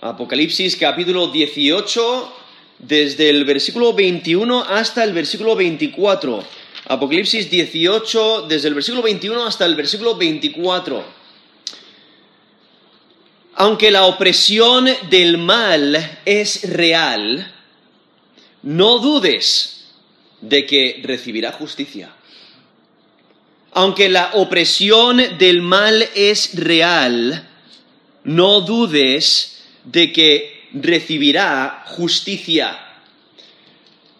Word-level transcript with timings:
Apocalipsis 0.00 0.76
capítulo 0.76 1.26
18, 1.26 2.32
desde 2.78 3.30
el 3.30 3.44
versículo 3.44 3.92
21 3.92 4.62
hasta 4.62 5.02
el 5.02 5.12
versículo 5.12 5.56
24. 5.56 6.44
Apocalipsis 6.86 7.50
18, 7.50 8.46
desde 8.48 8.68
el 8.68 8.74
versículo 8.74 9.02
21 9.02 9.44
hasta 9.44 9.66
el 9.66 9.74
versículo 9.74 10.16
24. 10.16 11.04
Aunque 13.56 13.90
la 13.90 14.04
opresión 14.04 14.88
del 15.10 15.36
mal 15.36 16.20
es 16.24 16.70
real, 16.70 17.52
no 18.62 19.00
dudes 19.00 19.88
de 20.40 20.64
que 20.64 21.00
recibirá 21.02 21.50
justicia. 21.50 22.12
Aunque 23.72 24.08
la 24.08 24.30
opresión 24.34 25.20
del 25.38 25.60
mal 25.60 26.08
es 26.14 26.54
real, 26.54 27.48
no 28.22 28.60
dudes 28.60 29.57
de 29.90 30.12
que 30.12 30.68
recibirá 30.72 31.84
justicia. 31.86 32.78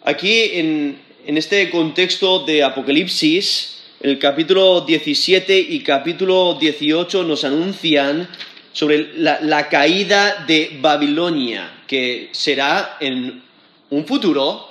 Aquí 0.03 0.51
en, 0.53 0.99
este 1.25 1.69
contexto 1.69 2.39
de 2.39 2.63
Apocalipsis, 2.63 3.77
el 4.01 4.17
capítulo 4.17 4.81
17 4.81 5.59
y 5.59 5.81
capítulo 5.81 6.55
18 6.55 7.23
nos 7.23 7.43
anuncian 7.43 8.27
sobre 8.73 9.13
la, 9.15 9.69
caída 9.69 10.43
de 10.47 10.77
Babilonia, 10.81 11.83
que 11.85 12.29
será 12.31 12.97
en 12.99 13.43
un 13.91 14.05
futuro 14.05 14.67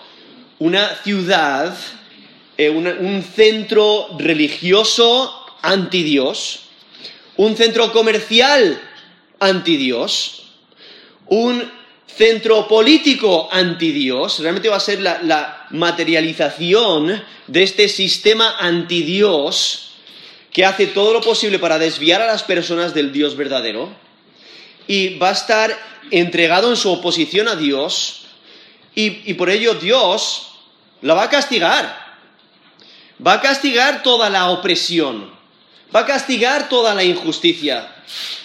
una 0.58 0.96
ciudad, 0.96 1.76
eh, 2.56 2.70
un 2.70 3.22
centro 3.22 4.08
religioso 4.18 5.32
anti 5.62 6.02
Dios, 6.02 6.60
un 7.36 7.56
centro 7.56 7.92
comercial 7.92 8.80
anti 9.38 9.76
Dios, 9.76 10.47
un 11.28 11.78
centro 12.06 12.66
político 12.66 13.48
anti 13.50 13.92
Dios, 13.92 14.40
realmente 14.40 14.68
va 14.68 14.76
a 14.76 14.80
ser 14.80 15.00
la, 15.00 15.66
materialización 15.70 17.22
de 17.46 17.62
este 17.62 17.88
sistema 17.88 18.56
anti 18.58 19.02
Dios 19.02 19.90
que 20.50 20.64
hace 20.64 20.86
todo 20.86 21.12
lo 21.12 21.20
posible 21.20 21.58
para 21.58 21.78
desviar 21.78 22.22
a 22.22 22.26
las 22.26 22.42
personas 22.42 22.94
del 22.94 23.12
Dios 23.12 23.36
verdadero 23.36 23.90
y 24.86 25.18
va 25.18 25.28
a 25.28 25.32
estar 25.32 25.78
entregado 26.10 26.70
en 26.70 26.76
su 26.76 26.90
oposición 26.90 27.48
a 27.48 27.54
Dios 27.54 28.22
y, 28.94 29.30
y 29.30 29.34
por 29.34 29.50
ello 29.50 29.74
Dios 29.74 30.48
la 31.02 31.14
va 31.14 31.24
a 31.24 31.30
castigar. 31.30 32.08
Va 33.24 33.34
a 33.34 33.40
castigar 33.40 34.02
toda 34.02 34.30
la 34.30 34.50
opresión, 34.50 35.30
va 35.94 36.00
a 36.00 36.06
castigar 36.06 36.68
toda 36.68 36.94
la 36.94 37.02
injusticia, 37.02 37.92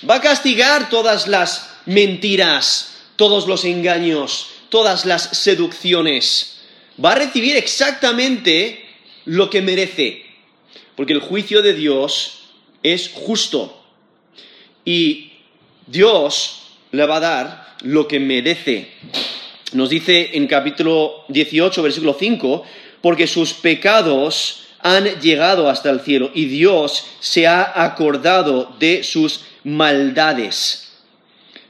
va 0.07 0.15
a 0.15 0.21
castigar 0.21 0.89
todas 0.89 1.27
las 1.27 1.72
mentiras, 1.85 2.95
todos 3.15 3.47
los 3.47 3.65
engaños, 3.65 4.47
todas 4.69 5.05
las 5.05 5.23
seducciones. 5.37 6.61
Va 7.03 7.11
a 7.11 7.15
recibir 7.15 7.55
exactamente 7.55 8.85
lo 9.25 9.49
que 9.49 9.61
merece, 9.61 10.25
porque 10.95 11.13
el 11.13 11.21
juicio 11.21 11.61
de 11.61 11.73
Dios 11.73 12.43
es 12.83 13.09
justo 13.13 13.81
y 14.85 15.31
Dios 15.87 16.61
le 16.91 17.05
va 17.05 17.17
a 17.17 17.19
dar 17.19 17.75
lo 17.81 18.07
que 18.07 18.19
merece. 18.19 18.89
Nos 19.73 19.89
dice 19.89 20.31
en 20.33 20.47
capítulo 20.47 21.25
18, 21.29 21.81
versículo 21.81 22.15
5, 22.19 22.63
porque 23.01 23.27
sus 23.27 23.53
pecados 23.53 24.63
han 24.79 25.05
llegado 25.21 25.69
hasta 25.69 25.89
el 25.89 26.01
cielo 26.01 26.29
y 26.33 26.45
Dios 26.45 27.05
se 27.19 27.47
ha 27.47 27.83
acordado 27.83 28.75
de 28.79 29.03
sus 29.03 29.41
maldades. 29.63 30.82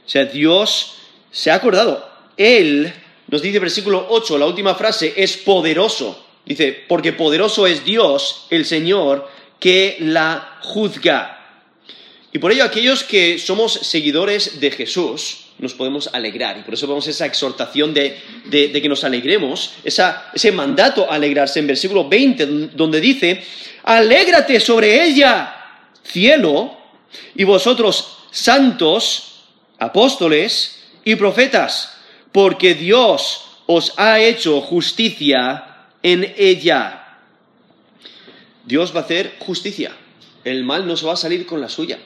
O 0.04 0.08
sea, 0.08 0.24
Dios 0.24 0.96
se 1.30 1.50
ha 1.50 1.54
acordado. 1.54 2.08
Él, 2.36 2.92
nos 3.28 3.42
dice 3.42 3.58
versículo 3.58 4.06
8, 4.10 4.38
la 4.38 4.46
última 4.46 4.74
frase, 4.74 5.14
es 5.16 5.36
poderoso. 5.36 6.24
Dice, 6.44 6.84
porque 6.88 7.12
poderoso 7.12 7.66
es 7.66 7.84
Dios, 7.84 8.46
el 8.50 8.64
Señor, 8.66 9.28
que 9.58 9.96
la 10.00 10.58
juzga. 10.62 11.34
Y 12.32 12.38
por 12.38 12.52
ello 12.52 12.64
aquellos 12.64 13.04
que 13.04 13.38
somos 13.38 13.72
seguidores 13.72 14.60
de 14.60 14.70
Jesús, 14.70 15.44
nos 15.58 15.74
podemos 15.74 16.10
alegrar. 16.12 16.58
Y 16.58 16.62
por 16.62 16.74
eso 16.74 16.86
vemos 16.86 17.06
esa 17.06 17.26
exhortación 17.26 17.94
de, 17.94 18.20
que 18.50 18.88
nos 18.88 19.04
alegremos, 19.04 19.72
ese 19.84 20.52
mandato 20.52 21.10
a 21.10 21.14
alegrarse 21.14 21.60
en 21.60 21.66
versículo 21.66 22.08
20, 22.08 22.46
donde 22.74 23.00
dice, 23.00 23.42
alégrate 23.84 24.60
sobre 24.60 25.04
ella, 25.04 25.54
cielo, 26.02 26.76
y 27.36 27.44
vosotros 27.44 28.18
santos, 28.30 29.33
apóstoles 29.84 30.82
y 31.04 31.16
profetas, 31.16 31.96
porque 32.32 32.74
Dios 32.74 33.44
os 33.66 33.92
ha 33.96 34.20
hecho 34.20 34.60
justicia 34.60 35.86
en 36.02 36.34
ella. 36.36 37.18
Dios 38.64 38.94
va 38.94 39.00
a 39.00 39.04
hacer 39.04 39.36
justicia. 39.38 39.92
El 40.44 40.64
mal 40.64 40.86
no 40.86 40.96
se 40.96 41.06
va 41.06 41.14
a 41.14 41.16
salir 41.16 41.46
con 41.46 41.60
la 41.60 41.68
suya. 41.68 41.98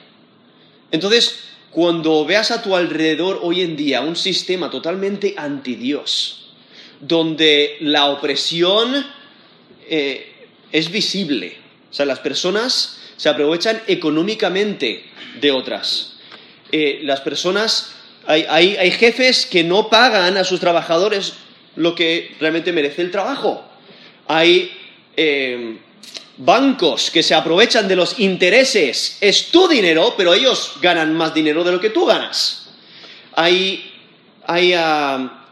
Entonces, 0.91 1.39
cuando 1.71 2.25
veas 2.25 2.51
a 2.51 2.61
tu 2.61 2.75
alrededor 2.75 3.39
hoy 3.43 3.61
en 3.61 3.75
día 3.75 4.01
un 4.01 4.15
sistema 4.15 4.69
totalmente 4.69 5.35
anti 5.37 5.75
Dios, 5.75 6.53
donde 6.99 7.77
la 7.81 8.07
opresión 8.07 9.05
eh, 9.87 10.47
es 10.71 10.91
visible, 10.91 11.57
o 11.89 11.93
sea, 11.93 12.05
las 12.05 12.19
personas 12.19 12.99
se 13.17 13.29
aprovechan 13.29 13.81
económicamente 13.87 15.05
de 15.39 15.51
otras, 15.51 16.18
eh, 16.71 16.99
las 17.03 17.21
personas, 17.21 17.95
hay, 18.27 18.91
jefes 18.91 19.45
que 19.45 19.63
no 19.63 19.89
pagan 19.89 20.37
a 20.37 20.43
sus 20.43 20.59
trabajadores 20.59 21.33
lo 21.75 21.95
que 21.95 22.35
realmente 22.39 22.71
merece 22.71 23.01
el 23.01 23.11
trabajo. 23.11 23.63
Hay 24.27 24.71
eh, 25.17 25.77
bancos 26.37 27.11
que 27.11 27.23
se 27.23 27.35
aprovechan 27.35 27.87
de 27.87 27.95
los 27.95 28.19
intereses. 28.19 29.17
Es 29.21 29.47
tu 29.47 29.67
dinero, 29.67 30.13
pero 30.17 30.33
ellos 30.33 30.73
ganan 30.81 31.15
más 31.15 31.33
dinero 31.33 31.63
de 31.63 31.71
lo 31.71 31.79
que 31.79 31.89
tú 31.89 32.05
ganas. 32.05 32.69
Hay, 33.35 33.91
ah, 34.47 35.45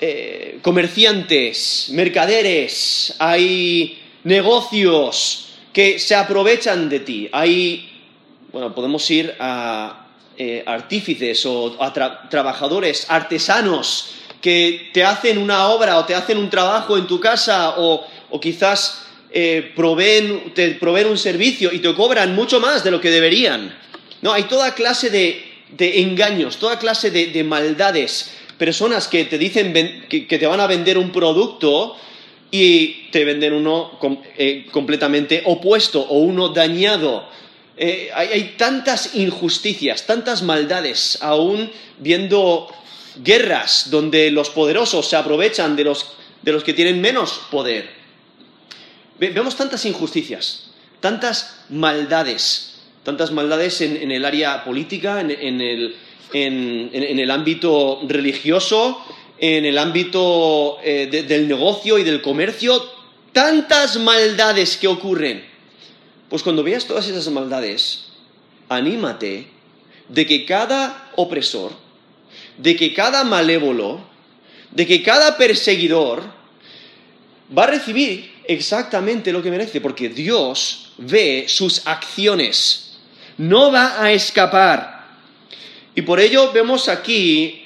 eh, 0.00 0.58
comerciantes, 0.62 1.88
mercaderes, 1.90 3.14
hay 3.18 3.98
negocios 4.24 5.48
que 5.72 5.98
se 5.98 6.14
aprovechan 6.14 6.88
de 6.88 7.00
ti. 7.00 7.28
Hay, 7.32 7.90
bueno, 8.52 8.74
podemos 8.74 9.08
ir 9.10 9.34
a, 9.38 10.06
eh, 10.38 10.62
artífices 10.66 11.44
o 11.46 11.76
trabajadores, 12.30 13.06
artesanos, 13.08 14.12
que 14.42 14.90
te 14.92 15.04
hacen 15.04 15.38
una 15.38 15.68
obra 15.68 15.98
o 15.98 16.04
te 16.04 16.14
hacen 16.14 16.36
un 16.36 16.50
trabajo 16.50 16.98
en 16.98 17.06
tu 17.06 17.20
casa 17.20 17.76
o, 17.78 18.04
quizás 18.40 19.06
eh, 19.30 19.72
proveen, 19.76 20.52
te 20.52 20.72
proveen 20.72 21.06
un 21.06 21.16
servicio 21.16 21.72
y 21.72 21.78
te 21.78 21.94
cobran 21.94 22.34
mucho 22.34 22.60
más 22.60 22.82
de 22.82 22.90
lo 22.90 23.00
que 23.00 23.10
deberían. 23.10 23.74
No, 24.20 24.32
hay 24.32 24.42
toda 24.44 24.74
clase 24.74 25.10
de, 25.10 26.00
engaños, 26.00 26.58
toda 26.58 26.78
clase 26.78 27.10
de, 27.10 27.44
maldades. 27.44 28.32
Personas 28.58 29.06
que 29.06 29.24
te 29.24 29.38
dicen 29.38 29.72
que, 30.08 30.22
te 30.22 30.46
van 30.46 30.60
a 30.60 30.66
vender 30.66 30.98
un 30.98 31.12
producto 31.12 31.96
y 32.50 33.08
te 33.10 33.24
venden 33.24 33.52
uno 33.52 33.98
eh, 34.36 34.66
completamente 34.70 35.42
opuesto 35.46 36.00
o 36.00 36.18
uno 36.18 36.48
dañado 36.48 37.28
eh, 37.76 38.10
hay, 38.14 38.54
tantas 38.58 39.14
injusticias, 39.14 40.06
tantas 40.06 40.42
maldades, 40.42 41.18
aún 41.22 41.70
viendo 41.98 42.68
guerras 43.16 43.88
donde 43.90 44.30
los 44.30 44.50
poderosos 44.50 45.08
se 45.08 45.16
aprovechan 45.16 45.74
de 45.76 45.84
los, 45.84 46.14
que 46.64 46.74
tienen 46.74 47.00
menos 47.00 47.40
poder. 47.50 47.88
vemos 49.18 49.56
tantas 49.56 49.86
injusticias, 49.86 50.70
tantas 51.00 51.64
maldades, 51.70 52.80
tantas 53.04 53.30
maldades 53.30 53.80
en, 53.80 54.10
el 54.10 54.24
área 54.24 54.64
política, 54.64 55.20
en, 55.20 55.60
el, 55.60 57.30
ámbito 57.30 58.00
religioso, 58.06 59.02
en 59.38 59.64
el 59.64 59.78
ámbito 59.78 60.78
eh, 60.84 61.06
del 61.26 61.48
negocio 61.48 61.98
y 61.98 62.04
del 62.04 62.20
comercio, 62.20 62.84
tantas 63.32 63.96
maldades 63.96 64.76
que 64.76 64.88
ocurren. 64.88 65.51
Pues 66.32 66.42
cuando 66.42 66.62
veas 66.62 66.86
todas 66.86 67.06
esas 67.06 67.28
maldades, 67.28 68.04
anímate 68.70 69.48
de 70.08 70.24
que 70.24 70.46
cada 70.46 71.10
opresor, 71.16 71.72
de 72.56 72.74
que 72.74 72.94
cada 72.94 73.22
malévolo, 73.22 74.00
de 74.70 74.86
que 74.86 75.02
cada 75.02 75.36
perseguidor 75.36 76.22
va 77.54 77.64
a 77.64 77.66
recibir 77.66 78.32
exactamente 78.46 79.30
lo 79.30 79.42
que 79.42 79.50
merece, 79.50 79.82
porque 79.82 80.08
Dios 80.08 80.94
ve 80.96 81.44
sus 81.48 81.86
acciones, 81.86 82.96
no 83.36 83.70
va 83.70 84.02
a 84.02 84.10
escapar. 84.10 85.18
Y 85.94 86.00
por 86.00 86.18
ello 86.18 86.50
vemos 86.50 86.88
aquí, 86.88 87.62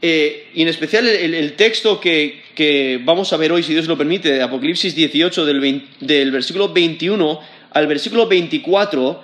eh, 0.00 0.48
y 0.54 0.62
en 0.62 0.68
especial 0.68 1.06
el, 1.06 1.52
texto 1.56 2.00
que, 2.00 3.02
vamos 3.04 3.34
a 3.34 3.36
ver 3.36 3.52
hoy, 3.52 3.62
si 3.62 3.74
Dios 3.74 3.86
lo 3.86 3.98
permite, 3.98 4.32
de 4.32 4.40
Apocalipsis 4.40 4.94
18, 4.94 5.44
del, 5.44 5.88
del 6.00 6.30
versículo 6.30 6.72
21 6.72 7.57
al 7.72 7.86
versículo 7.86 8.26
24, 8.26 9.22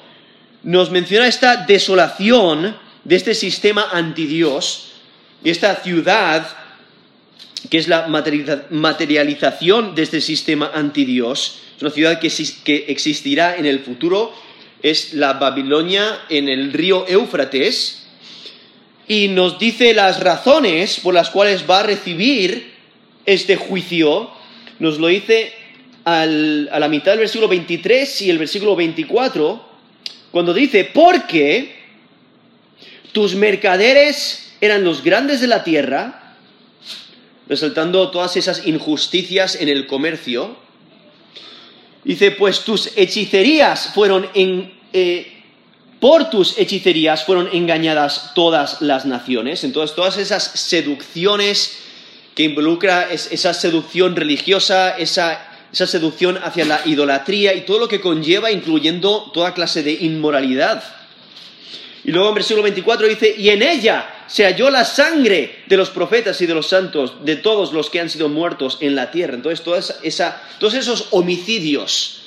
nos 0.64 0.90
menciona 0.90 1.26
esta 1.26 1.56
desolación 1.56 2.76
de 3.04 3.16
este 3.16 3.34
sistema 3.34 3.88
anti 3.92 4.26
Dios 4.26 4.92
Y 5.44 5.50
esta 5.50 5.76
ciudad, 5.76 6.46
que 7.68 7.76
es 7.76 7.86
la 7.86 8.06
materialización 8.06 9.94
de 9.94 10.02
este 10.02 10.22
sistema 10.22 10.70
antidios, 10.74 11.60
es 11.76 11.82
una 11.82 11.90
ciudad 11.90 12.18
que 12.18 12.84
existirá 12.88 13.56
en 13.56 13.66
el 13.66 13.80
futuro, 13.80 14.32
es 14.82 15.12
la 15.12 15.34
Babilonia 15.34 16.20
en 16.30 16.48
el 16.48 16.72
río 16.72 17.06
Éufrates, 17.06 18.06
y 19.06 19.28
nos 19.28 19.58
dice 19.58 19.92
las 19.92 20.20
razones 20.20 20.98
por 21.00 21.12
las 21.12 21.28
cuales 21.28 21.64
va 21.68 21.80
a 21.80 21.82
recibir 21.82 22.72
este 23.26 23.56
juicio, 23.56 24.30
nos 24.78 24.98
lo 24.98 25.08
dice 25.08 25.52
a 26.04 26.26
la 26.26 26.88
mitad 26.88 27.12
del 27.12 27.20
versículo 27.20 27.48
23 27.48 28.22
y 28.22 28.30
el 28.30 28.38
versículo 28.38 28.76
24, 28.76 29.68
cuando 30.30 30.52
dice, 30.52 30.90
porque 30.92 31.76
tus 33.12 33.34
mercaderes 33.34 34.54
eran 34.60 34.84
los 34.84 35.02
grandes 35.02 35.40
de 35.40 35.46
la 35.46 35.64
tierra, 35.64 36.36
resaltando 37.48 38.10
todas 38.10 38.36
esas 38.36 38.66
injusticias 38.66 39.56
en 39.56 39.68
el 39.68 39.86
comercio, 39.86 40.56
dice, 42.04 42.32
pues 42.32 42.60
tus 42.60 42.90
hechicerías 42.96 43.90
fueron 43.94 44.28
en... 44.34 44.74
Eh, 44.92 45.30
por 46.00 46.28
tus 46.28 46.58
hechicerías 46.58 47.24
fueron 47.24 47.48
engañadas 47.50 48.32
todas 48.34 48.82
las 48.82 49.06
naciones. 49.06 49.64
Entonces, 49.64 49.96
todas 49.96 50.18
esas 50.18 50.42
seducciones 50.42 51.78
que 52.34 52.42
involucra 52.42 53.10
esa 53.10 53.54
seducción 53.54 54.14
religiosa, 54.14 54.98
esa 54.98 55.53
esa 55.74 55.88
seducción 55.88 56.38
hacia 56.38 56.64
la 56.64 56.82
idolatría 56.84 57.52
y 57.52 57.62
todo 57.62 57.80
lo 57.80 57.88
que 57.88 58.00
conlleva, 58.00 58.52
incluyendo 58.52 59.30
toda 59.34 59.54
clase 59.54 59.82
de 59.82 59.92
inmoralidad. 59.92 60.84
Y 62.04 62.12
luego 62.12 62.28
en 62.28 62.34
versículo 62.36 62.62
24 62.62 63.08
dice, 63.08 63.34
y 63.36 63.48
en 63.48 63.60
ella 63.60 64.08
se 64.28 64.44
halló 64.44 64.70
la 64.70 64.84
sangre 64.84 65.64
de 65.66 65.76
los 65.76 65.90
profetas 65.90 66.40
y 66.40 66.46
de 66.46 66.54
los 66.54 66.68
santos, 66.68 67.24
de 67.24 67.34
todos 67.34 67.72
los 67.72 67.90
que 67.90 67.98
han 67.98 68.08
sido 68.08 68.28
muertos 68.28 68.78
en 68.80 68.94
la 68.94 69.10
tierra. 69.10 69.34
Entonces, 69.34 69.62
todos 69.64 70.74
esos 70.74 71.08
homicidios, 71.10 72.22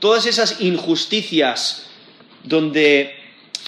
todas 0.00 0.26
esas 0.26 0.60
injusticias 0.60 1.86
donde 2.42 3.14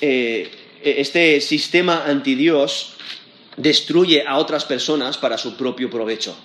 eh, 0.01 0.51
este 0.83 1.41
sistema 1.41 2.05
antidios 2.07 2.95
destruye 3.57 4.25
a 4.27 4.39
otras 4.39 4.65
personas 4.65 5.19
para 5.19 5.39
su 5.39 5.57
propio 5.57 5.89
provecho. 5.89 6.37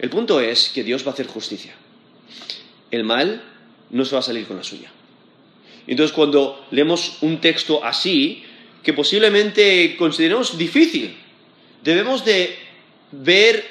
El 0.00 0.08
punto 0.08 0.40
es 0.40 0.70
que 0.70 0.82
Dios 0.82 1.04
va 1.04 1.10
a 1.10 1.12
hacer 1.12 1.26
justicia. 1.26 1.74
El 2.90 3.04
mal 3.04 3.44
no 3.90 4.04
se 4.06 4.14
va 4.14 4.20
a 4.20 4.22
salir 4.22 4.46
con 4.46 4.56
la 4.56 4.64
suya. 4.64 4.90
Entonces, 5.86 6.14
cuando 6.14 6.66
leemos 6.70 7.18
un 7.20 7.38
texto 7.40 7.84
así, 7.84 8.42
que 8.82 8.94
posiblemente 8.94 9.96
consideremos 9.98 10.56
difícil, 10.56 11.16
debemos 11.84 12.24
de 12.24 12.56
ver 13.12 13.66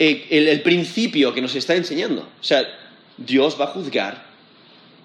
eh, 0.00 0.26
el, 0.30 0.62
principio 0.62 1.32
que 1.32 1.40
nos 1.40 1.54
está 1.54 1.76
enseñando. 1.76 2.22
O 2.22 2.44
sea, 2.44 2.66
Dios 3.16 3.56
va 3.60 3.66
a 3.66 3.68
juzgar 3.68 4.26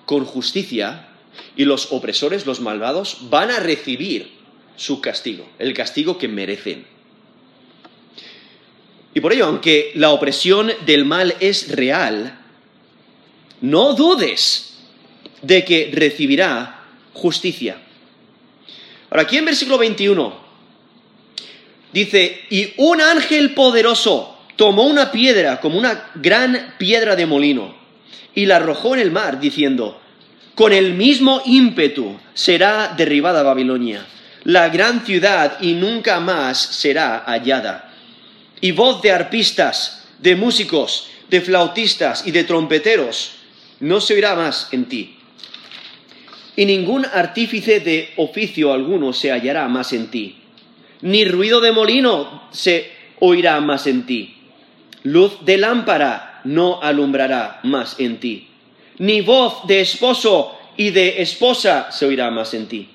con 0.07 0.25
justicia 0.25 1.09
y 1.55 1.65
los 1.65 1.91
opresores, 1.91 2.47
los 2.47 2.61
malvados, 2.61 3.29
van 3.29 3.51
a 3.51 3.59
recibir 3.59 4.31
su 4.75 5.01
castigo, 5.01 5.47
el 5.59 5.75
castigo 5.75 6.17
que 6.17 6.27
merecen. 6.27 6.96
Y 9.17 9.19
por 9.19 9.33
ello, 9.33 9.47
aunque 9.47 9.93
la 9.95 10.11
opresión 10.11 10.71
del 10.85 11.03
mal 11.03 11.33
es 11.39 11.75
real, 11.75 12.37
no 13.61 13.93
dudes 13.93 14.75
de 15.41 15.65
que 15.65 15.89
recibirá 15.91 16.83
justicia. 17.13 17.81
Ahora, 19.09 19.23
aquí 19.23 19.37
en 19.37 19.45
versículo 19.45 19.79
21 19.79 20.37
dice, 21.91 22.43
y 22.51 22.73
un 22.77 23.01
ángel 23.01 23.55
poderoso 23.55 24.37
tomó 24.55 24.83
una 24.83 25.11
piedra 25.11 25.59
como 25.61 25.79
una 25.79 26.11
gran 26.13 26.75
piedra 26.77 27.15
de 27.15 27.25
molino 27.25 27.75
y 28.35 28.45
la 28.45 28.57
arrojó 28.57 28.93
en 28.93 29.01
el 29.01 29.09
mar, 29.09 29.39
diciendo, 29.39 29.99
con 30.53 30.73
el 30.73 30.93
mismo 30.93 31.41
ímpetu 31.43 32.19
será 32.35 32.93
derribada 32.95 33.41
Babilonia, 33.41 34.05
la 34.43 34.69
gran 34.69 35.03
ciudad, 35.03 35.57
y 35.59 35.73
nunca 35.73 36.19
más 36.19 36.59
será 36.59 37.23
hallada 37.25 37.86
y 38.61 38.71
voz 38.71 39.01
de 39.01 39.11
arpistas, 39.11 40.07
de 40.19 40.35
músicos, 40.35 41.09
de 41.29 41.41
flautistas 41.41 42.25
y 42.25 42.31
de 42.31 42.43
trompeteros 42.43 43.33
no 43.79 44.01
se 44.01 44.15
oirá 44.15 44.35
más 44.35 44.69
en 44.71 44.85
ti. 44.85 45.17
Y 46.55 46.65
ningún 46.65 47.05
artífice 47.05 47.79
de 47.79 48.13
oficio 48.17 48.73
alguno 48.73 49.13
se 49.13 49.31
hallará 49.31 49.67
más 49.67 49.93
en 49.93 50.07
ti. 50.07 50.37
Ni 51.01 51.25
ruido 51.25 51.61
de 51.61 51.71
molino 51.71 52.49
se 52.51 52.91
oirá 53.19 53.59
más 53.61 53.85
en 53.85 54.05
ti. 54.07 54.35
Luz 55.03 55.45
de 55.45 55.57
lámpara 55.57 56.41
no 56.43 56.81
alumbrará 56.81 57.59
más 57.63 57.99
en 57.99 58.19
ti. 58.19 58.47
Ni 58.97 59.21
voz 59.21 59.67
de 59.67 59.81
esposo 59.81 60.57
y 60.75 60.89
de 60.89 61.21
esposa 61.21 61.91
se 61.91 62.07
oirá 62.07 62.31
más 62.31 62.55
en 62.55 62.67
ti. 62.67 62.89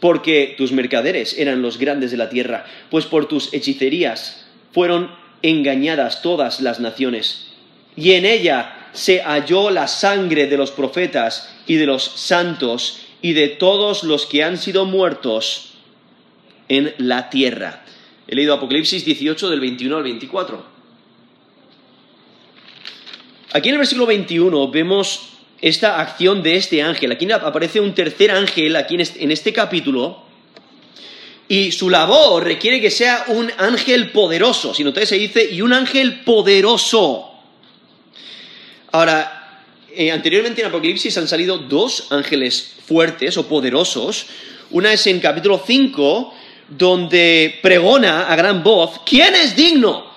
Porque 0.00 0.54
tus 0.58 0.72
mercaderes 0.72 1.38
eran 1.38 1.62
los 1.62 1.78
grandes 1.78 2.10
de 2.10 2.18
la 2.18 2.28
tierra, 2.28 2.66
pues 2.90 3.06
por 3.06 3.26
tus 3.26 3.52
hechicerías 3.54 4.46
fueron 4.72 5.10
engañadas 5.42 6.22
todas 6.22 6.60
las 6.60 6.80
naciones, 6.80 7.48
y 7.96 8.12
en 8.12 8.24
ella 8.24 8.88
se 8.92 9.20
halló 9.22 9.70
la 9.70 9.88
sangre 9.88 10.46
de 10.46 10.56
los 10.56 10.70
profetas 10.70 11.54
y 11.66 11.76
de 11.76 11.86
los 11.86 12.02
santos 12.02 13.00
y 13.22 13.32
de 13.32 13.48
todos 13.48 14.02
los 14.02 14.26
que 14.26 14.42
han 14.42 14.58
sido 14.58 14.84
muertos 14.86 15.74
en 16.68 16.94
la 16.98 17.30
tierra. 17.30 17.82
He 18.26 18.34
leído 18.34 18.54
Apocalipsis 18.54 19.04
18 19.04 19.50
del 19.50 19.60
21 19.60 19.96
al 19.96 20.02
24. 20.02 20.64
Aquí 23.52 23.68
en 23.68 23.74
el 23.74 23.78
versículo 23.78 24.06
21 24.06 24.70
vemos 24.70 25.30
esta 25.60 26.00
acción 26.00 26.42
de 26.42 26.56
este 26.56 26.82
ángel. 26.82 27.12
Aquí 27.12 27.30
aparece 27.30 27.80
un 27.80 27.94
tercer 27.94 28.30
ángel, 28.30 28.76
aquí 28.76 28.94
en 28.94 29.30
este 29.30 29.52
capítulo, 29.52 30.22
y 31.50 31.72
su 31.72 31.90
labor 31.90 32.44
requiere 32.44 32.80
que 32.80 32.92
sea 32.92 33.24
un 33.26 33.50
ángel 33.58 34.12
poderoso. 34.12 34.72
Si 34.72 34.84
notáis, 34.84 35.08
se 35.08 35.16
dice, 35.16 35.50
y 35.50 35.62
un 35.62 35.72
ángel 35.72 36.20
poderoso. 36.20 37.28
Ahora, 38.92 39.66
eh, 39.92 40.12
anteriormente 40.12 40.60
en 40.60 40.68
Apocalipsis 40.68 41.18
han 41.18 41.26
salido 41.26 41.58
dos 41.58 42.06
ángeles 42.10 42.76
fuertes 42.86 43.36
o 43.36 43.48
poderosos. 43.48 44.26
Una 44.70 44.92
es 44.92 45.04
en 45.08 45.18
capítulo 45.18 45.60
5, 45.66 46.32
donde 46.68 47.58
pregona 47.60 48.28
a 48.28 48.36
gran 48.36 48.62
voz, 48.62 49.00
¿quién 49.04 49.34
es 49.34 49.56
digno 49.56 50.08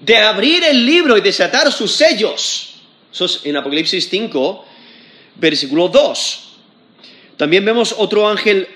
de 0.00 0.18
abrir 0.18 0.64
el 0.64 0.84
libro 0.84 1.16
y 1.16 1.22
desatar 1.22 1.72
sus 1.72 1.92
sellos? 1.92 2.74
Eso 3.10 3.24
es 3.24 3.40
en 3.44 3.56
Apocalipsis 3.56 4.06
5, 4.06 4.66
versículo 5.36 5.88
2. 5.88 6.48
También 7.38 7.64
vemos 7.64 7.94
otro 7.96 8.28
ángel 8.28 8.68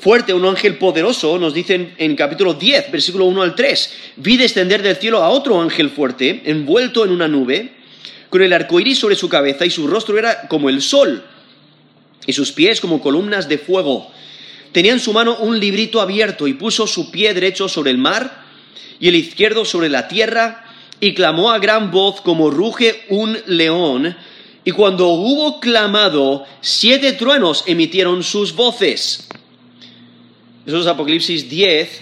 fuerte, 0.00 0.32
un 0.32 0.44
ángel 0.44 0.76
poderoso, 0.76 1.38
nos 1.38 1.54
dicen 1.54 1.94
en 1.98 2.16
capítulo 2.16 2.54
10, 2.54 2.90
versículo 2.90 3.26
1 3.26 3.42
al 3.42 3.54
3, 3.54 3.92
vi 4.16 4.36
descender 4.36 4.82
del 4.82 4.96
cielo 4.96 5.22
a 5.22 5.30
otro 5.30 5.60
ángel 5.60 5.90
fuerte, 5.90 6.42
envuelto 6.44 7.04
en 7.04 7.10
una 7.10 7.28
nube, 7.28 7.72
con 8.28 8.42
el 8.42 8.52
arco 8.52 8.80
iris 8.80 8.98
sobre 8.98 9.16
su 9.16 9.28
cabeza, 9.28 9.64
y 9.64 9.70
su 9.70 9.86
rostro 9.86 10.18
era 10.18 10.48
como 10.48 10.68
el 10.68 10.82
sol, 10.82 11.24
y 12.26 12.32
sus 12.32 12.52
pies 12.52 12.80
como 12.80 13.00
columnas 13.00 13.48
de 13.48 13.58
fuego. 13.58 14.10
Tenía 14.72 14.92
en 14.92 15.00
su 15.00 15.12
mano 15.12 15.36
un 15.36 15.58
librito 15.60 16.00
abierto, 16.00 16.46
y 16.46 16.54
puso 16.54 16.86
su 16.86 17.10
pie 17.10 17.32
derecho 17.32 17.68
sobre 17.68 17.90
el 17.90 17.98
mar, 17.98 18.44
y 18.98 19.08
el 19.08 19.14
izquierdo 19.14 19.64
sobre 19.64 19.88
la 19.88 20.08
tierra, 20.08 20.64
y 21.00 21.14
clamó 21.14 21.50
a 21.50 21.58
gran 21.58 21.90
voz 21.90 22.20
como 22.20 22.50
ruge 22.50 23.04
un 23.08 23.38
león, 23.46 24.16
y 24.64 24.70
cuando 24.70 25.08
hubo 25.08 25.60
clamado, 25.60 26.46
siete 26.60 27.12
truenos 27.12 27.64
emitieron 27.66 28.22
sus 28.22 28.54
voces. 28.54 29.28
Eso 30.66 30.80
es 30.80 30.86
Apocalipsis 30.86 31.50
10, 31.50 32.00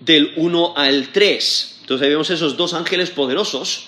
del 0.00 0.32
1 0.36 0.74
al 0.76 1.08
3. 1.08 1.78
Entonces 1.80 2.04
ahí 2.04 2.10
vemos 2.10 2.30
esos 2.30 2.56
dos 2.56 2.72
ángeles 2.72 3.10
poderosos. 3.10 3.86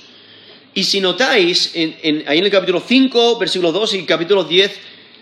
Y 0.75 0.85
si 0.85 1.01
notáis, 1.01 1.73
ahí 1.75 1.99
en 2.03 2.45
el 2.45 2.51
capítulo 2.51 2.83
5, 2.85 3.39
versículo 3.39 3.71
2 3.71 3.95
y 3.95 4.03
capítulo 4.05 4.43
10, 4.45 4.73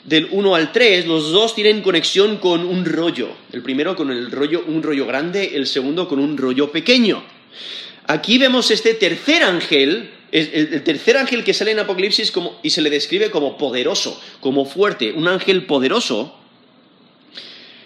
del 0.04 0.28
1 0.30 0.54
al 0.54 0.72
3, 0.72 1.06
los 1.06 1.30
dos 1.30 1.54
tienen 1.54 1.82
conexión 1.82 2.38
con 2.38 2.64
un 2.64 2.86
rollo. 2.86 3.28
El 3.52 3.62
primero 3.62 3.94
con 3.94 4.10
el 4.10 4.30
rollo, 4.30 4.64
un 4.66 4.82
rollo 4.82 5.06
grande, 5.06 5.56
el 5.56 5.66
segundo 5.66 6.08
con 6.08 6.18
un 6.18 6.38
rollo 6.38 6.72
pequeño. 6.72 7.22
Aquí 8.06 8.38
vemos 8.38 8.70
este 8.70 8.94
tercer 8.94 9.42
ángel, 9.42 10.10
el, 10.32 10.82
tercer 10.84 11.18
ángel 11.18 11.44
que 11.44 11.52
sale 11.52 11.72
en 11.72 11.80
Apocalipsis 11.80 12.32
y 12.62 12.70
se 12.70 12.80
le 12.80 12.88
describe 12.88 13.30
como 13.30 13.58
poderoso, 13.58 14.18
como 14.40 14.64
fuerte, 14.64 15.12
un 15.12 15.28
ángel 15.28 15.66
poderoso 15.66 16.39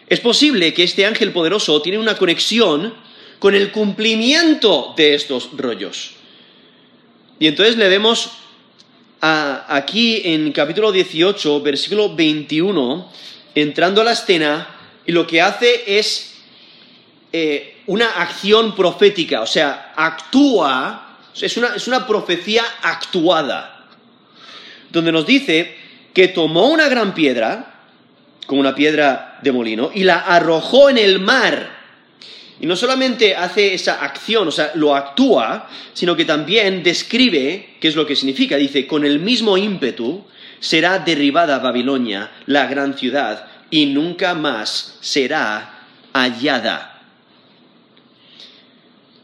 es 0.08 0.20
posible 0.20 0.75
que 0.75 0.84
este 0.84 1.06
ángel 1.06 1.32
poderoso 1.32 1.80
tiene 1.80 1.99
una 1.99 2.16
conexión 2.16 2.94
con 3.38 3.54
el 3.54 3.73
cumplimiento 3.73 4.94
de 4.96 5.14
estos 5.14 5.50
rollos. 5.56 6.12
Y 7.38 7.46
entonces 7.46 7.76
le 7.76 7.88
vemos 7.88 8.30
aquí 9.20 10.23
en 10.25 10.52
capítulo 10.52 10.92
18, 10.92 11.61
versículo 11.62 12.14
21, 12.14 13.11
entrando 13.54 14.00
a 14.00 14.04
la 14.04 14.12
escena 14.12 14.68
y 15.06 15.12
lo 15.12 15.26
que 15.26 15.40
hace 15.40 15.99
es 15.99 16.34
eh, 17.32 17.82
una 17.87 18.23
acción 18.23 18.75
profética, 18.75 19.40
o 19.40 19.46
sea, 19.46 19.92
actúa, 19.96 21.18
es 21.40 21.56
una, 21.56 21.75
es 21.75 21.88
una 21.88 22.06
profecía 22.06 22.62
actuada, 22.82 23.88
donde 24.90 25.12
nos 25.12 25.26
dice 25.26 25.76
que 26.12 26.28
tomó 26.28 26.68
una 26.68 26.88
gran 26.88 27.14
piedra, 27.14 27.74
como 28.46 28.60
una 28.60 28.74
piedra 28.74 29.38
de 29.42 29.52
molino, 29.52 29.90
y 29.94 30.04
la 30.04 30.20
arrojó 30.20 30.90
en 30.90 30.98
el 30.98 31.20
mar. 31.20 31.84
Y 32.60 32.66
no 32.66 32.76
solamente 32.76 33.34
hace 33.34 33.74
esa 33.74 34.04
acción, 34.04 34.48
o 34.48 34.50
sea, 34.50 34.72
lo 34.74 34.94
actúa, 34.94 35.68
sino 35.92 36.16
que 36.16 36.24
también 36.24 36.82
describe 36.82 37.76
qué 37.80 37.88
es 37.88 37.96
lo 37.96 38.06
que 38.06 38.16
significa. 38.16 38.56
Dice, 38.56 38.86
con 38.86 39.04
el 39.04 39.18
mismo 39.18 39.56
ímpetu 39.56 40.24
será 40.60 40.98
derribada 40.98 41.58
Babilonia, 41.58 42.30
la 42.46 42.66
gran 42.66 42.96
ciudad, 42.96 43.46
y 43.70 43.86
nunca 43.86 44.34
más 44.34 44.98
será 45.00 45.86
hallada. 46.12 46.94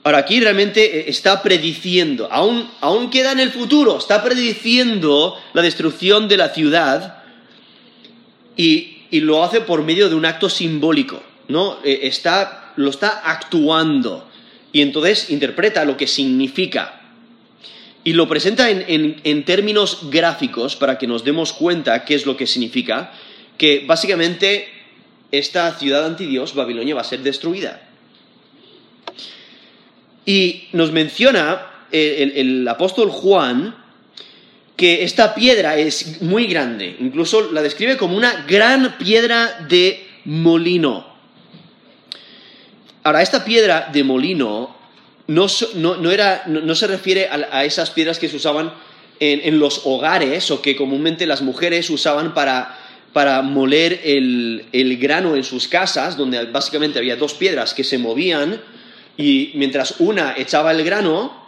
Ahora 0.03 0.19
aquí 0.19 0.41
realmente 0.41 1.01
eh, 1.01 1.05
está 1.09 1.43
prediciendo, 1.43 2.29
aún, 2.31 2.71
aún 2.81 3.11
queda 3.11 3.33
en 3.33 3.41
el 3.41 3.51
futuro, 3.51 3.99
está 3.99 4.23
prediciendo 4.23 5.37
la 5.53 5.63
destrucción 5.63 6.27
de 6.27 6.37
la 6.39 6.49
ciudad 6.49 7.23
y, 8.57 8.90
lo 9.19 9.43
hace 9.43 9.61
por 9.61 9.83
medio 9.83 10.09
de 10.09 10.15
un 10.15 10.25
acto 10.25 10.49
simbólico, 10.49 11.21
¿no? 11.49 11.79
Eh, 11.83 12.01
está, 12.05 12.73
lo 12.77 12.91
está 12.91 13.23
actuando 13.25 14.29
y 14.73 14.83
entonces 14.83 15.31
interpreta 15.31 15.85
lo 15.85 15.97
que 15.97 16.07
significa. 16.07 16.97
Y 18.05 18.13
lo 18.13 18.29
presenta 18.29 18.71
en, 18.71 19.21
en 19.25 19.45
términos 19.45 20.11
gráficos 20.11 20.77
para 20.77 20.97
que 20.97 21.09
nos 21.09 21.25
demos 21.25 21.53
cuenta 21.53 22.05
qué 22.05 22.15
es 22.15 22.25
lo 22.25 22.37
que 22.37 22.47
significa, 22.47 23.13
que 23.59 23.85
básicamente 23.87 24.69
esta 25.33 25.75
ciudad 25.75 26.07
antidios, 26.07 26.55
Babilonia, 26.55 26.95
va 26.95 27.01
a 27.01 27.05
ser 27.05 27.21
destruida. 27.21 27.83
Y 30.25 30.69
nos 30.73 30.93
menciona 30.93 31.67
el, 31.93 32.67
apóstol 32.69 33.11
Juan 33.11 33.75
que 34.81 35.05
esta 35.05 35.35
piedra 35.35 35.77
es 35.77 36.23
muy 36.23 36.47
grande, 36.47 36.97
incluso 37.01 37.53
la 37.53 37.61
describe 37.61 37.99
como 37.99 38.17
una 38.17 38.47
gran 38.49 38.97
piedra 38.97 39.67
de 39.69 40.09
molino. 40.25 41.07
Ahora, 43.03 43.21
esta 43.21 43.45
piedra 43.45 43.91
de 43.93 44.03
molino 44.05 44.75
no, 45.27 45.49
se 45.49 46.87
refiere 46.87 47.29
a, 47.29 47.63
esas 47.67 47.91
piedras 47.91 48.19
que 48.19 48.31
se 48.31 48.37
usaban 48.37 48.73
en, 49.19 49.59
los 49.59 49.83
hogares 49.85 50.51
o 50.51 50.63
que 50.63 50.75
comúnmente 50.77 51.27
las 51.27 51.43
mujeres 51.43 51.91
usaban 51.91 52.33
para, 52.33 53.43
moler 53.43 54.01
el 54.03 54.97
grano 54.99 55.37
en 55.37 55.45
sus 55.45 55.69
casas, 55.69 56.17
donde 56.17 56.43
básicamente 56.47 56.99
había 56.99 57.17
dos 57.17 57.35
piedras 57.35 57.75
que 57.75 57.85
se 57.85 57.99
movían 57.99 58.59
y 59.19 59.51
mientras 59.57 59.97
una 59.99 60.37
echaba 60.39 60.73
el 60.73 60.83
grano, 60.85 61.39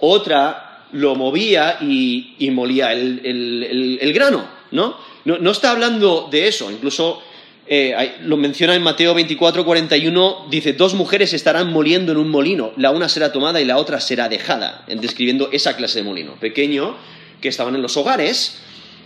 otra 0.00 0.63
lo 0.94 1.14
movía 1.14 1.78
y, 1.80 2.50
molía 2.50 2.92
el, 2.92 4.12
grano, 4.14 4.46
¿no? 4.70 4.96
¿no? 5.24 5.50
está 5.50 5.70
hablando 5.70 6.28
de 6.30 6.48
eso, 6.48 6.70
incluso 6.70 7.22
eh, 7.66 8.16
lo 8.22 8.36
menciona 8.36 8.74
en 8.74 8.82
Mateo 8.82 9.14
24, 9.14 9.64
41, 9.64 10.46
dice, 10.50 10.72
dos 10.72 10.94
mujeres 10.94 11.32
estarán 11.34 11.72
moliendo 11.72 12.12
en 12.12 12.18
un 12.18 12.30
molino, 12.30 12.72
la 12.76 12.90
una 12.90 13.08
será 13.08 13.32
tomada 13.32 13.60
y 13.60 13.64
la 13.64 13.76
otra 13.76 14.00
será 14.00 14.28
dejada, 14.28 14.84
describiendo 14.86 15.50
esa 15.52 15.76
clase 15.76 15.98
de 15.98 16.04
molino, 16.04 16.34
pequeño, 16.40 16.96
que 17.40 17.48
estaban 17.48 17.74
en 17.74 17.82
los 17.82 17.96
hogares, 17.96 18.60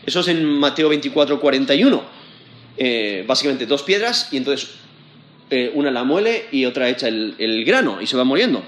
eso 0.07 0.21
es 0.21 0.29
en 0.29 0.45
Mateo 0.45 0.89
24, 0.89 1.41
41, 1.41 2.03
eh, 2.77 3.25
básicamente 3.27 3.67
dos 3.67 3.83
piedras 3.83 4.29
y 4.31 4.37
entonces 4.37 4.71
eh, 5.51 5.73
una 5.75 5.91
la 5.91 6.05
muele 6.05 6.47
y 6.53 6.65
otra 6.67 6.89
echa 6.89 7.09
el, 7.09 7.65
grano 7.65 8.01
y 8.01 8.07
se 8.07 8.17
va 8.17 8.25
muriendo. 8.25 8.63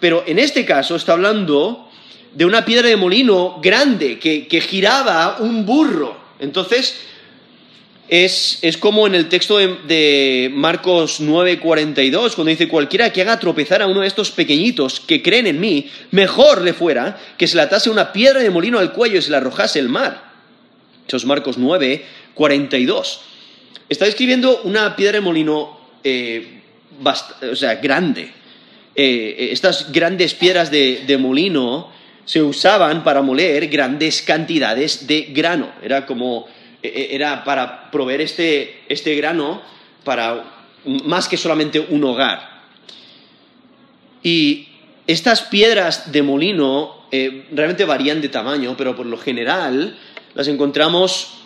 Pero 0.00 0.24
en 0.26 0.38
este 0.38 0.64
caso 0.64 0.96
está 0.96 1.12
hablando 1.12 1.88
de 2.34 2.44
una 2.44 2.64
piedra 2.64 2.88
de 2.88 2.96
molino 2.96 3.60
grande 3.62 4.18
que, 4.18 4.60
giraba 4.60 5.38
un 5.40 5.66
burro. 5.66 6.16
Entonces, 6.38 6.96
es, 8.08 8.60
como 8.78 9.06
en 9.06 9.14
el 9.14 9.28
texto 9.28 9.58
de, 9.58 9.76
de 9.86 10.50
Marcos 10.52 11.20
9:42, 11.20 12.34
cuando 12.34 12.50
dice, 12.50 12.68
cualquiera 12.68 13.12
que 13.12 13.22
haga 13.22 13.38
tropezar 13.38 13.82
a 13.82 13.86
uno 13.86 14.00
de 14.00 14.08
estos 14.08 14.30
pequeñitos 14.30 15.00
que 15.00 15.22
creen 15.22 15.46
en 15.46 15.60
mí, 15.60 15.88
mejor 16.10 16.62
le 16.62 16.72
fuera 16.72 17.18
que 17.38 17.46
se 17.46 17.56
le 17.56 17.62
atase 17.62 17.90
una 17.90 18.12
piedra 18.12 18.40
de 18.40 18.50
molino 18.50 18.78
al 18.78 18.92
cuello 18.92 19.18
y 19.18 19.22
se 19.22 19.30
la 19.30 19.38
arrojase 19.38 19.78
el 19.78 19.88
mar. 19.88 20.32
Eso 21.06 21.16
es 21.16 21.24
Marcos 21.24 21.58
9:42. 21.58 23.18
Está 23.88 24.06
describiendo 24.06 24.62
una 24.62 24.96
piedra 24.96 25.18
de 25.18 25.20
molino 25.20 25.78
eh, 26.04 26.62
o 27.50 27.56
sea, 27.56 27.76
grande. 27.76 28.30
Eh, 28.94 29.48
estas 29.52 29.90
grandes 29.90 30.34
piedras 30.34 30.70
de, 30.70 31.16
molino 31.18 31.90
se 32.24 32.42
usaban 32.42 33.02
para 33.04 33.22
moler 33.22 33.66
grandes 33.68 34.22
cantidades 34.22 35.06
de 35.06 35.28
grano. 35.32 35.72
Era 35.82 36.06
como, 36.06 36.46
e, 36.82 36.88
e, 36.88 37.14
era 37.14 37.44
para 37.44 37.90
proveer 37.90 38.20
este, 38.20 38.82
este 38.88 39.14
grano 39.14 39.62
para 40.04 40.44
más 40.84 41.28
que 41.28 41.36
solamente 41.36 41.80
un 41.80 42.04
hogar. 42.04 42.62
Y 44.22 44.68
estas 45.06 45.42
piedras 45.42 46.12
de 46.12 46.22
molino 46.22 47.06
eh, 47.10 47.46
realmente 47.52 47.84
varían 47.84 48.20
de 48.20 48.28
tamaño, 48.28 48.76
pero 48.76 48.94
por 48.94 49.06
lo 49.06 49.18
general 49.18 49.98
las 50.34 50.48
encontramos 50.48 51.38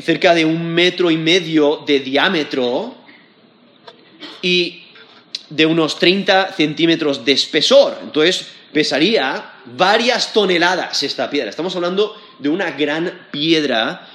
cerca 0.00 0.34
de 0.34 0.44
un 0.44 0.74
metro 0.74 1.10
y 1.10 1.16
medio 1.16 1.82
de 1.86 2.00
diámetro 2.00 2.94
y 4.42 4.82
de 5.48 5.66
unos 5.66 5.98
30 5.98 6.52
centímetros 6.52 7.24
de 7.24 7.32
espesor. 7.32 7.98
Entonces 8.02 8.46
pesaría 8.72 9.52
varias 9.76 10.32
toneladas 10.32 11.02
esta 11.02 11.30
piedra. 11.30 11.50
Estamos 11.50 11.74
hablando 11.76 12.16
de 12.38 12.48
una 12.48 12.70
gran 12.72 13.28
piedra 13.30 14.08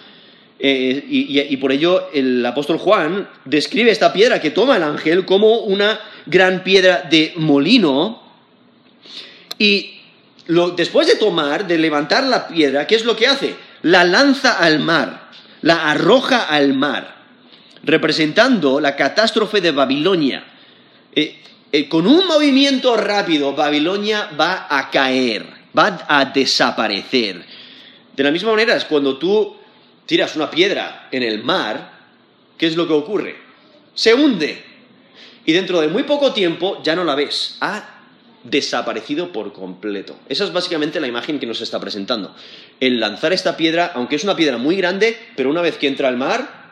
eh, 0.60 1.04
y, 1.10 1.58
por 1.58 1.72
ello 1.72 2.10
el 2.14 2.46
apóstol 2.46 2.78
Juan 2.78 3.28
describe 3.46 3.92
esta 3.92 4.14
piedra 4.14 4.40
que 4.40 4.52
toma 4.52 4.78
el 4.78 4.84
ángel 4.84 5.26
como 5.26 5.60
una 5.60 6.00
gran 6.26 6.64
piedra 6.64 7.08
de 7.10 7.34
molino 7.36 8.22
y 9.58 10.00
después 10.78 11.08
de 11.08 11.16
tomar, 11.16 11.68
de 11.68 11.78
levantar 11.78 12.24
la 12.24 12.48
piedra, 12.48 12.88
¿qué 12.88 12.96
es 12.96 13.06
lo 13.06 13.16
que 13.16 13.28
hace? 13.28 13.56
La 13.82 14.04
lanza 14.04 14.58
al 14.60 14.80
mar, 14.80 15.30
la 15.62 15.92
arroja 15.92 16.44
al 16.44 16.74
mar 16.74 17.24
representando 17.84 18.80
la 18.80 18.96
catástrofe 18.96 19.62
de 19.62 19.72
Babilonia. 19.72 20.46
Eh, 21.14 21.40
eh, 21.74 21.90
con 21.90 22.06
un 22.06 22.28
movimiento 22.28 22.96
rápido, 22.96 23.56
Babilonia 23.56 24.30
va 24.40 24.68
a 24.70 24.92
caer, 24.92 25.44
va 25.76 26.06
a 26.08 26.26
desaparecer. 26.26 27.44
De 28.16 28.24
la 28.24 28.30
misma 28.30 28.52
manera, 28.52 28.76
es 28.76 28.86
cuando 28.86 29.18
tú 29.18 29.56
tiras 30.06 30.36
una 30.36 30.52
piedra 30.52 31.08
en 31.12 31.24
el 31.24 31.44
mar, 31.44 31.92
¿qué 32.60 32.68
es 32.68 32.76
lo 32.76 32.88
que 32.88 32.94
ocurre? 32.94 33.38
Se 33.96 34.14
hunde. 34.14 34.64
Y 35.46 35.52
dentro 35.52 35.82
de 35.82 35.88
muy 35.88 36.04
poco 36.04 36.32
tiempo 36.32 36.80
ya 36.84 36.96
no 36.96 37.04
la 37.04 37.16
ves. 37.16 37.58
Ha 37.62 37.90
desaparecido 38.44 39.32
por 39.32 39.52
completo. 39.52 40.16
Esa 40.30 40.44
es 40.44 40.54
básicamente 40.54 41.00
la 41.00 41.08
imagen 41.08 41.40
que 41.40 41.48
nos 41.48 41.60
está 41.60 41.80
presentando. 41.80 42.36
El 42.80 43.00
lanzar 43.00 43.34
esta 43.34 43.58
piedra, 43.58 43.94
aunque 43.96 44.18
es 44.18 44.24
una 44.24 44.36
piedra 44.36 44.60
muy 44.60 44.76
grande, 44.76 45.18
pero 45.36 45.50
una 45.50 45.64
vez 45.64 45.80
que 45.80 45.88
entra 45.88 46.08
al 46.08 46.18
mar, 46.18 46.72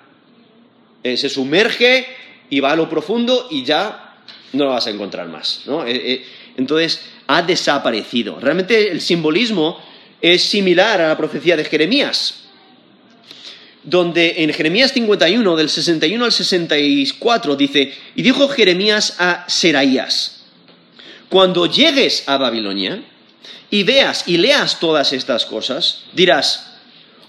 eh, 1.01 1.17
se 1.17 1.27
sumerge 1.27 2.05
y 2.51 2.59
va 2.59 2.73
a 2.73 2.75
lo 2.75 2.87
profundo 2.87 3.47
y 3.49 3.63
ya 3.63 4.10
no 4.53 4.65
lo 4.65 4.71
vas 4.71 4.87
a 4.87 4.89
encontrar 4.89 5.27
más. 5.27 5.61
¿no? 5.65 5.85
Eh, 5.85 5.91
eh, 5.95 6.25
entonces, 6.57 7.01
ha 7.27 7.41
desaparecido. 7.41 8.39
Realmente 8.39 8.91
el 8.91 9.01
simbolismo 9.01 9.79
es 10.21 10.43
similar 10.43 11.01
a 11.01 11.07
la 11.09 11.17
profecía 11.17 11.57
de 11.57 11.65
Jeremías, 11.65 12.43
donde 13.83 14.43
en 14.43 14.53
Jeremías 14.53 14.91
51, 14.93 15.55
del 15.55 15.69
61 15.69 16.25
al 16.25 16.31
64, 16.31 17.55
dice, 17.55 17.93
y 18.15 18.21
dijo 18.21 18.47
Jeremías 18.47 19.15
a 19.17 19.45
Seraías, 19.47 20.43
cuando 21.29 21.65
llegues 21.65 22.27
a 22.27 22.37
Babilonia 22.37 23.03
y 23.69 23.83
veas 23.83 24.27
y 24.27 24.37
leas 24.37 24.79
todas 24.79 25.13
estas 25.13 25.45
cosas, 25.45 26.03
dirás, 26.13 26.71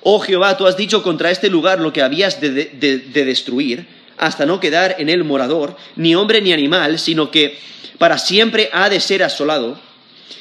Oh 0.03 0.19
Jehová, 0.19 0.57
tú 0.57 0.67
has 0.67 0.77
dicho 0.77 1.03
contra 1.03 1.31
este 1.31 1.49
lugar 1.49 1.81
lo 1.81 1.93
que 1.93 2.03
habías 2.03 2.41
de, 2.41 2.51
destruir, 3.15 3.87
hasta 4.19 4.47
no 4.47 4.61
quedar 4.61 4.97
en 4.99 5.09
él 5.09 5.25
morador, 5.25 5.77
ni 5.97 6.15
hombre 6.15 6.41
ni 6.41 6.53
animal, 6.53 6.99
sino 6.99 7.31
que 7.31 7.59
para 7.99 8.19
siempre 8.19 8.69
ha 8.73 8.89
de 8.89 9.01
ser 9.01 9.23
asolado. 9.23 9.79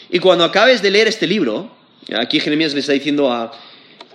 Y 0.09 0.19
cuando 0.19 0.43
acabes 0.43 0.81
de 0.81 0.91
leer 0.91 1.07
este 1.07 1.27
libro, 1.27 1.71
aquí 2.15 2.39
Jeremías 2.39 2.73
le 2.73 2.79
está 2.79 2.93
diciendo 2.93 3.31
a, 3.31 3.51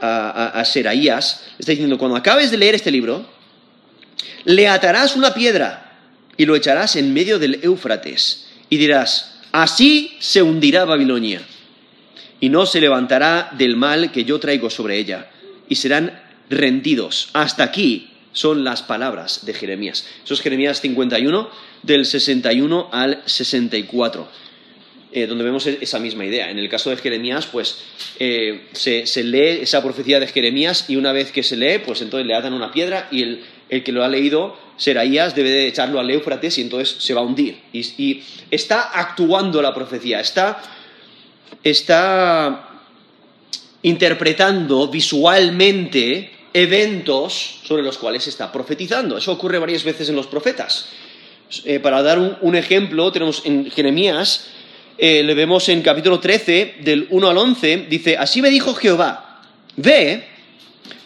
a, 0.01 0.65
Seraías, 0.65 1.45
le 1.57 1.61
está 1.61 1.73
diciendo, 1.73 1.99
cuando 1.99 2.17
acabes 2.17 2.51
de 2.51 2.59
leer 2.59 2.75
este 2.75 2.91
libro, 2.91 3.27
le 4.45 4.69
atarás 4.69 5.17
una 5.17 5.33
piedra 5.35 5.99
y 6.37 6.45
lo 6.45 6.55
echarás 6.55 6.97
en 6.97 7.13
medio 7.15 7.39
del 7.39 7.61
Éufrates, 7.63 8.49
y 8.69 8.77
dirás, 8.77 9.39
así 9.53 10.17
se 10.21 10.43
hundirá 10.43 10.85
Babilonia, 10.85 11.41
y 12.41 12.49
no 12.49 12.67
se 12.67 12.81
levantará 12.81 13.51
del 13.57 13.77
mal 13.77 14.13
que 14.13 14.25
yo 14.25 14.39
traigo 14.39 14.69
sobre 14.69 14.99
ella 14.99 15.31
y 15.69 15.77
serán 15.77 16.23
rendidos. 16.51 17.31
Hasta 17.33 17.65
aquí 17.65 18.11
son 18.37 18.65
las 18.65 18.83
palabras 18.83 19.47
de 19.47 19.55
Jeremías. 19.55 20.07
Eso 20.23 20.35
es 20.35 20.43
Jeremías 20.43 20.83
51, 20.83 21.49
del 21.83 22.05
61 22.05 22.91
al 22.93 23.23
64, 23.25 24.29
eh, 25.13 25.27
donde 25.27 25.43
vemos 25.43 25.67
e-, 25.67 25.79
esa 25.81 25.99
misma 25.99 26.27
idea. 26.27 26.51
En 26.51 26.59
el 26.59 26.69
caso 26.69 26.91
de 26.91 26.99
Jeremías, 26.99 27.47
pues 27.47 27.79
eh, 28.19 28.67
se, 28.73 29.25
lee 29.25 29.63
esa 29.63 29.83
profecía 29.83 30.21
de 30.21 30.27
Jeremías 30.27 30.85
y 30.89 30.97
una 30.97 31.13
vez 31.13 31.33
que 31.33 31.43
se 31.43 31.57
lee, 31.57 31.79
pues 31.79 32.03
entonces 32.03 32.27
le 32.27 32.35
atan 32.35 32.53
una 32.53 32.73
piedra 32.73 33.09
y 33.11 33.23
el, 33.23 33.83
que 33.83 33.91
lo 33.91 34.05
ha 34.05 34.09
leído, 34.09 34.55
Seraías, 34.77 35.35
debe 35.35 35.51
de 35.51 35.67
echarlo 35.69 35.99
al 35.99 36.11
Éufrates 36.11 36.59
y 36.59 36.61
entonces 36.61 36.95
se 37.03 37.15
va 37.15 37.23
a 37.23 37.25
hundir. 37.25 37.57
Y, 37.73 38.23
está 38.51 38.83
actuando 38.83 39.63
la 39.63 39.73
profecía, 39.73 40.21
está, 40.21 40.63
está 41.65 42.83
interpretando 43.81 44.89
visualmente 44.89 46.36
eventos 46.57 47.61
sobre 47.65 47.83
los 47.83 47.99
cuales 47.99 48.27
está 48.27 48.51
profetizando. 48.51 49.19
Eso 49.19 49.31
ocurre 49.31 49.59
varias 49.59 49.85
veces 49.85 50.09
en 50.09 50.17
los 50.17 50.27
profetas. 50.27 50.87
Eh, 51.65 51.81
para 51.81 52.03
dar 52.03 52.19
un, 52.19 52.57
ejemplo, 52.57 53.13
tenemos 53.13 53.43
en 53.45 53.71
Jeremías, 53.71 54.47
eh, 54.97 55.23
le 55.23 55.35
vemos 55.35 55.69
en 55.69 55.83
capítulo 55.83 56.19
13, 56.19 56.77
del 56.81 57.09
1 57.11 57.29
al 57.29 57.37
11, 57.37 57.87
dice, 57.91 58.17
así 58.17 58.41
me 58.41 58.49
dijo 58.49 58.73
Jehová, 58.73 59.43
ve, 59.77 60.27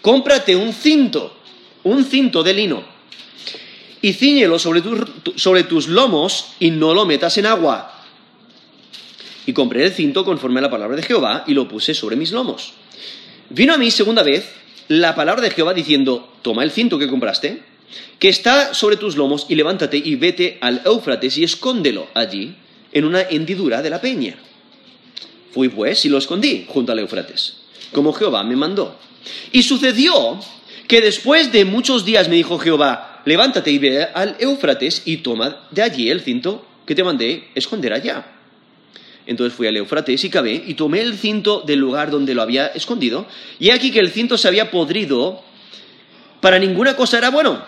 cómprate 0.01 0.55
un 0.55 0.73
cinto, 0.73 1.37
un 1.83 2.05
cinto 2.05 2.45
de 2.45 2.55
lino, 2.55 2.85
y 4.01 4.13
ciñelo 4.13 4.57
sobre, 4.57 4.83
sobre 5.35 5.65
tus 5.65 5.89
lomos 5.89 6.53
y 6.61 6.71
no 6.71 6.95
lo 6.95 7.05
metas 7.07 7.37
en 7.39 7.47
agua. 7.47 8.05
Y 9.47 9.53
compré 9.53 9.83
el 9.83 9.93
cinto 9.93 10.25
conforme 10.25 10.61
a 10.61 10.63
la 10.63 10.71
palabra 10.71 10.97
de 10.97 11.03
Jehová 11.03 11.43
y 11.49 11.55
lo 11.55 11.67
puse 11.67 11.93
sobre 11.93 12.15
mis 12.15 12.31
lomos. 12.31 12.73
Vino 13.49 13.75
a 13.75 13.79
mí 13.79 13.91
segunda 13.91 14.23
vez 14.23 14.61
la 14.89 15.15
palabra 15.15 15.43
de 15.43 15.51
Jehová 15.51 15.75
diciendo, 15.75 16.33
toma 16.43 16.65
el 16.65 16.71
cinto 16.71 16.99
que 16.99 17.09
compraste, 17.09 17.63
que 18.19 18.29
está 18.29 18.75
sobre 18.75 18.97
tus 18.97 19.17
lomos, 19.17 19.47
y 19.49 19.55
levántate 19.55 19.97
y 19.97 20.17
vete 20.17 20.59
al 20.61 20.83
Éufrates 20.85 21.39
y 21.39 21.45
escóndelo 21.45 22.09
allí, 22.15 22.57
en 22.93 23.05
una 23.05 23.23
hendidura 23.23 23.83
de 23.83 23.91
la 23.91 24.01
peña. 24.01 24.37
Fui 25.53 25.69
pues 25.69 26.05
y 26.05 26.09
lo 26.09 26.19
escondí 26.19 26.67
junto 26.69 26.93
al 26.93 26.99
Éufrates, 26.99 27.57
como 27.93 28.13
Jehová 28.13 28.45
me 28.45 28.57
mandó. 28.57 28.97
Y 29.53 29.63
sucedió 29.63 30.41
que 30.89 31.01
después 31.01 31.53
de 31.53 31.65
muchos 31.65 32.05
días 32.05 32.29
me 32.29 32.37
dijo 32.37 32.59
Jehová, 32.59 33.23
levántate 33.25 33.71
y 33.71 33.79
ve 33.79 34.03
al 34.03 34.37
Éufrates 34.41 35.03
y 35.05 35.19
toma 35.19 35.69
de 35.71 35.83
allí 35.83 36.11
el 36.11 36.21
cinto 36.21 36.67
que 36.87 36.95
te 36.95 37.05
mandé 37.05 37.49
esconder 37.55 37.93
allá. 37.93 38.40
Entonces 39.31 39.57
fui 39.57 39.69
al 39.69 39.77
Eufrates 39.77 40.25
y 40.25 40.29
cabé 40.29 40.61
y 40.67 40.75
tomé 40.75 41.03
el 41.03 41.17
cinto 41.17 41.63
del 41.65 41.79
lugar 41.79 42.11
donde 42.11 42.35
lo 42.35 42.43
había 42.43 42.67
escondido. 42.67 43.29
Y 43.61 43.71
aquí 43.71 43.93
que 43.93 44.01
el 44.01 44.11
cinto 44.11 44.37
se 44.37 44.49
había 44.49 44.73
podrido, 44.73 45.41
para 46.41 46.59
ninguna 46.59 46.97
cosa 46.97 47.19
era 47.19 47.31
bueno. 47.31 47.63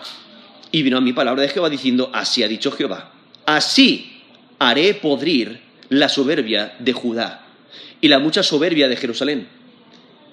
Y 0.73 0.83
vino 0.83 0.97
a 0.97 1.01
mi 1.01 1.13
palabra 1.13 1.41
de 1.41 1.47
Jehová 1.47 1.69
diciendo, 1.69 2.11
así 2.13 2.43
ha 2.43 2.49
dicho 2.49 2.69
Jehová, 2.69 3.13
así 3.45 4.23
haré 4.59 4.93
podrir 4.93 5.61
la 5.87 6.09
soberbia 6.09 6.75
de 6.79 6.91
Judá 6.91 7.47
y 8.01 8.09
la 8.09 8.19
mucha 8.19 8.43
soberbia 8.43 8.89
de 8.89 8.97
Jerusalén 8.97 9.47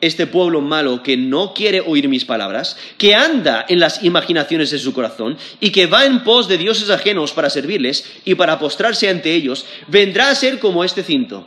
este 0.00 0.26
pueblo 0.26 0.60
malo 0.60 1.02
que 1.02 1.16
no 1.16 1.52
quiere 1.54 1.80
oír 1.80 2.08
mis 2.08 2.24
palabras, 2.24 2.76
que 2.96 3.14
anda 3.14 3.64
en 3.68 3.80
las 3.80 4.02
imaginaciones 4.02 4.70
de 4.70 4.78
su 4.78 4.92
corazón 4.92 5.36
y 5.60 5.70
que 5.70 5.86
va 5.86 6.04
en 6.04 6.24
pos 6.24 6.48
de 6.48 6.58
dioses 6.58 6.90
ajenos 6.90 7.32
para 7.32 7.50
servirles 7.50 8.04
y 8.24 8.34
para 8.34 8.58
postrarse 8.58 9.08
ante 9.08 9.34
ellos, 9.34 9.66
vendrá 9.88 10.30
a 10.30 10.34
ser 10.34 10.58
como 10.58 10.84
este 10.84 11.02
cinto, 11.02 11.46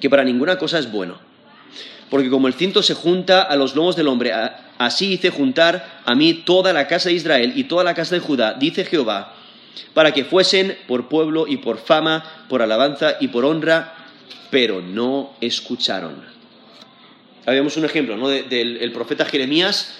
que 0.00 0.10
para 0.10 0.24
ninguna 0.24 0.58
cosa 0.58 0.78
es 0.78 0.90
bueno. 0.90 1.18
Porque 2.10 2.30
como 2.30 2.46
el 2.46 2.54
cinto 2.54 2.82
se 2.82 2.94
junta 2.94 3.42
a 3.42 3.56
los 3.56 3.74
lomos 3.74 3.96
del 3.96 4.08
hombre, 4.08 4.32
así 4.78 5.14
hice 5.14 5.30
juntar 5.30 6.02
a 6.04 6.14
mí 6.14 6.34
toda 6.34 6.72
la 6.72 6.86
casa 6.86 7.08
de 7.08 7.16
Israel 7.16 7.52
y 7.56 7.64
toda 7.64 7.82
la 7.82 7.94
casa 7.94 8.14
de 8.14 8.20
Judá, 8.20 8.54
dice 8.54 8.84
Jehová, 8.84 9.34
para 9.92 10.12
que 10.12 10.24
fuesen 10.24 10.78
por 10.86 11.08
pueblo 11.08 11.46
y 11.48 11.56
por 11.56 11.78
fama, 11.78 12.44
por 12.48 12.62
alabanza 12.62 13.16
y 13.18 13.28
por 13.28 13.44
honra, 13.44 13.94
pero 14.50 14.80
no 14.80 15.32
escucharon 15.40 16.35
habíamos 17.46 17.76
un 17.76 17.84
ejemplo 17.84 18.16
¿no? 18.16 18.28
del 18.28 18.92
profeta 18.92 19.24
Jeremías 19.24 19.94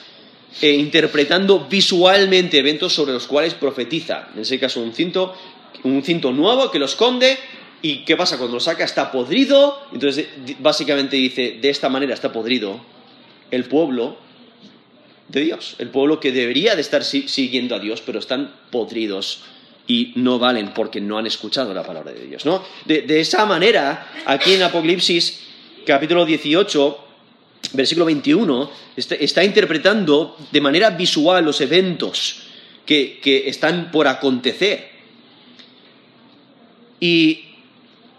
eh, 0.60 0.72
interpretando 0.72 1.66
visualmente 1.68 2.58
eventos 2.58 2.94
sobre 2.94 3.12
los 3.12 3.26
cuales 3.26 3.54
profetiza. 3.54 4.28
En 4.34 4.40
ese 4.40 4.58
caso, 4.58 4.80
un 4.80 4.92
cinto, 4.92 5.34
un 5.82 6.02
cinto 6.02 6.32
nuevo 6.32 6.70
que 6.70 6.78
lo 6.78 6.86
esconde. 6.86 7.36
¿Y 7.82 8.04
qué 8.04 8.16
pasa? 8.16 8.38
Cuando 8.38 8.54
lo 8.54 8.60
saca 8.60 8.84
está 8.84 9.12
podrido. 9.12 9.78
Entonces, 9.92 10.28
básicamente 10.58 11.16
dice, 11.16 11.58
de 11.60 11.68
esta 11.68 11.90
manera 11.90 12.14
está 12.14 12.32
podrido 12.32 12.80
el 13.50 13.64
pueblo 13.64 14.16
de 15.28 15.42
Dios. 15.42 15.76
El 15.78 15.90
pueblo 15.90 16.20
que 16.20 16.32
debería 16.32 16.74
de 16.74 16.80
estar 16.80 17.04
siguiendo 17.04 17.74
a 17.74 17.78
Dios, 17.78 18.00
pero 18.00 18.18
están 18.18 18.54
podridos 18.70 19.42
y 19.86 20.12
no 20.16 20.38
valen 20.38 20.72
porque 20.72 21.02
no 21.02 21.18
han 21.18 21.26
escuchado 21.26 21.74
la 21.74 21.84
palabra 21.84 22.12
de 22.12 22.26
Dios. 22.26 22.46
¿no? 22.46 22.62
De, 22.86 23.02
de 23.02 23.20
esa 23.20 23.44
manera, 23.44 24.10
aquí 24.24 24.54
en 24.54 24.62
Apocalipsis 24.62 25.42
capítulo 25.84 26.24
18, 26.24 27.05
versículo 27.72 28.06
21, 28.06 28.70
está, 28.96 29.44
interpretando 29.44 30.36
de 30.50 30.60
manera 30.60 30.90
visual 30.90 31.44
los 31.44 31.60
eventos 31.60 32.42
que, 32.84 33.20
están 33.46 33.90
por 33.90 34.08
acontecer. 34.08 34.90
Y 37.00 37.44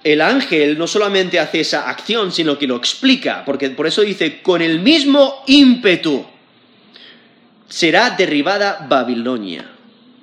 el 0.04 0.22
ángel 0.22 0.78
no 0.78 0.88
solamente 0.88 1.40
hace 1.40 1.62
esa 1.62 1.90
acción, 1.90 2.32
sino 2.32 2.58
que 2.58 2.68
lo 2.68 2.76
explica, 2.76 3.44
porque 3.46 3.70
por 3.72 3.88
eso 3.88 4.02
dice, 4.02 4.42
con 4.42 4.62
el 4.62 4.80
mismo 4.80 5.44
ímpetu 5.48 6.26
será 7.68 8.12
derribada 8.12 8.86
Babilonia. 8.90 9.72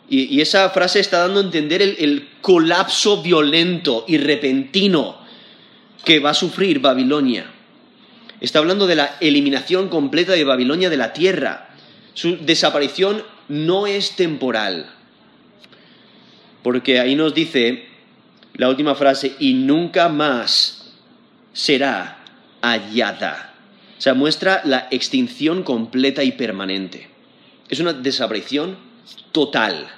Y, 0.08 0.40
esa 0.40 0.68
frase 0.70 1.00
está 1.00 1.20
dando 1.20 1.40
a 1.40 1.44
entender 1.44 1.82
el, 1.82 2.28
colapso 2.40 3.22
violento 3.22 4.04
y 4.06 4.18
repentino 4.18 5.16
que 6.04 6.20
va 6.20 6.30
a 6.30 6.34
sufrir 6.34 6.78
Babilonia. 6.78 7.53
Está 8.44 8.58
hablando 8.58 8.86
de 8.86 8.94
la 8.94 9.16
eliminación 9.20 9.88
completa 9.88 10.32
de 10.32 10.44
Babilonia 10.44 10.90
de 10.90 10.98
la 10.98 11.14
tierra. 11.14 11.70
Su 12.12 12.36
desaparición 12.44 13.22
no 13.48 13.86
es 13.86 14.16
temporal. 14.16 14.90
Porque 16.62 17.00
ahí 17.00 17.14
nos 17.14 17.34
dice 17.34 17.86
la 18.52 18.68
última 18.68 18.96
frase, 18.96 19.34
y 19.38 19.54
nunca 19.54 20.10
más 20.10 20.92
será 21.54 22.18
hallada. 22.60 23.54
O 23.96 24.00
sea, 24.02 24.12
muestra 24.12 24.60
la 24.66 24.88
extinción 24.90 25.62
completa 25.62 26.22
y 26.22 26.32
permanente. 26.32 27.08
Es 27.70 27.80
una 27.80 27.94
desaparición 27.94 28.76
total. 29.32 29.88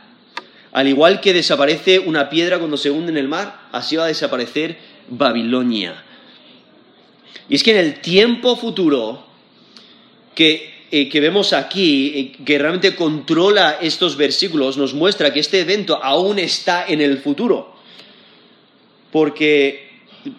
Al 0.71 0.87
igual 0.87 1.21
que 1.21 1.35
desaparece 1.35 1.99
una 1.99 2.31
piedra 2.31 2.61
cuando 2.61 2.77
se 2.77 2.93
hunde 2.93 3.11
en 3.11 3.19
el 3.19 3.27
mar, 3.27 3.63
así 3.73 3.97
va 3.97 4.05
a 4.05 4.07
desaparecer 4.07 4.79
Babilonia. 5.09 6.05
Y 7.49 7.55
es 7.55 7.63
que 7.63 7.73
en 7.73 7.79
el 7.79 8.01
tiempo 8.01 8.57
futuro 8.57 9.25
que, 10.35 10.87
eh, 10.91 11.21
vemos 11.21 11.53
aquí, 11.53 12.13
eh, 12.15 12.45
que 12.45 12.59
realmente 12.59 12.95
controla 12.95 13.79
estos 13.81 14.17
versículos, 14.17 14.77
nos 14.77 14.95
muestra 14.95 15.33
que 15.33 15.41
este 15.41 15.61
evento 15.61 15.99
aún 16.03 16.39
está 16.39 16.87
en 16.87 17.01
el 17.01 17.19
futuro. 17.19 17.75
Porque, 19.11 19.89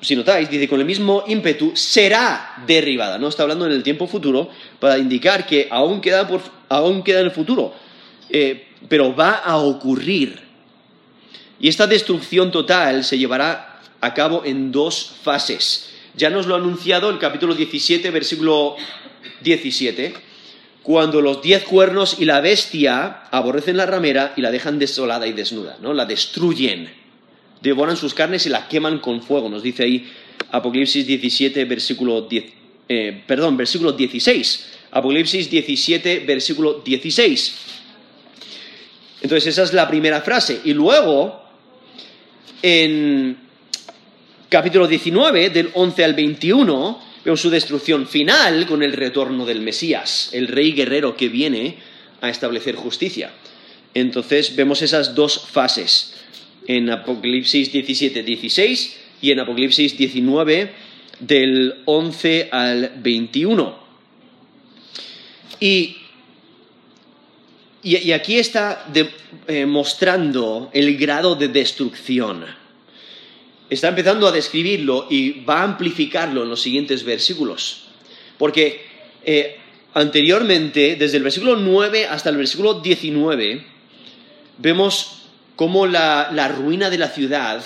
si 0.01 0.15
notáis, 0.15 0.49
dice, 0.49 0.67
con 0.69 0.79
el 0.79 0.85
mismo 0.85 1.23
ímpetu 1.27 1.75
será 1.75 2.63
derribada. 2.67 3.17
No 3.17 3.27
está 3.27 3.43
hablando 3.43 3.65
en 3.65 3.71
el 3.71 3.83
tiempo 3.83 4.07
futuro 4.07 4.49
para 4.79 4.97
indicar 4.97 5.45
que 5.45 5.67
aún 5.71 5.99
queda, 5.99 6.29
aún 6.69 7.03
queda 7.03 7.21
en 7.21 7.25
el 7.25 7.31
futuro, 7.31 7.73
eh, 8.29 8.67
pero 8.87 9.15
va 9.15 9.31
a 9.31 9.57
ocurrir. 9.57 10.39
Y 11.59 11.69
esta 11.69 11.87
destrucción 11.87 12.51
total 12.51 13.03
se 13.03 13.17
llevará 13.17 13.81
a 13.99 14.13
cabo 14.13 14.43
en 14.45 14.71
dos 14.71 15.13
fases. 15.23 15.89
Ya 16.17 16.31
nos 16.31 16.47
lo 16.47 16.55
ha 16.55 16.57
anunciado 16.57 17.11
el 17.11 17.19
capítulo 17.19 17.53
17, 17.53 18.09
versículo 18.09 18.75
17, 19.41 20.13
cuando 20.81 21.21
los 21.21 21.43
diez 21.43 21.63
cuernos 21.63 22.17
y 22.19 22.25
la 22.25 22.41
bestia 22.41 23.21
aborrecen 23.29 23.77
la 23.77 23.85
ramera 23.85 24.33
y 24.35 24.41
la 24.41 24.49
dejan 24.49 24.79
desolada 24.79 25.27
y 25.27 25.33
desnuda, 25.33 25.77
¿no? 25.79 25.93
La 25.93 26.05
destruyen, 26.05 26.89
devoran 27.61 27.97
sus 27.97 28.15
carnes 28.15 28.47
y 28.47 28.49
la 28.49 28.67
queman 28.67 28.97
con 28.97 29.21
fuego, 29.21 29.47
nos 29.47 29.61
dice 29.61 29.83
ahí 29.83 30.11
Apocalipsis 30.51 31.05
17, 31.05 31.65
versículo 31.65 32.21
10, 32.21 32.45
eh, 32.89 33.23
perdón, 33.27 33.55
versículo 33.55 33.91
16. 33.91 34.73
Apocalipsis 34.89 35.51
17, 35.51 36.19
versículo 36.25 36.81
16. 36.83 37.55
Entonces 39.21 39.47
esa 39.53 39.63
es 39.63 39.73
la 39.73 39.87
primera 39.87 40.21
frase. 40.21 40.61
Y 40.63 40.73
luego, 40.73 41.43
en 42.63 43.46
capítulo 44.49 44.87
19, 44.87 45.49
del 45.49 45.69
11 45.73 46.03
al 46.03 46.13
21, 46.13 47.01
vemos 47.25 47.41
su 47.41 47.49
destrucción 47.49 48.07
final 48.07 48.65
con 48.65 48.83
el 48.83 48.93
retorno 48.93 49.45
del 49.45 49.61
Mesías, 49.61 50.29
el 50.33 50.47
rey 50.47 50.71
guerrero 50.71 51.15
que 51.17 51.29
viene 51.29 51.77
a 52.21 52.29
establecer 52.29 52.75
justicia. 52.75 53.31
Entonces 53.93 54.55
vemos 54.55 54.81
esas 54.81 55.15
dos 55.15 55.47
fases 55.51 56.13
en 56.67 56.89
Apocalipsis 56.89 57.71
17, 57.71 58.23
16 58.23 58.97
y 59.21 59.31
en 59.31 59.39
Apocalipsis 59.39 59.97
19 59.97 60.71
del 61.19 61.81
11 61.85 62.49
al 62.51 62.91
21. 62.97 63.87
Y, 65.59 65.97
y, 67.81 67.97
y 67.97 68.11
aquí 68.11 68.37
está 68.37 68.85
de- 68.93 69.09
eh, 69.47 69.65
mostrando 69.65 70.69
el 70.73 70.97
grado 70.97 71.35
de 71.35 71.47
destrucción. 71.47 72.45
Está 73.69 73.89
empezando 73.89 74.27
a 74.27 74.31
describirlo 74.31 75.07
y 75.09 75.41
va 75.41 75.61
a 75.61 75.63
amplificarlo 75.63 76.43
en 76.43 76.49
los 76.49 76.61
siguientes 76.61 77.03
versículos. 77.03 77.87
Porque 78.37 78.85
eh, 79.25 79.57
anteriormente, 79.93 80.95
desde 80.95 81.17
el 81.17 81.23
versículo 81.23 81.55
9 81.55 82.07
hasta 82.07 82.29
el 82.29 82.37
versículo 82.37 82.75
19, 82.75 83.65
vemos 84.57 85.23
cómo 85.55 85.87
la, 85.87 86.29
la 86.31 86.47
ruina 86.47 86.89
de 86.89 86.97
la 86.97 87.09
ciudad 87.09 87.63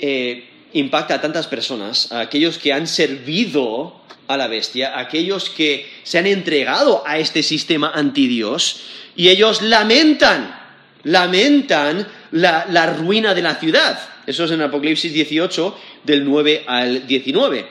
eh, 0.00 0.48
impacta 0.72 1.14
a 1.14 1.20
tantas 1.20 1.46
personas, 1.46 2.10
a 2.10 2.20
aquellos 2.20 2.58
que 2.58 2.72
han 2.72 2.86
servido 2.86 4.00
a 4.26 4.36
la 4.36 4.48
bestia, 4.48 4.96
a 4.96 5.00
aquellos 5.00 5.50
que 5.50 5.88
se 6.02 6.18
han 6.18 6.26
entregado 6.26 7.02
a 7.06 7.18
este 7.18 7.42
sistema 7.42 7.92
antidios, 7.94 8.80
y 9.14 9.28
ellos 9.28 9.62
lamentan, 9.62 10.58
lamentan 11.04 12.08
la, 12.30 12.66
la 12.68 12.86
ruina 12.86 13.34
de 13.34 13.42
la 13.42 13.56
ciudad. 13.56 14.11
Eso 14.26 14.44
es 14.44 14.50
en 14.50 14.62
Apocalipsis 14.62 15.12
18, 15.12 15.76
del 16.04 16.24
9 16.24 16.64
al 16.66 17.06
19. 17.06 17.66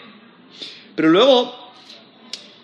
Pero 0.95 1.09
luego, 1.09 1.71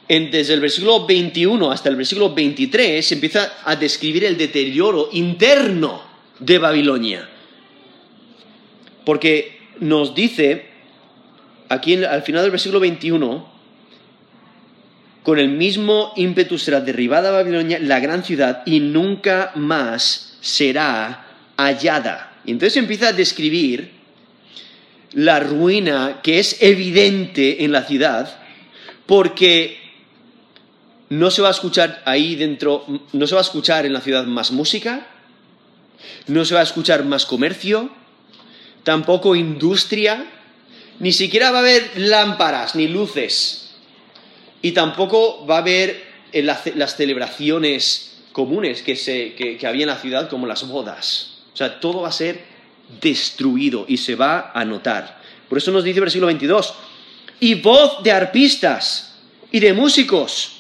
desde 0.08 0.54
el 0.54 0.60
versículo 0.60 1.06
21 1.06 1.72
hasta 1.72 1.90
el 1.90 1.96
versículo 1.96 2.34
23, 2.34 3.06
se 3.06 3.16
empieza 3.16 3.54
a 3.64 3.76
describir 3.76 4.26
el 4.26 4.38
deterioro 4.38 5.10
interno 5.14 6.02
de 6.40 6.58
Babilonia. 6.58 7.30
Porque 9.06 9.60
nos 9.80 10.14
dice, 10.14 10.66
aquí 11.70 12.04
al 12.04 12.24
final 12.24 12.42
del 12.42 12.52
versículo 12.52 12.80
21, 12.80 13.58
con 15.24 15.40
el 15.40 15.50
mismo 15.50 16.14
ímpetu 16.16 16.58
será 16.58 16.80
derribada 16.80 17.32
Babilonia, 17.32 17.80
la 17.80 18.00
gran 18.00 18.24
ciudad, 18.24 18.64
y 18.66 18.80
nunca 18.80 19.52
más 19.56 20.38
será 20.42 21.26
hallada. 21.58 22.27
Y 22.48 22.52
entonces 22.52 22.78
empieza 22.78 23.10
a 23.10 23.14
describir 23.14 23.92
la 25.12 25.42
ruina 25.42 26.22
que 26.24 26.40
es 26.40 26.62
evidente 26.62 27.66
en 27.66 27.74
la 27.74 27.84
ciudad, 27.84 28.40
porque 29.06 29.78
no 31.10 31.30
se 31.30 31.42
va 31.42 31.50
a 31.50 31.52
escuchar 31.52 32.02
ahí 32.06 32.36
dentro, 32.36 32.86
no 33.12 33.28
se 33.28 33.36
va 33.36 33.42
a 33.42 33.44
escuchar 33.44 33.86
en 33.86 33.92
la 33.92 34.00
ciudad 34.00 34.26
más 34.26 34.52
música, 34.52 35.08
no 36.28 36.46
se 36.46 36.54
va 36.54 36.62
a 36.62 36.64
escuchar 36.64 37.04
más 37.04 37.26
comercio, 37.26 37.90
tampoco 38.84 39.36
industria, 39.36 40.26
ni 41.00 41.12
siquiera 41.12 41.52
va 41.52 41.58
a 41.58 41.62
haber 41.62 41.92
lámparas 41.98 42.76
ni 42.76 42.88
luces, 42.88 43.76
y 44.62 44.72
tampoco 44.72 45.46
va 45.46 45.56
a 45.56 45.60
haber 45.60 46.02
las 46.32 46.96
celebraciones 46.96 48.20
comunes 48.32 48.84
que, 48.84 48.96
se, 48.96 49.34
que 49.34 49.68
había 49.68 49.84
en 49.84 49.90
la 49.90 49.98
ciudad, 49.98 50.30
como 50.30 50.48
las 50.48 50.66
bodas. 50.66 51.37
O 51.58 51.64
sea, 51.66 51.80
todo 51.80 52.02
va 52.02 52.10
a 52.10 52.12
ser 52.12 52.46
destruido 53.02 53.86
y 53.88 53.98
se 53.98 54.14
va 54.14 54.52
a 54.54 54.64
notar. 54.64 55.20
Por 55.50 55.58
eso 55.58 55.72
nos 55.72 55.84
dice 55.84 55.98
el 55.98 56.02
versículo 56.02 56.28
22, 56.28 56.76
y 57.40 57.56
voz 57.56 58.04
de 58.04 58.12
arpistas 58.12 59.18
y 59.52 59.60
de 59.60 59.74
músicos 59.74 60.52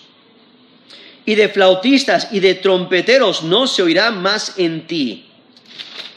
y 1.23 1.35
de 1.35 1.49
flautistas 1.49 2.29
y 2.31 2.39
de 2.39 2.55
trompeteros 2.55 3.43
no 3.43 3.67
se 3.67 3.83
oirá 3.83 4.09
más 4.09 4.57
en 4.57 4.87
ti. 4.87 5.25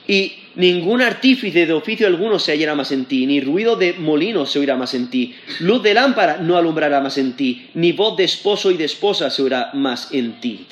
Y 0.09 0.33
ningún 0.55 1.03
artífice 1.03 1.67
de 1.67 1.75
oficio 1.75 2.07
alguno 2.07 2.39
se 2.39 2.53
hallará 2.53 2.75
más 2.75 2.91
en 2.91 3.05
ti, 3.05 3.27
ni 3.27 3.43
ruido 3.43 3.77
de 3.77 3.93
molino 3.93 4.47
se 4.47 4.61
oirá 4.61 4.79
más 4.79 4.95
en 4.95 5.11
ti, 5.11 5.35
luz 5.59 5.83
de 5.83 5.93
lámpara 5.93 6.39
no 6.39 6.57
alumbrará 6.57 7.03
más 7.03 7.19
en 7.19 7.37
ti, 7.37 7.69
ni 7.75 7.93
voz 7.93 8.17
de 8.17 8.25
esposo 8.25 8.71
y 8.71 8.79
de 8.79 8.87
esposa 8.87 9.29
se 9.29 9.43
oirá 9.43 9.73
más 9.75 10.11
en 10.11 10.41
ti. 10.41 10.67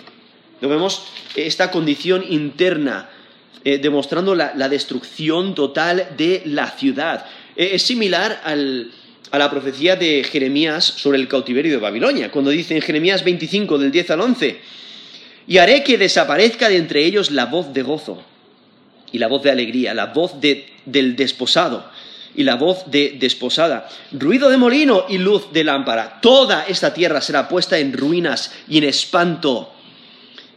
Lo 0.63 0.71
vemos 0.71 1.09
esta 1.37 1.71
condición 1.71 2.25
interna, 2.27 3.11
eh, 3.65 3.79
demostrando 3.79 4.35
la, 4.35 4.53
la 4.57 4.69
destrucción 4.69 5.55
total 5.55 6.09
de 6.17 6.43
la 6.47 6.71
ciudad. 6.71 7.27
Eh, 7.57 7.71
es 7.75 7.83
similar 7.83 8.41
al- 8.45 8.91
a 9.31 9.39
la 9.39 9.51
profecía 9.51 9.95
de 9.97 10.25
Jeremías 10.25 10.85
sobre 10.85 11.19
el 11.19 11.29
cautiverio 11.29 11.73
de 11.73 11.79
Babilonia, 11.79 12.31
cuando 12.31 12.51
dice 12.51 12.75
en 12.75 12.81
Jeremías 12.81 13.23
25 13.25 13.77
del 13.77 13.91
10 13.91 14.11
al 14.13 14.21
11, 14.23 14.59
y 15.47 15.59
haré 15.59 15.83
que 15.85 15.99
desaparezca 15.99 16.69
de 16.69 16.77
entre 16.79 17.05
ellos 17.05 17.31
la 17.31 17.47
voz 17.47 17.73
de 17.75 17.83
gozo 17.83 18.23
y 19.13 19.19
la 19.19 19.27
voz 19.29 19.43
de 19.43 19.51
alegría, 19.51 19.93
la 19.93 20.07
voz 20.07 20.41
de- 20.41 20.67
del 20.87 21.15
desposado 21.17 21.91
y 22.35 22.45
la 22.45 22.55
voz 22.55 22.85
de 22.91 23.17
desposada, 23.19 23.89
ruido 24.13 24.49
de 24.49 24.57
molino 24.57 25.05
y 25.09 25.19
luz 25.19 25.53
de 25.53 25.65
lámpara. 25.65 26.21
Toda 26.23 26.65
esta 26.69 26.95
tierra 26.95 27.21
será 27.21 27.49
puesta 27.49 27.79
en 27.79 27.93
ruinas 27.93 28.53
y 28.69 28.79
en 28.79 28.85
espanto, 28.85 29.73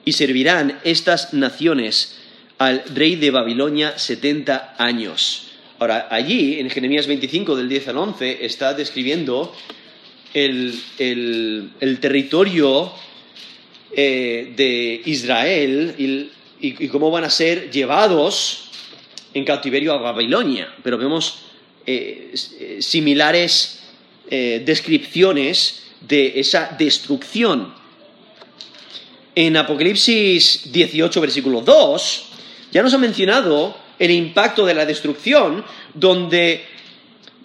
y 0.06 0.14
servirán 0.14 0.80
estas 0.84 1.34
naciones 1.34 2.18
al 2.62 2.84
rey 2.94 3.16
de 3.16 3.32
Babilonia 3.32 3.98
70 3.98 4.76
años. 4.78 5.48
Ahora, 5.80 6.08
allí, 6.12 6.60
en 6.60 6.70
Jeremías 6.70 7.08
25, 7.08 7.56
del 7.56 7.68
10 7.68 7.88
al 7.88 7.98
11, 7.98 8.46
está 8.46 8.76
describiendo 8.76 9.52
el, 10.36 10.80
el- 11.00 11.98
territorio 12.00 12.94
eh, 13.98 14.54
de 14.56 15.02
Israel 15.06 15.96
y, 15.98 16.88
cómo 16.90 17.10
van 17.10 17.24
a 17.24 17.32
ser 17.32 17.72
llevados 17.72 18.70
en 19.34 19.44
cautiverio 19.44 19.94
a 19.94 19.98
Babilonia. 19.98 20.72
Pero 20.84 21.00
vemos 21.00 21.40
eh, 21.88 22.32
eh, 22.60 22.78
similares 22.80 23.80
descripciones 24.30 25.84
de 26.00 26.40
esa 26.40 26.74
destrucción. 26.80 27.74
En 29.36 29.58
Apocalipsis 29.58 30.72
18, 30.72 31.20
versículo 31.20 31.60
2, 31.60 32.31
ya 32.72 32.82
nos 32.82 32.94
ha 32.94 32.98
mencionado 32.98 33.76
el 34.00 34.12
impacto 34.12 34.66
de 34.66 34.74
la 34.74 34.86
destrucción, 34.86 35.64
donde 35.94 36.66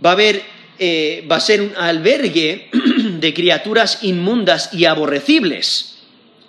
va 0.04 0.10
a 0.10 0.12
haber, 0.12 0.42
eh, 0.78 1.28
ser 1.40 1.60
un 1.60 1.72
albergue 1.76 2.70
de 3.18 3.34
criaturas 3.34 4.02
inmundas 4.02 4.72
y 4.72 4.84
aborrecibles. 4.84 5.98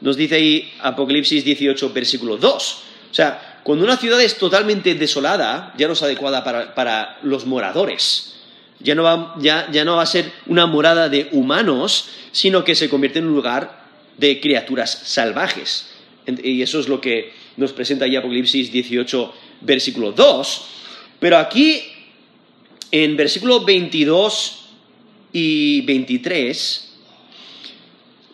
Nos 0.01 0.15
dice 0.15 0.35
ahí 0.35 0.71
Apocalipsis 0.79 1.43
18, 1.43 1.91
versículo 1.91 2.37
2. 2.37 2.83
O 3.11 3.13
sea, 3.13 3.59
cuando 3.63 3.83
una 3.83 3.97
ciudad 3.97 4.21
es 4.21 4.37
totalmente 4.37 4.95
desolada, 4.95 5.73
ya 5.77 5.87
no 5.87 5.93
es 5.93 6.01
adecuada 6.01 6.43
para, 6.43 7.17
los 7.23 7.45
moradores. 7.45 8.35
Ya 8.79 8.95
no, 8.95 9.03
va, 9.03 10.01
a 10.01 10.05
ser 10.05 10.31
una 10.45 10.67
morada 10.67 11.09
de 11.09 11.27
humanos, 11.31 12.09
sino 12.31 12.63
que 12.63 12.75
se 12.75 12.89
convierte 12.89 13.19
en 13.19 13.27
un 13.27 13.33
lugar 13.33 13.87
de 14.17 14.39
criaturas 14.39 15.01
salvajes. 15.03 15.87
Y 16.27 16.61
eso 16.61 16.79
es 16.79 16.87
lo 16.87 17.01
que 17.01 17.33
nos 17.57 17.73
presenta 17.73 18.05
ahí 18.05 18.15
Apocalipsis 18.15 18.71
18, 18.71 19.33
versículo 19.61 20.11
2. 20.11 20.65
Pero 21.19 21.37
aquí, 21.37 21.81
en 22.91 23.17
versículo 23.17 23.65
22 23.65 24.69
y 25.33 25.81
23, 25.81 26.93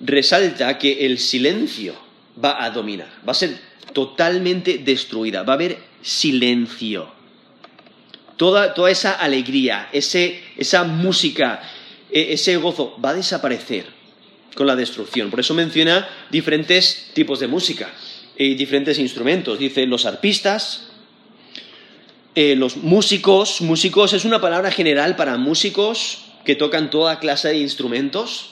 resalta 0.02 0.78
que 0.78 1.06
el 1.06 1.18
silencio 1.18 1.96
va 2.44 2.64
a 2.64 2.70
dominar, 2.70 3.10
va 3.28 3.32
a 3.32 3.36
ser 3.36 3.58
totalmente 3.94 4.80
destruida, 4.80 5.44
va 5.44 5.54
a 5.54 5.56
haber 5.56 5.78
silencio. 6.02 7.10
Toda, 8.36 8.74
toda 8.74 8.92
esa 8.92 9.14
alegría, 9.14 9.90
ese, 9.94 10.44
esa 10.58 10.84
música, 10.84 11.62
e- 12.12 12.34
ese 12.34 12.58
gozo 12.58 12.98
va 13.04 13.12
a 13.12 13.14
desaparecer 13.14 13.86
con 14.56 14.68
la 14.68 14.76
destrucción. 14.76 15.30
Por 15.30 15.40
eso 15.40 15.54
menciona 15.54 16.10
diferentes 16.30 17.12
tipos 17.14 17.40
de 17.40 17.48
música 17.48 17.90
y 18.38 18.56
diferentes 18.56 19.00
instrumentos. 19.00 19.60
Dice 19.60 19.86
los 19.86 20.06
arpistas, 20.06 20.90
eh, 22.36 22.56
los 22.56 22.78
músicos. 22.78 23.62
Músicos 23.62 24.14
es 24.14 24.26
una 24.26 24.42
palabra 24.42 24.72
general 24.72 25.16
para 25.16 25.38
músicos 25.38 26.26
que 26.46 26.56
tocan 26.56 26.90
toda 26.90 27.20
clase 27.20 27.50
de 27.50 27.58
instrumentos. 27.58 28.50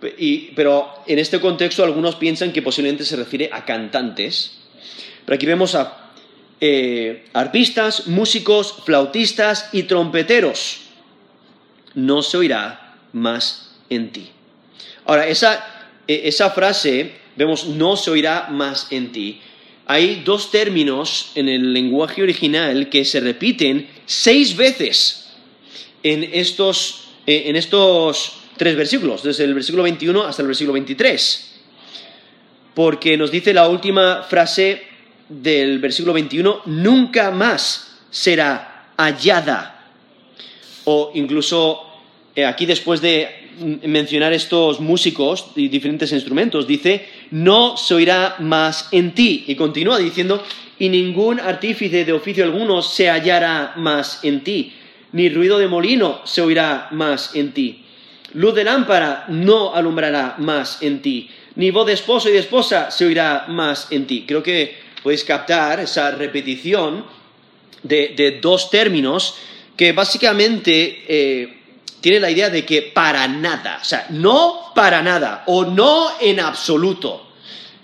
Pero 0.00 0.88
en 1.06 1.18
este 1.18 1.40
contexto 1.40 1.82
algunos 1.82 2.16
piensan 2.16 2.52
que 2.52 2.62
posiblemente 2.62 3.04
se 3.04 3.16
refiere 3.16 3.48
a 3.52 3.64
cantantes. 3.64 4.58
Pero 5.24 5.36
aquí 5.36 5.46
vemos 5.46 5.74
a 5.74 6.12
eh, 6.60 7.26
arpistas, 7.32 8.06
músicos, 8.06 8.74
flautistas 8.84 9.68
y 9.72 9.84
trompeteros. 9.84 10.82
No 11.94 12.22
se 12.22 12.36
oirá 12.36 12.98
más 13.12 13.70
en 13.88 14.12
ti. 14.12 14.30
Ahora, 15.06 15.26
esa, 15.26 15.64
eh, 16.06 16.22
esa 16.24 16.50
frase, 16.50 17.12
vemos, 17.36 17.66
no 17.66 17.96
se 17.96 18.10
oirá 18.10 18.48
más 18.50 18.88
en 18.90 19.12
ti. 19.12 19.40
Hay 19.86 20.22
dos 20.24 20.50
términos 20.50 21.32
en 21.34 21.48
el 21.48 21.72
lenguaje 21.72 22.22
original 22.22 22.88
que 22.88 23.04
se 23.04 23.20
repiten 23.20 23.88
seis 24.04 24.56
veces 24.56 25.28
en 26.02 26.24
estos, 26.24 27.08
eh, 27.26 27.44
en 27.46 27.56
estos 27.56 28.38
tres 28.56 28.76
versículos, 28.76 29.22
desde 29.22 29.44
el 29.44 29.54
versículo 29.54 29.84
21 29.84 30.22
hasta 30.24 30.42
el 30.42 30.48
versículo 30.48 30.72
23. 30.72 31.52
Porque 32.74 33.16
nos 33.16 33.30
dice 33.30 33.54
la 33.54 33.68
última 33.68 34.22
frase 34.22 34.82
del 35.28 35.78
versículo 35.78 36.12
21, 36.12 36.62
nunca 36.66 37.30
más 37.30 37.98
será 38.10 38.92
hallada. 38.96 39.72
O 40.84 41.12
incluso 41.14 41.82
eh, 42.34 42.44
aquí 42.44 42.66
después 42.66 43.00
de 43.00 43.46
mencionar 43.84 44.32
estos 44.32 44.80
músicos 44.80 45.46
y 45.56 45.68
diferentes 45.68 46.12
instrumentos, 46.12 46.66
dice, 46.66 47.06
no 47.30 47.76
se 47.76 47.94
oirá 47.94 48.36
más 48.38 48.88
en 48.92 49.14
ti. 49.14 49.44
Y 49.46 49.54
continúa 49.54 49.98
diciendo, 49.98 50.42
y 50.78 50.88
ningún 50.88 51.40
artífice 51.40 52.04
de 52.04 52.12
oficio 52.12 52.44
alguno 52.44 52.82
se 52.82 53.08
hallará 53.08 53.74
más 53.76 54.20
en 54.22 54.42
ti, 54.44 54.72
ni 55.12 55.28
ruido 55.28 55.58
de 55.58 55.68
molino 55.68 56.20
se 56.24 56.42
oirá 56.42 56.88
más 56.92 57.34
en 57.34 57.52
ti. 57.52 57.82
Luz 58.34 58.54
de 58.54 58.64
lámpara 58.64 59.24
no 59.28 59.74
alumbrará 59.74 60.34
más 60.38 60.82
en 60.82 61.00
ti, 61.00 61.30
ni 61.54 61.70
voz 61.70 61.86
de 61.86 61.94
esposo 61.94 62.28
y 62.28 62.32
de 62.32 62.40
esposa 62.40 62.90
se 62.90 63.06
oirá 63.06 63.46
más 63.48 63.90
en 63.90 64.06
ti. 64.06 64.24
Creo 64.26 64.42
que 64.42 64.76
podéis 65.02 65.24
captar 65.24 65.80
esa 65.80 66.10
repetición 66.10 67.04
de, 67.82 68.38
dos 68.42 68.70
términos 68.70 69.36
que 69.76 69.92
básicamente 69.92 71.04
eh, 71.08 71.55
tiene 72.06 72.20
la 72.20 72.30
idea 72.30 72.50
de 72.50 72.64
que 72.64 72.82
para 72.82 73.26
nada, 73.26 73.80
o 73.82 73.84
sea, 73.84 74.06
no 74.10 74.70
para 74.76 75.02
nada 75.02 75.42
o 75.46 75.64
no 75.64 76.06
en 76.20 76.38
absoluto. 76.38 77.32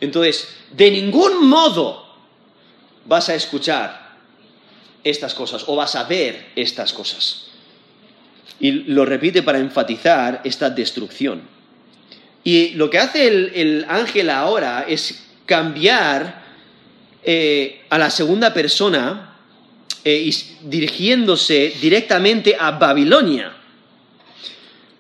Entonces, 0.01 0.47
de 0.71 0.93
ningún 0.93 1.49
modo 1.49 2.07
vas 3.05 3.29
a 3.31 3.35
escuchar 3.35 4.13
estas 5.03 5.35
cosas 5.35 5.65
o 5.67 5.75
vas 5.75 5.97
a 5.97 6.05
ver 6.05 6.53
estas 6.55 6.93
cosas. 6.93 7.49
Y 8.61 8.71
lo 8.71 9.05
repite 9.05 9.43
para 9.43 9.59
enfatizar 9.59 10.41
esta 10.45 10.71
destrucción. 10.71 11.43
Y 12.45 12.75
lo 12.75 12.91
que 12.91 13.01
hace 13.01 13.27
el, 13.27 13.85
ángel 13.89 14.31
ahora 14.31 14.85
es 14.87 15.21
cambiar 15.47 16.45
eh, 17.25 17.87
a 17.91 17.99
la 17.99 18.09
segunda 18.09 18.55
persona 18.55 19.35
eh, 20.05 20.15
y 20.15 20.69
dirigiéndose 20.69 21.75
directamente 21.81 22.57
a 22.57 22.71
Babilonia. 22.71 23.57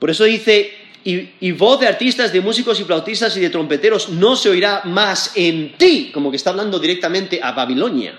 Por 0.02 0.10
eso 0.10 0.24
dice, 0.24 0.72
y, 1.04 1.52
voz 1.52 1.78
de 1.78 1.86
artistas, 1.86 2.32
de 2.32 2.40
músicos 2.40 2.80
y 2.80 2.82
flautistas 2.82 3.36
y 3.36 3.40
de 3.40 3.50
trompeteros 3.50 4.08
no 4.08 4.34
se 4.34 4.48
oirá 4.48 4.82
más 4.84 5.30
en 5.36 5.78
ti, 5.78 6.10
como 6.12 6.28
que 6.28 6.38
está 6.38 6.50
hablando 6.50 6.80
directamente 6.80 7.38
a 7.40 7.52
Babilonia. 7.52 8.18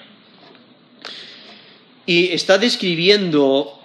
Y 2.05 2.27
está 2.27 2.57
describiendo 2.57 3.81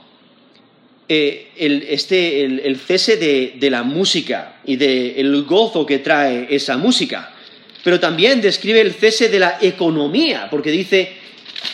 eh, 1.08 1.48
el, 1.56 1.86
este, 1.88 2.44
el, 2.44 2.76
cese 2.78 3.16
de, 3.16 3.68
la 3.68 3.82
música 3.82 4.60
y 4.64 4.76
del 4.76 5.42
gozo 5.42 5.84
que 5.84 5.98
trae 5.98 6.46
esa 6.54 6.76
música. 6.76 7.34
Pero 7.82 7.98
también 7.98 8.40
describe 8.40 8.80
el 8.80 8.92
cese 8.92 9.28
de 9.28 9.40
la 9.40 9.58
economía, 9.60 10.46
porque 10.48 10.70
dice, 10.70 11.14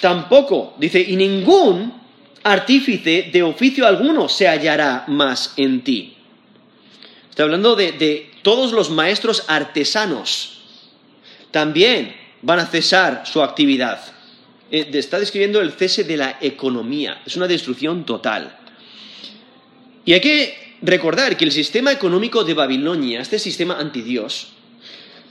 tampoco, 0.01 0.75
dice, 0.79 1.05
y 1.07 1.17
ningún 1.17 1.93
artífice 2.45 3.31
de 3.33 3.43
oficio 3.43 3.87
alguno 3.87 4.29
se 4.29 4.47
hallará 4.47 5.05
más 5.09 5.55
en 5.57 5.83
ti. 5.83 6.14
Está 7.35 7.43
hablando 7.43 7.75
de, 7.75 8.31
todos 8.43 8.71
los 8.71 8.91
maestros 8.91 9.43
artesanos. 9.49 10.61
También 11.51 12.15
van 12.43 12.61
a 12.61 12.67
cesar 12.67 13.25
su 13.27 13.43
actividad. 13.43 14.01
Eh, 14.71 14.89
está 14.93 15.19
describiendo 15.19 15.61
el 15.61 15.73
cese 15.73 16.05
de 16.05 16.17
la 16.17 16.39
economía. 16.41 17.23
Es 17.27 17.35
una 17.35 17.49
destrucción 17.49 18.07
total. 18.07 18.57
Y 20.05 20.13
hay 20.13 20.21
que 20.21 20.77
recordar 20.81 21.37
que 21.37 21.45
el 21.45 21.51
sistema 21.51 21.91
económico 21.91 22.45
de 22.45 22.55
Babilonia, 22.55 23.21
este 23.21 23.41
sistema 23.41 23.81
antidios, 23.81 24.53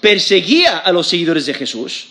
perseguía 0.01 0.79
a 0.79 0.91
los 0.91 1.07
seguidores 1.07 1.45
de 1.45 1.53
Jesús 1.53 2.07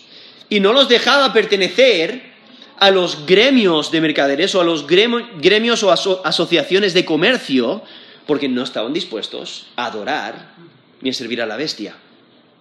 y 0.49 0.59
no 0.59 0.73
los 0.73 0.89
dejaba 0.89 1.31
pertenecer 1.31 2.33
a 2.79 2.89
los 2.89 3.27
gremios 3.27 3.91
de 3.91 4.01
mercaderes 4.01 4.55
o 4.55 4.61
a 4.61 4.63
los 4.63 4.87
gremios 4.87 5.83
o 5.83 5.91
asociaciones 5.91 6.95
de 6.95 7.05
comercio 7.05 7.83
porque 8.25 8.47
no 8.47 8.63
estaban 8.63 8.93
dispuestos 8.93 9.67
a 9.75 9.85
adorar 9.87 10.53
ni 11.01 11.09
a 11.09 11.13
servir 11.13 11.41
a 11.41 11.45
la 11.45 11.57
bestia. 11.57 11.95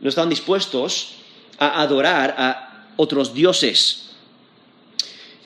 No 0.00 0.08
estaban 0.08 0.30
dispuestos 0.30 1.14
a 1.58 1.80
adorar 1.80 2.34
a 2.38 2.86
otros 2.96 3.34
dioses. 3.34 4.10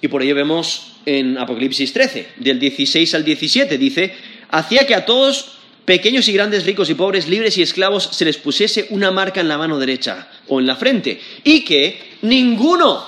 Y 0.00 0.08
por 0.08 0.22
ello 0.22 0.34
vemos 0.34 0.92
en 1.04 1.38
Apocalipsis 1.38 1.92
13, 1.92 2.28
del 2.36 2.58
16 2.58 3.14
al 3.14 3.24
17, 3.24 3.78
dice, 3.78 4.14
hacía 4.50 4.86
que 4.86 4.94
a 4.94 5.04
todos, 5.04 5.58
pequeños 5.84 6.28
y 6.28 6.32
grandes, 6.32 6.66
ricos 6.66 6.90
y 6.90 6.94
pobres, 6.94 7.28
libres 7.28 7.56
y 7.58 7.62
esclavos, 7.62 8.08
se 8.12 8.24
les 8.24 8.36
pusiese 8.38 8.88
una 8.90 9.10
marca 9.12 9.40
en 9.40 9.48
la 9.48 9.58
mano 9.58 9.78
derecha 9.78 10.28
o 10.48 10.58
en 10.58 10.66
la 10.66 10.76
frente, 10.76 11.20
y 11.44 11.64
que 11.64 12.00
ninguno 12.22 13.04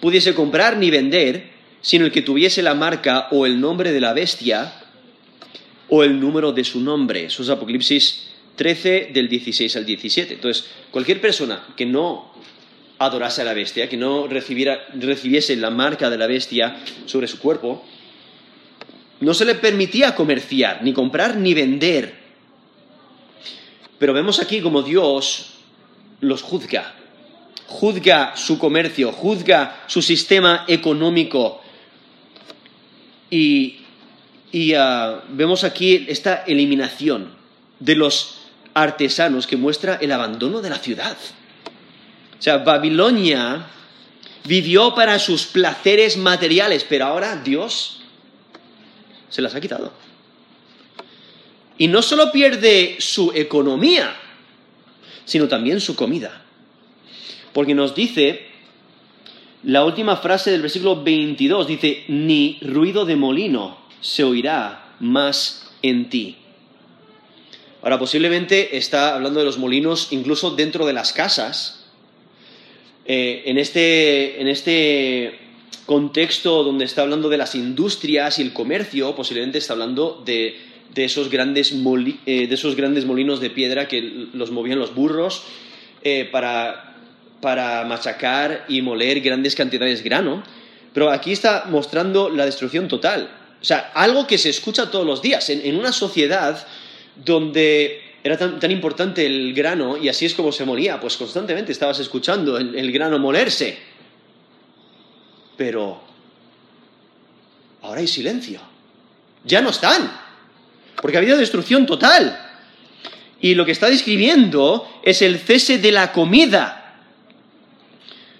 pudiese 0.00 0.34
comprar 0.34 0.76
ni 0.76 0.90
vender, 0.90 1.52
sino 1.80 2.04
el 2.04 2.12
que 2.12 2.22
tuviese 2.22 2.62
la 2.62 2.74
marca 2.74 3.28
o 3.30 3.46
el 3.46 3.60
nombre 3.60 3.92
de 3.92 4.00
la 4.00 4.12
bestia 4.12 4.85
o 5.88 6.02
el 6.02 6.18
número 6.20 6.52
de 6.52 6.64
su 6.64 6.80
nombre. 6.80 7.26
Eso 7.26 7.42
es 7.42 7.48
Apocalipsis 7.48 8.28
13 8.56 9.10
del 9.12 9.28
16 9.28 9.76
al 9.76 9.86
17. 9.86 10.34
Entonces, 10.34 10.66
cualquier 10.90 11.20
persona 11.20 11.66
que 11.76 11.86
no 11.86 12.32
adorase 12.98 13.42
a 13.42 13.44
la 13.44 13.54
bestia, 13.54 13.88
que 13.88 13.96
no 13.96 14.26
recibiese 14.26 15.56
la 15.56 15.70
marca 15.70 16.10
de 16.10 16.18
la 16.18 16.26
bestia 16.26 16.76
sobre 17.04 17.28
su 17.28 17.38
cuerpo, 17.38 17.84
no 19.20 19.34
se 19.34 19.44
le 19.44 19.54
permitía 19.54 20.14
comerciar, 20.14 20.82
ni 20.82 20.92
comprar, 20.92 21.36
ni 21.36 21.54
vender. 21.54 22.14
Pero 23.98 24.12
vemos 24.12 24.40
aquí 24.40 24.60
como 24.60 24.82
Dios 24.82 25.54
los 26.20 26.42
juzga. 26.42 26.94
Juzga 27.66 28.36
su 28.36 28.58
comercio, 28.58 29.12
juzga 29.12 29.84
su 29.86 30.00
sistema 30.00 30.64
económico 30.68 31.60
y 33.30 33.80
y 34.52 34.74
ah, 34.74 35.24
vemos 35.28 35.64
aquí 35.64 36.06
esta 36.08 36.44
eliminación 36.46 37.30
de 37.80 37.94
los 37.94 38.38
artesanos 38.74 39.46
que 39.46 39.56
muestra 39.56 39.96
el 39.96 40.12
abandono 40.12 40.60
de 40.60 40.70
la 40.70 40.78
ciudad. 40.78 41.16
O 42.38 42.42
sea, 42.42 42.58
Babilonia 42.58 43.66
vivió 44.44 44.94
para 44.94 45.18
sus 45.18 45.46
placeres 45.46 46.16
materiales, 46.16 46.84
pero 46.88 47.06
ahora 47.06 47.36
Dios 47.36 48.00
se 49.28 49.42
las 49.42 49.54
ha 49.54 49.60
quitado. 49.60 49.92
Y 51.78 51.88
no 51.88 52.02
solo 52.02 52.32
pierde 52.32 52.96
su 53.00 53.32
economía, 53.34 54.14
sino 55.24 55.48
también 55.48 55.80
su 55.80 55.96
comida. 55.96 56.42
Porque 57.52 57.74
nos 57.74 57.94
dice, 57.94 58.46
la 59.62 59.84
última 59.84 60.16
frase 60.16 60.50
del 60.50 60.62
versículo 60.62 61.02
22, 61.02 61.66
dice, 61.66 62.04
ni 62.08 62.58
ruido 62.62 63.04
de 63.04 63.16
molino 63.16 63.85
se 64.00 64.24
oirá 64.24 64.94
más 65.00 65.70
en 65.82 66.08
ti. 66.08 66.36
Ahora, 67.82 67.98
posiblemente 67.98 68.76
está 68.76 69.14
hablando 69.14 69.38
de 69.38 69.46
los 69.46 69.58
molinos 69.58 70.08
incluso 70.10 70.50
dentro 70.50 70.86
de 70.86 70.92
las 70.92 71.12
casas. 71.12 71.84
Eh, 73.04 73.44
en, 73.46 73.58
este, 73.58 74.40
en 74.40 74.48
este 74.48 75.38
contexto 75.86 76.64
donde 76.64 76.84
está 76.84 77.02
hablando 77.02 77.28
de 77.28 77.36
las 77.36 77.54
industrias 77.54 78.40
y 78.40 78.42
el 78.42 78.52
comercio, 78.52 79.14
posiblemente 79.14 79.58
está 79.58 79.74
hablando 79.74 80.20
de, 80.26 80.56
esos, 80.96 81.30
grandes 81.30 81.72
eh, 81.72 82.46
de 82.48 82.54
esos 82.54 82.74
grandes 82.74 83.04
molinos 83.04 83.38
de 83.38 83.50
piedra 83.50 83.86
que 83.86 84.00
los 84.32 84.50
movían 84.50 84.80
los 84.80 84.92
burros 84.92 85.44
eh, 86.02 86.28
para, 86.32 86.96
para 87.40 87.84
machacar 87.84 88.64
y 88.68 88.82
moler 88.82 89.20
grandes 89.20 89.54
cantidades 89.54 90.02
de 90.02 90.08
grano. 90.08 90.42
Pero 90.92 91.10
aquí 91.10 91.30
está 91.30 91.66
mostrando 91.70 92.30
la 92.30 92.46
destrucción 92.46 92.88
total. 92.88 93.30
O 93.60 93.64
sea, 93.64 93.92
algo 93.94 94.26
que 94.26 94.38
se 94.38 94.50
escucha 94.50 94.90
todos 94.90 95.06
los 95.06 95.22
días. 95.22 95.48
En, 95.50 95.76
una 95.76 95.92
sociedad 95.92 96.66
donde 97.16 98.02
era 98.22 98.36
tan, 98.36 98.70
importante 98.70 99.24
el 99.24 99.54
grano 99.54 99.96
y 99.96 100.08
así 100.08 100.26
es 100.26 100.34
como 100.34 100.52
se 100.52 100.64
moría, 100.64 101.00
pues 101.00 101.16
constantemente 101.16 101.72
estabas 101.72 101.98
escuchando 101.98 102.58
el, 102.58 102.92
grano 102.92 103.18
molerse. 103.18 103.78
Pero 105.56 106.00
ahora 107.82 108.00
hay 108.00 108.06
silencio. 108.06 108.60
Ya 109.44 109.62
no 109.62 109.70
están. 109.70 110.12
Porque 111.00 111.16
ha 111.16 111.20
habido 111.20 111.38
destrucción 111.38 111.86
total. 111.86 112.42
Y 113.40 113.54
lo 113.54 113.64
que 113.64 113.72
está 113.72 113.88
describiendo 113.88 114.88
es 115.02 115.22
el 115.22 115.38
cese 115.38 115.78
de 115.78 115.92
la 115.92 116.12
comida. 116.12 117.00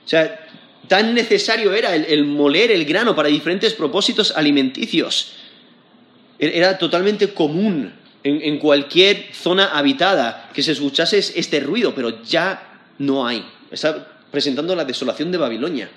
O 0.05 0.09
sea, 0.09 0.46
Tan 0.89 1.15
necesario 1.15 1.73
era 1.73 1.95
el, 1.95 2.25
moler 2.25 2.71
el 2.71 2.85
grano 2.85 3.17
para 3.17 3.29
diferentes 3.29 3.75
propósitos 3.75 4.33
alimenticios. 4.37 5.33
E-, 6.39 6.57
era 6.57 6.79
totalmente 6.79 7.33
común 7.35 7.93
en, 8.23 8.59
cualquier 8.59 9.29
zona 9.33 9.67
habitada 9.67 10.51
que 10.53 10.63
se 10.63 10.73
escuchase 10.73 11.19
este 11.19 11.61
ruido, 11.61 11.95
pero 11.95 12.23
ya 12.23 12.91
no 12.99 13.27
hay. 13.27 13.45
Está 13.71 14.07
presentando 14.31 14.75
la 14.75 14.85
desolación 14.85 15.31
de 15.31 15.39
Babilonia, 15.39 15.89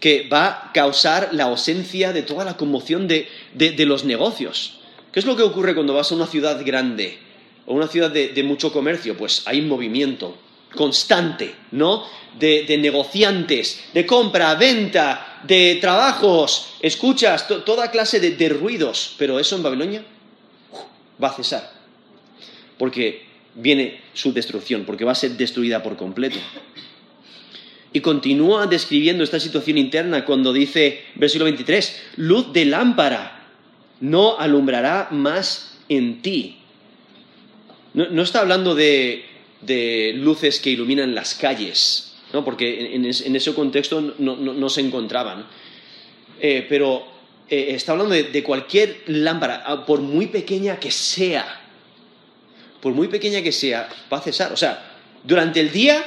que 0.00 0.28
va 0.32 0.46
a 0.46 0.72
causar 0.72 1.30
la 1.32 1.44
ausencia 1.44 2.12
de 2.12 2.22
toda 2.22 2.44
la 2.44 2.56
conmoción 2.56 3.06
de, 3.06 3.28
los 3.86 4.04
negocios. 4.04 4.80
¿Qué 5.12 5.20
es 5.20 5.26
lo 5.26 5.36
que 5.36 5.42
ocurre 5.42 5.74
cuando 5.74 5.94
vas 5.94 6.10
a 6.10 6.14
una 6.14 6.26
ciudad 6.26 6.62
grande 6.64 7.18
o 7.66 7.74
una 7.74 7.88
ciudad 7.88 8.10
de 8.10 8.42
mucho 8.42 8.72
comercio? 8.72 9.16
Pues 9.16 9.42
hay 9.46 9.60
movimiento, 9.60 10.38
constante, 10.76 11.54
¿no? 11.72 12.04
De, 12.38 12.76
negociantes, 12.78 13.80
de 13.92 14.06
compra, 14.06 14.54
venta, 14.54 15.40
de 15.42 15.78
trabajos, 15.80 16.74
escuchas, 16.80 17.48
toda 17.48 17.90
clase 17.90 18.20
de, 18.20 18.48
ruidos. 18.48 19.14
Pero 19.18 19.40
eso 19.40 19.56
en 19.56 19.62
Babilonia 19.62 20.04
va 21.22 21.28
a 21.28 21.32
cesar. 21.32 21.72
Porque 22.78 23.24
viene 23.54 24.02
su 24.12 24.32
destrucción, 24.32 24.84
porque 24.84 25.04
va 25.04 25.12
a 25.12 25.16
ser 25.16 25.32
destruida 25.32 25.82
por 25.82 25.96
completo. 25.96 26.38
Y 27.92 28.00
continúa 28.00 28.66
describiendo 28.66 29.24
esta 29.24 29.40
situación 29.40 29.78
interna 29.78 30.24
cuando 30.24 30.52
dice, 30.52 31.04
versículo 31.14 31.46
23, 31.46 32.02
luz 32.16 32.52
de 32.52 32.66
lámpara 32.66 33.36
no 34.00 34.38
alumbrará 34.38 35.08
más 35.10 35.78
en 35.88 36.20
ti. 36.22 36.58
No, 37.94 38.22
está 38.22 38.40
hablando 38.40 38.74
de, 38.74 39.24
luces 40.14 40.60
que 40.60 40.70
iluminan 40.70 41.14
las 41.14 41.34
calles, 41.34 42.14
¿no? 42.32 42.44
porque 42.44 42.94
en, 42.94 43.06
ese 43.06 43.54
contexto 43.54 44.14
no, 44.18 44.68
se 44.68 44.80
encontraban. 44.80 45.46
Eh, 46.40 46.66
pero 46.68 47.06
eh, 47.48 47.68
está 47.70 47.92
hablando 47.92 48.14
de, 48.14 48.42
cualquier 48.42 49.02
lámpara, 49.06 49.62
ah, 49.66 49.86
por 49.86 50.00
muy 50.00 50.26
pequeña 50.26 50.78
que 50.78 50.90
sea, 50.90 51.62
por 52.80 52.92
muy 52.92 53.08
pequeña 53.08 53.42
que 53.42 53.52
sea, 53.52 53.88
va 54.12 54.18
a 54.18 54.20
cesar. 54.20 54.52
O 54.52 54.56
sea, 54.56 54.96
durante 55.24 55.60
el 55.60 55.72
día 55.72 56.04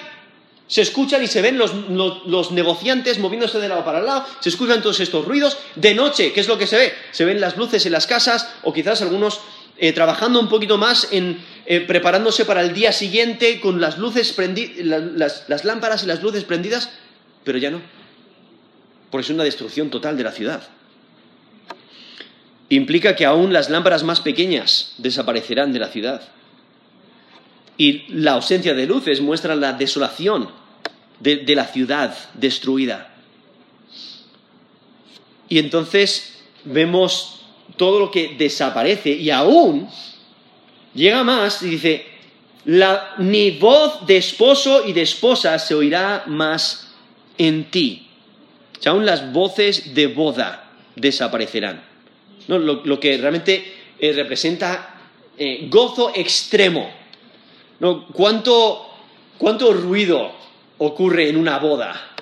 se 0.69 0.83
escuchan 0.83 1.23
y 1.23 1.27
se 1.27 1.41
ven 1.41 1.57
los, 1.57 2.51
negociantes 2.51 3.17
moviéndose 3.17 3.57
de 3.57 3.67
lado 3.67 3.83
para 3.83 4.01
lado, 4.01 4.23
se 4.39 4.49
escuchan 4.49 4.83
todos 4.83 4.99
estos 4.99 5.25
ruidos. 5.25 5.57
De 5.75 5.95
noche, 5.95 6.31
¿qué 6.31 6.41
es 6.41 6.47
lo 6.47 6.59
que 6.59 6.67
se 6.67 6.77
ve? 6.77 6.93
Se 7.11 7.25
ven 7.25 7.41
las 7.41 7.57
luces 7.57 7.85
en 7.87 7.91
las 7.91 8.05
casas 8.05 8.47
o 8.61 8.71
quizás 8.71 9.01
algunos 9.01 9.39
eh, 9.79 9.93
trabajando 9.93 10.39
un 10.39 10.49
poquito 10.49 10.77
más 10.77 11.07
en 11.11 11.39
eh, 11.65 11.81
preparándose 11.81 12.45
para 12.45 12.61
el 12.61 12.73
día 12.73 12.91
siguiente 12.91 13.59
con 13.59 13.79
las 13.79 13.97
luces 13.97 14.33
prendidas, 14.33 15.45
las 15.47 15.65
lámparas 15.65 16.03
y 16.03 16.07
las 16.07 16.21
luces 16.21 16.43
prendidas, 16.43 16.91
pero 17.43 17.57
ya 17.57 17.71
no. 17.71 17.81
Porque 19.11 19.25
es 19.25 19.29
una 19.29 19.43
destrucción 19.43 19.89
total 19.89 20.17
de 20.17 20.23
la 20.23 20.31
ciudad 20.31 20.63
implica 22.69 23.15
que 23.15 23.25
aún 23.25 23.51
las 23.51 23.69
lámparas 23.69 24.03
más 24.03 24.21
pequeñas 24.21 24.93
desaparecerán 24.97 25.73
de 25.73 25.79
la 25.79 25.87
ciudad. 25.87 26.21
Y 27.77 28.05
la 28.09 28.33
ausencia 28.33 28.73
de 28.73 28.85
luces 28.85 29.21
muestra 29.21 29.55
la 29.55 29.73
desolación 29.73 30.49
de, 31.19 31.43
la 31.55 31.65
ciudad 31.65 32.15
destruida. 32.35 33.13
Y 35.47 35.57
entonces 35.57 36.41
vemos 36.63 37.38
todo 37.79 37.99
lo 37.99 38.11
que 38.11 38.35
desaparece 38.37 39.09
y 39.09 39.31
aún 39.31 39.89
llega 40.93 41.23
más 41.23 41.63
y 41.63 41.69
dice, 41.69 42.05
ni 43.17 43.51
voz 43.51 44.05
de 44.05 44.17
esposo 44.17 44.85
y 44.85 44.93
de 44.93 45.01
esposa 45.01 45.57
se 45.57 45.73
oirá 45.73 46.25
más 46.27 46.91
en 47.37 47.71
ti. 47.71 48.05
O 48.85 48.89
aún 48.89 49.05
las 49.05 49.31
voces 49.31 49.95
de 49.95 50.07
boda 50.07 50.69
desaparecerán 50.95 51.89
lo, 52.57 52.99
que 52.99 53.17
realmente 53.17 53.73
eh, 53.99 54.13
representa 54.13 54.95
eh, 55.37 55.67
gozo 55.69 56.11
extremo. 56.15 56.89
¿Cuánto, 58.13 58.87
ruido 59.73 60.31
ocurre 60.79 61.29
en 61.29 61.37
una 61.37 61.59
boda? 61.59 62.15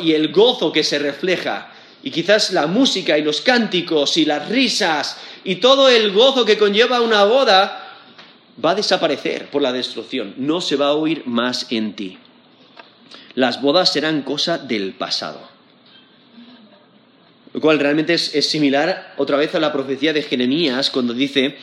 Y 0.00 0.12
el 0.12 0.30
gozo 0.30 0.70
que 0.70 0.84
se 0.84 0.98
refleja. 0.98 1.72
Y 2.02 2.10
quizás 2.10 2.52
la 2.52 2.66
música 2.66 3.16
y 3.16 3.22
los 3.22 3.40
cánticos 3.40 4.16
y 4.16 4.24
las 4.24 4.48
risas 4.48 5.16
y 5.44 5.56
todo 5.56 5.88
el 5.88 6.12
gozo 6.12 6.44
que 6.44 6.58
conlleva 6.58 7.00
una 7.00 7.24
boda 7.24 7.98
va 8.62 8.70
a 8.72 8.74
desaparecer 8.74 9.50
por 9.50 9.62
la 9.62 9.72
destrucción. 9.72 10.34
No 10.36 10.60
se 10.60 10.76
va 10.76 10.88
a 10.88 10.94
oír 10.94 11.22
más 11.26 11.66
en 11.70 11.94
ti. 11.94 12.18
Las 13.34 13.62
bodas 13.62 13.92
serán 13.92 14.22
cosa 14.22 14.58
del 14.58 14.92
pasado. 14.92 15.52
Lo 17.52 17.60
cual 17.60 17.78
realmente 17.78 18.14
es, 18.14 18.48
similar 18.48 19.14
otra 19.18 19.36
vez 19.36 19.54
a 19.54 19.60
la 19.60 19.72
profecía 19.72 20.12
de 20.12 20.22
Jeremías 20.22 20.90
cuando 20.90 21.12
dice 21.12 21.56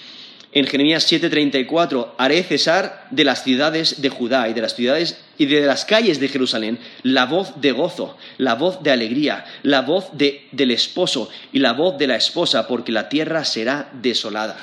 en 0.51 0.65
Jeremías 0.65 1.05
7:34, 1.11 2.15
haré 2.17 2.43
cesar 2.43 3.07
de 3.11 3.23
las 3.23 3.43
ciudades 3.43 4.01
de 4.01 4.09
Judá 4.09 4.49
y 4.49 4.53
de 4.53 4.61
las 4.61 4.75
ciudades 4.75 5.21
y 5.37 5.45
de 5.45 5.61
las 5.61 5.85
calles 5.85 6.19
de 6.19 6.27
Jerusalén 6.27 6.79
la 7.03 7.25
voz 7.25 7.61
de 7.61 7.71
gozo, 7.71 8.17
la 8.37 8.55
voz 8.55 8.81
de 8.81 8.91
alegría, 8.91 9.45
la 9.63 9.81
voz 9.81 10.09
del 10.13 10.71
esposo 10.71 11.29
y 11.53 11.59
la 11.59 11.73
voz 11.73 11.97
de 11.97 12.07
la 12.07 12.15
esposa, 12.15 12.67
porque 12.67 12.91
la 12.91 13.09
tierra 13.09 13.45
será 13.45 13.89
desolada. 13.93 14.57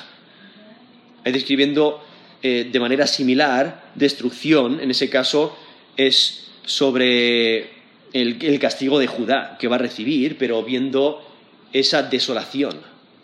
Ahí 1.23 1.31
describiendo 1.31 2.03
eh, 2.43 2.69
de 2.71 2.79
manera 2.79 3.07
similar 3.07 3.91
destrucción, 3.95 4.79
en 4.79 4.91
ese 4.91 5.09
caso 5.09 5.57
es 5.95 6.47
sobre 6.65 7.71
el, 8.13 8.59
castigo 8.59 8.99
de 8.99 9.07
Judá 9.07 9.57
que 9.59 9.67
va 9.67 9.75
a 9.75 9.79
recibir, 9.79 10.37
pero 10.37 10.63
viendo 10.63 11.25
esa 11.73 12.03
desolación 12.03 12.79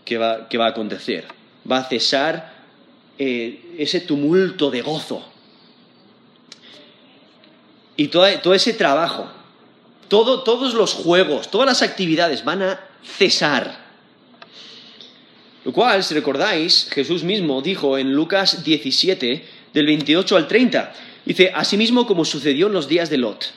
que 0.06 0.17
va, 0.17 0.47
a 0.49 0.67
acontecer. 0.67 1.26
Va 1.69 1.78
a 1.78 1.84
cesar 1.84 2.53
eh, 3.17 3.76
ese 3.78 4.02
tumulto 4.02 4.71
de 4.71 4.82
gozo. 4.82 5.23
Y 7.95 8.08
todo, 8.08 8.54
ese 8.54 8.73
trabajo, 8.73 9.30
todos 10.08 10.73
los 10.73 10.93
juegos, 10.93 11.52
todas 11.52 11.67
las 11.67 11.82
actividades 11.82 12.43
van 12.43 12.63
a 12.63 12.80
cesar. 13.04 13.84
Lo 15.63 15.71
cual, 15.71 16.04
si 16.04 16.13
recordáis, 16.13 16.89
Jesús 16.91 17.23
mismo 17.23 17.62
dijo 17.62 17.97
en 17.97 18.13
Lucas 18.13 18.63
17, 18.63 19.45
del 19.73 19.86
28 19.86 20.36
al 20.36 20.47
30, 20.47 20.93
dice, 21.26 21.52
asimismo 21.54 22.06
como 22.06 22.26
sucedió 22.26 22.67
en 22.67 22.73
los 22.73 22.88
días 22.88 23.10
de 23.10 23.17
Lot 23.17 23.54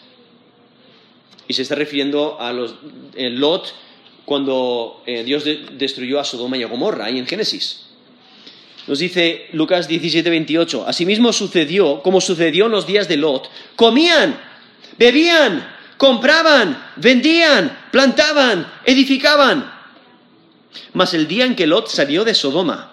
y 1.48 1.54
se 1.54 1.62
está 1.62 1.74
refiriendo 1.74 2.40
a 2.40 2.52
los, 2.52 2.74
Lot 3.14 3.72
cuando 4.24 5.02
eh, 5.06 5.22
Dios 5.24 5.44
destruyó 5.72 6.18
a 6.18 6.24
Sodoma 6.24 6.56
y 6.56 6.62
a 6.62 6.66
Gomorra, 6.66 7.06
ahí 7.06 7.18
en 7.18 7.26
Génesis. 7.26 7.85
Nos 8.86 9.00
dice 9.00 9.48
Lucas 9.52 9.88
17, 9.88 10.28
28, 10.30 10.84
asimismo 10.86 11.32
sucedió 11.32 12.02
como 12.02 12.20
sucedió 12.20 12.66
en 12.66 12.72
los 12.72 12.86
días 12.86 13.08
de 13.08 13.16
Lot, 13.16 13.50
comían, 13.74 14.38
bebían, 14.96 15.66
compraban, 15.96 16.92
vendían, 16.96 17.76
plantaban, 17.90 18.72
edificaban. 18.84 19.72
Mas 20.92 21.14
el 21.14 21.26
día 21.26 21.46
en 21.46 21.56
que 21.56 21.66
Lot 21.66 21.88
salió 21.88 22.24
de 22.24 22.34
Sodoma, 22.34 22.92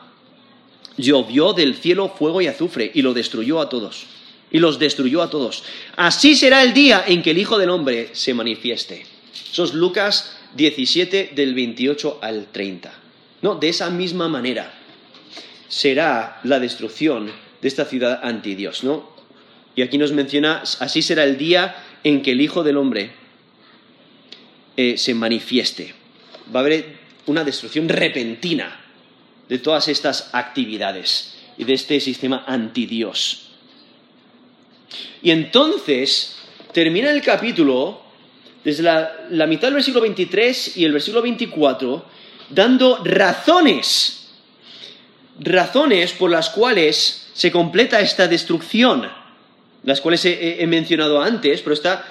llovió 0.98 1.54
del 1.54 1.76
cielo 1.76 2.10
fuego 2.10 2.42
y 2.42 2.48
azufre 2.48 2.90
y 2.94 3.04
lo 3.04 3.14
destruyó 3.14 3.62
a 3.62 3.70
todos 3.70 4.08
y 4.50 4.60
los 4.60 4.80
destruyó 4.80 5.22
a 5.22 5.30
todos. 5.30 5.64
Así 5.96 6.36
será 6.36 6.64
el 6.64 6.74
día 6.74 7.04
en 7.08 7.22
que 7.22 7.32
el 7.32 7.38
Hijo 7.40 7.58
del 7.58 7.70
Hombre 7.70 8.10
se 8.14 8.34
manifieste. 8.34 9.06
Eso 9.52 9.64
es 9.64 9.74
Lucas 9.74 10.38
17 10.56 11.32
del 11.36 11.54
28 11.54 12.20
al 12.22 12.48
30. 12.52 12.94
No, 13.42 13.56
de 13.56 13.70
esa 13.70 13.90
misma 13.90 14.30
manera 14.30 14.83
será 15.74 16.40
la 16.44 16.60
destrucción 16.60 17.32
de 17.62 17.68
esta 17.68 17.86
ciudad 17.86 18.20
anti 18.22 18.54
Dios, 18.54 18.84
¿no? 18.84 19.12
Y 19.76 19.82
aquí 19.82 19.98
nos 19.98 20.12
menciona, 20.12 20.62
así 20.80 21.02
será 21.02 21.24
el 21.24 21.36
día 21.36 21.76
en 22.04 22.22
que 22.22 22.34
el 22.34 22.42
Hijo 22.42 22.64
del 22.64 22.78
Hombre 22.78 23.12
eh, 24.78 25.00
se 25.00 25.16
manifieste. 25.16 25.96
Va 26.54 26.60
a 26.60 26.64
haber 26.64 26.98
una 27.26 27.44
destrucción 27.44 27.90
repentina 27.90 28.82
de 29.50 29.58
todas 29.58 29.88
estas 29.88 30.30
actividades 30.34 31.34
y 31.58 31.64
de 31.64 31.74
este 31.74 32.00
sistema 32.00 32.44
anti 32.46 32.86
Dios. 32.86 33.50
Y 35.24 35.32
entonces 35.32 36.36
termina 36.72 37.10
el 37.10 37.24
capítulo 37.24 38.04
desde 38.64 38.84
la, 38.84 39.48
mitad 39.48 39.70
del 39.70 39.76
versículo 39.76 40.02
23 40.02 40.78
y 40.78 40.86
el 40.86 40.94
versículo 40.94 41.24
24 41.24 42.06
dando 42.50 43.04
razones, 43.04 44.23
razones 45.40 46.14
por 46.14 46.32
las 46.32 46.50
cuales 46.50 47.30
se 47.34 47.52
completa 47.52 48.00
esta 48.00 48.28
destrucción, 48.28 49.10
las 49.84 50.02
cuales 50.02 50.26
he, 50.26 50.66
mencionado 50.68 51.22
antes, 51.22 51.62
pero 51.62 51.74
está, 51.74 52.06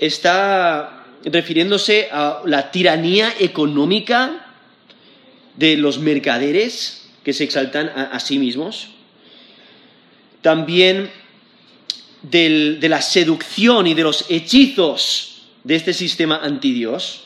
está 0.00 1.04
refiriéndose 1.24 2.08
a 2.10 2.42
la 2.44 2.70
tiranía 2.70 3.32
económica 3.38 4.46
de 5.56 5.76
los 5.76 5.98
mercaderes 5.98 7.08
que 7.22 7.32
se 7.32 7.44
exaltan 7.44 7.88
a 7.88 8.18
sí 8.20 8.38
mismos. 8.38 8.90
También 10.42 11.10
de 12.22 12.86
la 12.88 13.00
seducción 13.00 13.86
y 13.86 13.94
de 13.94 14.02
los 14.02 14.26
hechizos 14.28 15.42
de 15.62 15.76
este 15.76 15.92
sistema 15.92 16.40
antidios 16.42 17.24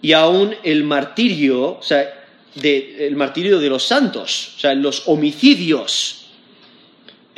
y 0.00 0.12
aún 0.12 0.54
el 0.62 0.84
martirio, 0.84 1.78
o 1.78 1.82
sea, 1.82 2.17
el 2.62 3.16
martirio 3.16 3.58
de 3.58 3.68
los 3.68 3.84
santos, 3.84 4.54
o 4.56 4.60
sea, 4.60 4.74
los 4.74 5.04
homicidios 5.06 6.18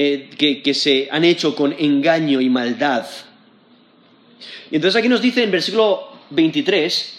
eh, 0.02 0.30
que, 0.38 0.72
se 0.72 1.08
han 1.10 1.24
hecho 1.24 1.54
con 1.54 1.74
engaño 1.78 2.40
y 2.40 2.48
maldad. 2.48 3.06
Y 4.70 4.76
entonces 4.76 4.98
aquí 4.98 5.10
nos 5.10 5.20
dice 5.20 5.42
en 5.42 5.50
versículo 5.50 6.08
23, 6.30 7.18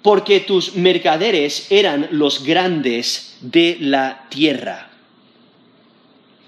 porque 0.00 0.40
tus 0.40 0.76
mercaderes 0.76 1.70
eran 1.70 2.08
los 2.12 2.44
grandes 2.44 3.36
de 3.42 3.76
la 3.80 4.26
tierra. 4.30 4.90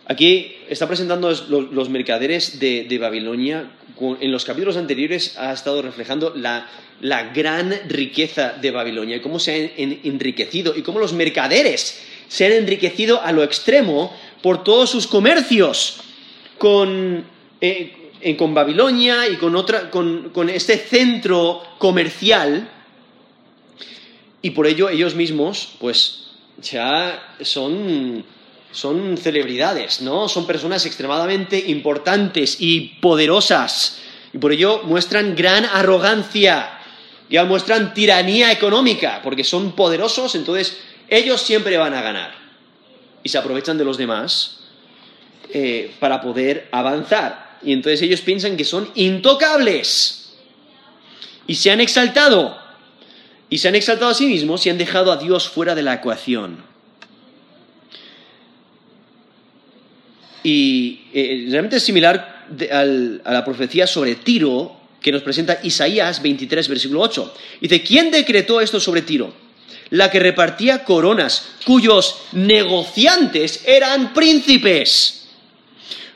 Aquí 0.07 0.57
está 0.69 0.87
presentando 0.87 1.31
los, 1.31 1.89
mercaderes 1.91 2.59
de, 2.59 2.99
Babilonia. 2.99 3.71
En 4.01 4.33
los 4.33 4.45
capítulos 4.45 4.77
anteriores 4.77 5.37
ha 5.39 5.53
estado 5.53 5.83
reflejando 5.83 6.35
la, 6.35 6.67
gran 7.35 7.73
riqueza 7.89 8.55
de 8.61 8.71
Babilonia 8.71 9.17
y 9.17 9.21
cómo 9.21 9.39
se 9.39 9.73
han 9.77 9.99
enriquecido 10.05 10.75
y 10.77 10.83
cómo 10.83 10.99
los 10.99 11.13
mercaderes 11.13 12.03
se 12.29 12.47
han 12.47 12.53
enriquecido 12.53 13.21
a 13.23 13.33
lo 13.33 13.43
extremo 13.43 14.17
por 14.43 14.65
todos 14.65 14.91
sus 14.91 15.07
comercios 15.07 16.01
con, 16.59 17.25
eh, 17.61 18.37
con 18.39 18.55
Babilonia 18.55 19.29
y 19.29 19.37
con, 19.37 19.57
otra, 19.57 19.91
con, 19.91 20.31
con 20.31 20.49
este 20.49 20.77
centro 20.79 21.63
comercial. 21.79 22.69
Y 24.41 24.51
por 24.51 24.67
ello 24.67 24.89
ellos 24.89 25.15
mismos, 25.15 25.75
pues, 25.79 26.31
ya 26.63 27.37
son, 27.41 28.25
son 28.73 29.17
celebridades, 29.17 30.01
¿no? 30.01 30.29
Son 30.29 30.47
personas 30.47 30.85
extremadamente 30.87 31.59
importantes 31.59 32.57
y 32.59 32.99
poderosas. 33.01 33.99
Y 34.33 34.39
por 34.39 34.53
ello 34.53 34.83
muestran 34.85 35.37
gran 35.37 35.65
arrogancia, 35.67 36.81
ya 37.31 37.45
muestran 37.45 37.95
tiranía 37.95 38.51
económica, 38.51 39.21
porque 39.23 39.45
son 39.45 39.73
poderosos, 39.73 40.35
entonces 40.35 40.79
ellos 41.09 41.41
siempre 41.41 41.77
van 41.77 41.95
a 41.95 42.03
ganar. 42.03 42.35
Y 43.23 43.29
se 43.29 43.39
aprovechan 43.39 43.79
de 43.79 43.85
los 43.85 43.99
demás 43.99 44.61
eh, 45.53 45.95
para 46.01 46.21
poder 46.21 46.69
avanzar. 46.73 47.59
Y 47.63 47.73
entonces 47.73 48.03
ellos 48.03 48.23
piensan 48.23 48.57
que 48.57 48.65
son 48.65 48.91
intocables. 48.95 50.33
Y 51.47 51.55
se 51.55 51.71
han 51.71 51.81
exaltado 51.81 52.63
y 53.53 53.59
se 53.59 53.69
han 53.69 53.75
exaltado 53.75 54.11
a 54.11 54.15
sí 54.15 54.25
mismos 54.25 54.65
y 54.65 54.71
han 54.71 54.79
dejado 54.79 55.13
a 55.13 55.19
Dios 55.19 55.47
fuera 55.47 55.75
de 55.75 55.83
la 55.83 55.93
ecuación. 55.93 56.72
Y 60.43 61.03
eh, 61.13 61.47
realmente 61.51 61.77
es 61.77 61.83
similar 61.83 62.47
a 62.71 63.33
la 63.33 63.45
profecía 63.45 63.87
sobre 63.87 64.17
Tiro 64.17 64.77
que 65.01 65.13
nos 65.13 65.23
presenta 65.23 65.59
Isaías 65.63 66.23
23, 66.23 66.69
versículo 66.69 67.01
8. 67.01 67.35
Dice, 67.61 67.83
¿quién 67.83 68.11
decretó 68.11 68.61
esto 68.61 68.79
sobre 68.79 69.03
Tiro? 69.03 69.33
La 69.91 70.11
que 70.11 70.21
repartía 70.21 70.85
coronas, 70.85 71.49
cuyos 71.65 72.19
negociantes 72.33 73.63
eran 73.67 74.15
príncipes, 74.15 75.29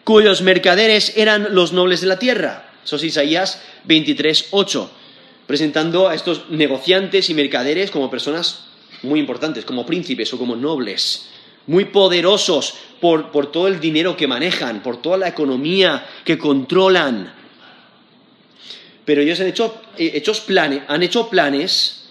cuyos 0.05 0.43
mercaderes 0.43 1.13
eran 1.17 1.49
los 1.55 1.73
nobles 1.73 2.01
de 2.01 2.07
la 2.07 2.19
tierra. 2.19 2.71
Eso 2.85 2.97
es 2.97 3.05
Isaías 3.05 3.61
23, 3.85 4.47
8 4.51 4.91
presentando 5.47 6.09
a 6.09 6.15
estos 6.15 6.51
negociantes 6.51 7.31
y 7.31 7.35
mercaderes 7.35 7.91
como 7.91 8.11
personas 8.11 8.65
muy 9.03 9.21
importantes, 9.21 9.65
como 9.65 9.87
príncipes 9.87 10.33
o 10.35 10.39
como 10.39 10.57
nobles, 10.57 11.29
muy 11.67 11.87
poderosos 11.87 12.75
por, 13.01 13.31
todo 13.53 13.69
el 13.69 13.81
dinero 13.81 14.17
que 14.17 14.27
manejan, 14.27 14.83
por 14.83 15.03
toda 15.03 15.19
la 15.19 15.29
economía 15.29 16.07
que 16.25 16.39
controlan. 16.39 17.33
Pero 19.05 19.23
ellos 19.23 19.41
han 19.41 19.47
hecho, 19.47 19.83
eh, 19.99 20.23
han 20.89 21.03
hecho 21.03 21.29
planes, 21.29 22.05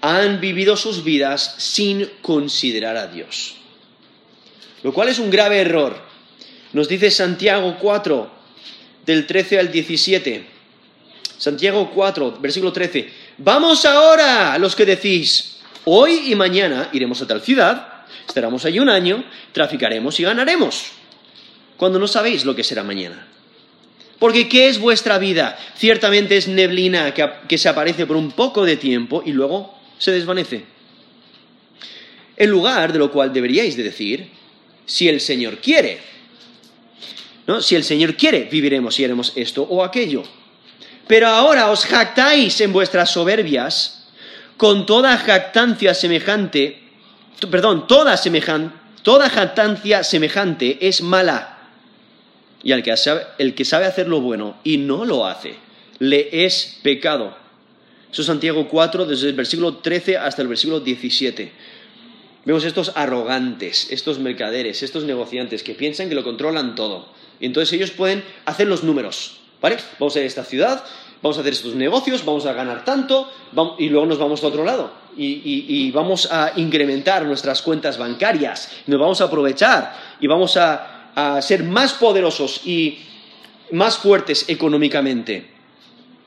han 0.00 0.40
vivido 0.40 0.76
sus 0.76 1.04
vidas 1.04 1.54
sin 1.58 2.08
considerar 2.22 2.96
a 2.96 3.06
Dios. 3.06 3.56
Lo 4.82 4.92
cual 4.92 5.08
es 5.08 5.18
un 5.18 5.30
grave 5.30 5.60
error. 5.60 5.96
Nos 6.72 6.88
dice 6.88 7.10
Santiago 7.10 7.76
4, 7.80 8.30
del 9.04 9.26
13 9.26 9.58
al 9.58 9.72
17. 9.72 10.46
Santiago 11.36 11.90
4, 11.92 12.38
versículo 12.40 12.72
13. 12.72 13.10
Vamos 13.38 13.84
ahora, 13.84 14.56
los 14.58 14.76
que 14.76 14.86
decís, 14.86 15.58
hoy 15.84 16.32
y 16.32 16.34
mañana 16.34 16.90
iremos 16.92 17.20
a 17.22 17.26
tal 17.26 17.40
ciudad, 17.40 17.99
estaremos 18.26 18.64
allí 18.64 18.78
un 18.78 18.88
año, 18.88 19.24
traficaremos 19.52 20.18
y 20.20 20.24
ganaremos, 20.24 20.92
cuando 21.76 21.98
no 21.98 22.06
sabéis 22.06 22.44
lo 22.44 22.54
que 22.54 22.64
será 22.64 22.82
mañana. 22.82 23.26
Porque 24.18 24.48
¿qué 24.48 24.68
es 24.68 24.78
vuestra 24.78 25.18
vida? 25.18 25.58
Ciertamente 25.76 26.36
es 26.36 26.46
neblina 26.46 27.14
que, 27.14 27.28
que 27.48 27.58
se 27.58 27.68
aparece 27.68 28.06
por 28.06 28.16
un 28.16 28.32
poco 28.32 28.64
de 28.64 28.76
tiempo 28.76 29.22
y 29.24 29.32
luego 29.32 29.78
se 29.98 30.12
desvanece. 30.12 30.64
En 32.36 32.50
lugar 32.50 32.92
de 32.92 32.98
lo 32.98 33.10
cual 33.10 33.32
deberíais 33.32 33.76
de 33.76 33.82
decir, 33.82 34.30
si 34.84 35.08
el 35.08 35.20
Señor 35.20 35.58
quiere, 35.58 36.00
¿no? 37.46 37.62
Si 37.62 37.76
el 37.76 37.84
Señor 37.84 38.16
quiere, 38.16 38.44
viviremos 38.44 38.98
y 38.98 39.04
haremos 39.04 39.32
esto 39.36 39.62
o 39.62 39.82
aquello. 39.84 40.22
Pero 41.06 41.28
ahora 41.28 41.70
os 41.70 41.86
jactáis 41.86 42.60
en 42.60 42.72
vuestras 42.72 43.10
soberbias, 43.10 44.06
con 44.56 44.86
toda 44.86 45.16
jactancia 45.16 45.94
semejante, 45.94 46.89
perdón, 47.50 47.86
toda, 47.86 48.18
toda 49.02 49.30
jactancia 49.30 50.04
semejante 50.04 50.86
es 50.86 51.02
mala. 51.02 51.58
Y 52.62 52.72
el 52.72 52.82
que, 52.82 52.96
sabe, 52.96 53.22
el 53.38 53.54
que 53.54 53.64
sabe 53.64 53.86
hacer 53.86 54.08
lo 54.08 54.20
bueno 54.20 54.58
y 54.64 54.76
no 54.76 55.04
lo 55.04 55.26
hace, 55.26 55.54
le 55.98 56.44
es 56.44 56.78
pecado. 56.82 57.36
Eso 58.12 58.22
es 58.22 58.26
Santiago 58.26 58.68
4, 58.68 59.06
desde 59.06 59.28
el 59.28 59.34
versículo 59.34 59.76
13 59.76 60.18
hasta 60.18 60.42
el 60.42 60.48
versículo 60.48 60.80
17. 60.80 61.52
Vemos 62.44 62.64
estos 62.64 62.92
arrogantes, 62.96 63.88
estos 63.90 64.18
mercaderes, 64.18 64.82
estos 64.82 65.04
negociantes 65.04 65.62
que 65.62 65.74
piensan 65.74 66.08
que 66.08 66.14
lo 66.14 66.24
controlan 66.24 66.74
todo. 66.74 67.08
Y 67.38 67.46
entonces 67.46 67.72
ellos 67.72 67.90
pueden 67.90 68.24
hacer 68.44 68.66
los 68.66 68.82
números. 68.82 69.40
¿Vale? 69.60 69.76
Vamos 69.98 70.16
a 70.16 70.20
ir 70.20 70.24
a 70.24 70.28
esta 70.28 70.44
ciudad, 70.44 70.84
vamos 71.22 71.36
a 71.36 71.40
hacer 71.40 71.52
estos 71.52 71.74
negocios, 71.74 72.24
vamos 72.24 72.46
a 72.46 72.52
ganar 72.52 72.84
tanto 72.84 73.30
y 73.78 73.88
luego 73.88 74.06
nos 74.06 74.18
vamos 74.18 74.42
a 74.42 74.46
otro 74.46 74.64
lado. 74.64 74.92
Y, 75.16 75.90
vamos 75.90 76.30
a 76.30 76.52
incrementar 76.56 77.24
nuestras 77.26 77.62
cuentas 77.62 77.98
bancarias, 77.98 78.70
nos 78.86 78.98
vamos 78.98 79.20
a 79.20 79.24
aprovechar 79.24 79.94
y 80.20 80.26
vamos 80.26 80.56
a, 80.56 80.96
ser 81.42 81.64
más 81.64 81.92
poderosos 81.94 82.66
y 82.66 82.98
más 83.72 83.98
fuertes 83.98 84.48
económicamente. 84.48 85.50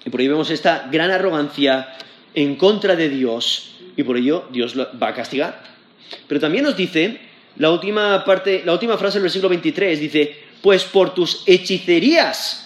Y 0.05 0.09
por 0.09 0.21
ello 0.21 0.31
vemos 0.31 0.51
esta 0.51 0.87
gran 0.91 1.09
arrogancia 1.09 1.95
en 2.35 2.57
contra 2.57 2.95
de 2.95 3.09
Dios 3.09 3.75
y 3.95 4.03
por 4.03 4.17
ello 4.17 4.45
Dios 4.51 4.75
va 4.77 5.07
a 5.07 5.13
castigar. 5.13 5.63
Pero 6.27 6.39
también 6.39 6.65
nos 6.65 6.77
dice, 6.77 7.19
la 7.55 7.71
última 7.71 8.23
parte, 8.23 8.61
la 8.65 8.73
última 8.73 8.97
frase 8.97 9.15
del 9.15 9.23
versículo 9.23 9.49
23 9.49 9.99
dice, 9.99 10.37
pues 10.61 10.83
por 10.83 11.13
tus 11.15 11.43
hechicerías 11.47 12.63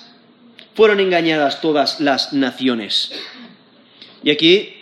fueron 0.78 1.00
engañadas 1.00 1.60
todas 1.60 2.00
las 2.00 2.34
naciones. 2.34 3.12
Y 4.24 4.30
aquí 4.30 4.76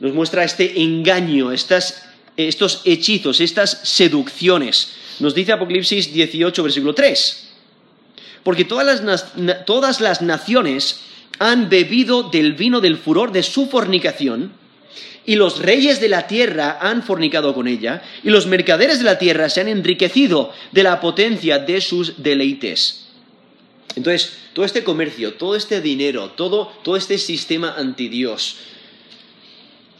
nos 0.00 0.12
muestra 0.12 0.42
este 0.42 0.82
engaño, 0.82 1.52
estos 1.52 2.82
hechizos, 2.84 3.40
estas 3.40 3.82
seducciones. 3.84 4.96
Nos 5.20 5.36
dice 5.36 5.52
Apocalipsis 5.52 6.12
18, 6.12 6.60
versículo 6.60 6.92
3. 6.92 7.50
Porque 8.42 8.64
todas 8.64 9.00
las, 9.04 9.64
todas 9.64 10.00
las 10.00 10.22
naciones 10.22 11.02
han 11.38 11.68
bebido 11.68 12.24
del 12.24 12.54
vino 12.54 12.80
del 12.80 12.98
furor 12.98 13.30
de 13.30 13.44
su 13.44 13.68
fornicación, 13.68 14.52
y 15.24 15.36
los 15.36 15.60
reyes 15.60 16.00
de 16.00 16.08
la 16.08 16.26
tierra 16.26 16.78
han 16.80 17.04
fornicado 17.04 17.54
con 17.54 17.68
ella, 17.68 18.02
y 18.24 18.30
los 18.30 18.48
mercaderes 18.48 18.98
de 18.98 19.04
la 19.04 19.18
tierra 19.18 19.48
se 19.50 19.60
han 19.60 19.68
enriquecido 19.68 20.52
de 20.72 20.82
la 20.82 21.00
potencia 21.00 21.60
de 21.60 21.80
sus 21.80 22.20
deleites. 22.24 23.07
Entonces, 23.98 24.32
todo 24.52 24.64
este 24.64 24.84
comercio, 24.84 25.34
todo 25.34 25.56
este 25.56 25.80
dinero, 25.80 26.30
todo, 26.30 26.96
este 26.96 27.18
sistema 27.18 27.74
anti 27.76 28.08
Dios, 28.08 28.56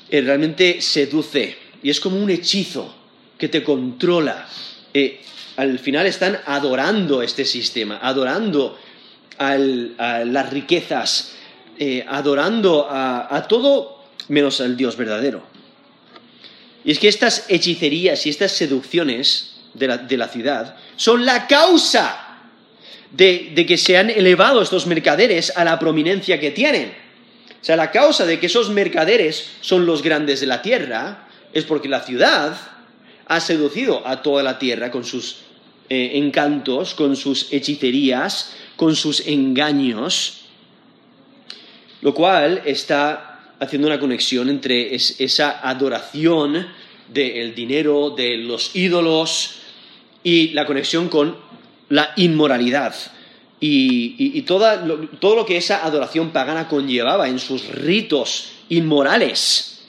eh, 0.08 0.20
realmente 0.20 0.80
seduce 0.80 1.58
y 1.82 1.90
es 1.90 1.98
como 1.98 2.16
un 2.16 2.30
hechizo 2.30 2.94
que 3.36 3.48
te 3.48 3.64
controla. 3.64 4.48
Eh, 4.94 5.20
al 5.56 5.80
final 5.80 6.06
están 6.06 6.38
adorando 6.46 7.22
este 7.22 7.44
sistema, 7.44 7.98
adorando 8.00 8.78
a 9.36 9.56
las 9.56 10.50
riquezas, 10.50 11.32
eh, 11.76 12.04
adorando 12.08 12.86
a, 12.88 13.46
todo 13.48 14.04
menos 14.28 14.60
al 14.60 14.76
Dios 14.76 14.96
verdadero. 14.96 15.42
Y 16.84 16.92
es 16.92 17.00
que 17.00 17.08
estas 17.08 17.46
hechicerías 17.48 18.24
y 18.26 18.30
estas 18.30 18.52
seducciones 18.52 19.56
de 19.74 20.16
la 20.16 20.28
ciudad 20.28 20.76
son 20.96 21.26
la 21.26 21.48
causa 21.48 22.27
de, 23.12 23.64
que 23.66 23.76
se 23.76 23.96
han 23.96 24.10
elevado 24.10 24.62
estos 24.62 24.86
mercaderes 24.86 25.52
a 25.56 25.64
la 25.64 25.78
prominencia 25.78 26.38
que 26.40 26.50
tienen. 26.50 26.92
O 27.60 27.64
sea, 27.64 27.76
la 27.76 27.90
causa 27.90 28.24
de 28.26 28.38
que 28.38 28.46
esos 28.46 28.70
mercaderes 28.70 29.50
son 29.60 29.86
los 29.86 30.02
grandes 30.02 30.40
de 30.40 30.46
la 30.46 30.62
tierra 30.62 31.28
es 31.52 31.64
porque 31.64 31.88
la 31.88 32.00
ciudad 32.00 32.56
ha 33.26 33.40
seducido 33.40 34.06
a 34.06 34.22
toda 34.22 34.42
la 34.42 34.58
tierra 34.58 34.90
con 34.90 35.04
sus 35.04 35.38
eh, 35.88 36.12
encantos, 36.14 36.94
con 36.94 37.16
sus 37.16 37.52
hechicerías, 37.52 38.54
con 38.76 38.94
sus 38.94 39.26
engaños, 39.26 40.44
lo 42.00 42.14
cual 42.14 42.62
está 42.64 43.54
haciendo 43.58 43.88
una 43.88 43.98
conexión 43.98 44.48
entre 44.48 44.94
esa 44.94 45.66
adoración 45.68 46.68
del 47.08 47.54
dinero, 47.54 48.10
de 48.10 48.36
los 48.36 48.76
ídolos 48.76 49.56
y 50.22 50.48
la 50.48 50.66
conexión 50.66 51.08
con 51.08 51.47
la 51.88 52.12
inmoralidad 52.16 52.94
y, 53.60 54.42
todo 54.42 55.36
lo 55.36 55.46
que 55.46 55.56
esa 55.56 55.84
adoración 55.84 56.30
pagana 56.30 56.68
conllevaba 56.68 57.28
en 57.28 57.38
sus 57.38 57.68
ritos 57.68 58.50
inmorales. 58.68 59.80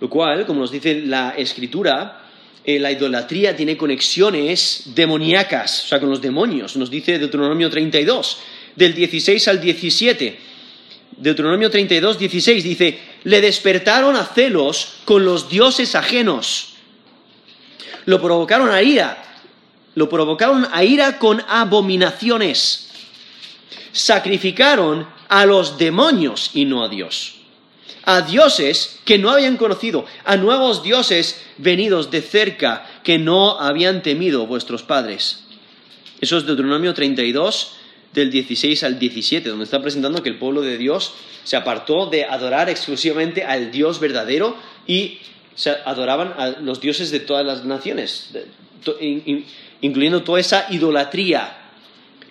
Lo 0.00 0.10
cual, 0.10 0.44
como 0.44 0.60
nos 0.60 0.70
dice 0.70 1.02
la 1.06 1.30
escritura, 1.30 2.22
eh, 2.64 2.78
la 2.78 2.92
idolatría 2.92 3.56
tiene 3.56 3.76
conexiones 3.76 4.90
demoníacas, 4.94 5.84
o 5.84 5.88
sea, 5.88 6.00
con 6.00 6.10
los 6.10 6.20
demonios. 6.20 6.76
Nos 6.76 6.90
dice 6.90 7.18
Deuteronomio 7.18 7.70
32, 7.70 8.38
del 8.74 8.94
16 8.94 9.48
al 9.48 9.60
17. 9.60 10.38
Deuteronomio 11.16 11.70
32, 11.70 12.18
16 12.18 12.62
dice, 12.62 12.98
le 13.24 13.40
despertaron 13.40 14.16
a 14.16 14.24
celos 14.26 14.96
con 15.06 15.24
los 15.24 15.48
dioses 15.48 15.94
ajenos, 15.94 16.74
lo 18.04 18.20
provocaron 18.20 18.68
a 18.68 18.82
ira 18.82 19.25
lo 19.96 20.08
provocaron 20.08 20.68
a 20.70 20.84
ira 20.84 21.18
con 21.18 21.42
abominaciones. 21.48 22.90
Sacrificaron 23.92 25.08
a 25.28 25.46
los 25.46 25.78
demonios 25.78 26.50
y 26.54 26.66
no 26.66 26.84
a 26.84 26.88
Dios. 26.88 27.36
A 28.04 28.20
dioses 28.20 29.00
que 29.04 29.18
no 29.18 29.30
habían 29.30 29.56
conocido, 29.56 30.04
a 30.24 30.36
nuevos 30.36 30.82
dioses 30.82 31.42
venidos 31.56 32.10
de 32.10 32.20
cerca 32.20 32.86
que 33.02 33.18
no 33.18 33.58
habían 33.58 34.02
temido 34.02 34.46
vuestros 34.46 34.82
padres. 34.82 35.44
Eso 36.20 36.36
es 36.36 36.46
Deuteronomio 36.46 36.94
32, 36.94 37.72
del 38.12 38.30
16 38.30 38.84
al 38.84 38.98
17, 38.98 39.48
donde 39.48 39.64
está 39.64 39.80
presentando 39.80 40.22
que 40.22 40.28
el 40.28 40.38
pueblo 40.38 40.60
de 40.60 40.78
Dios 40.78 41.14
se 41.42 41.56
apartó 41.56 42.06
de 42.06 42.24
adorar 42.24 42.68
exclusivamente 42.68 43.44
al 43.44 43.70
Dios 43.70 43.98
verdadero 43.98 44.56
y 44.86 45.20
se 45.54 45.70
adoraban 45.70 46.34
a 46.36 46.48
los 46.60 46.80
dioses 46.80 47.10
de 47.10 47.20
todas 47.20 47.46
las 47.46 47.64
naciones, 47.64 48.30
incluyendo 49.80 50.22
toda 50.22 50.40
esa 50.40 50.66
idolatría, 50.70 51.56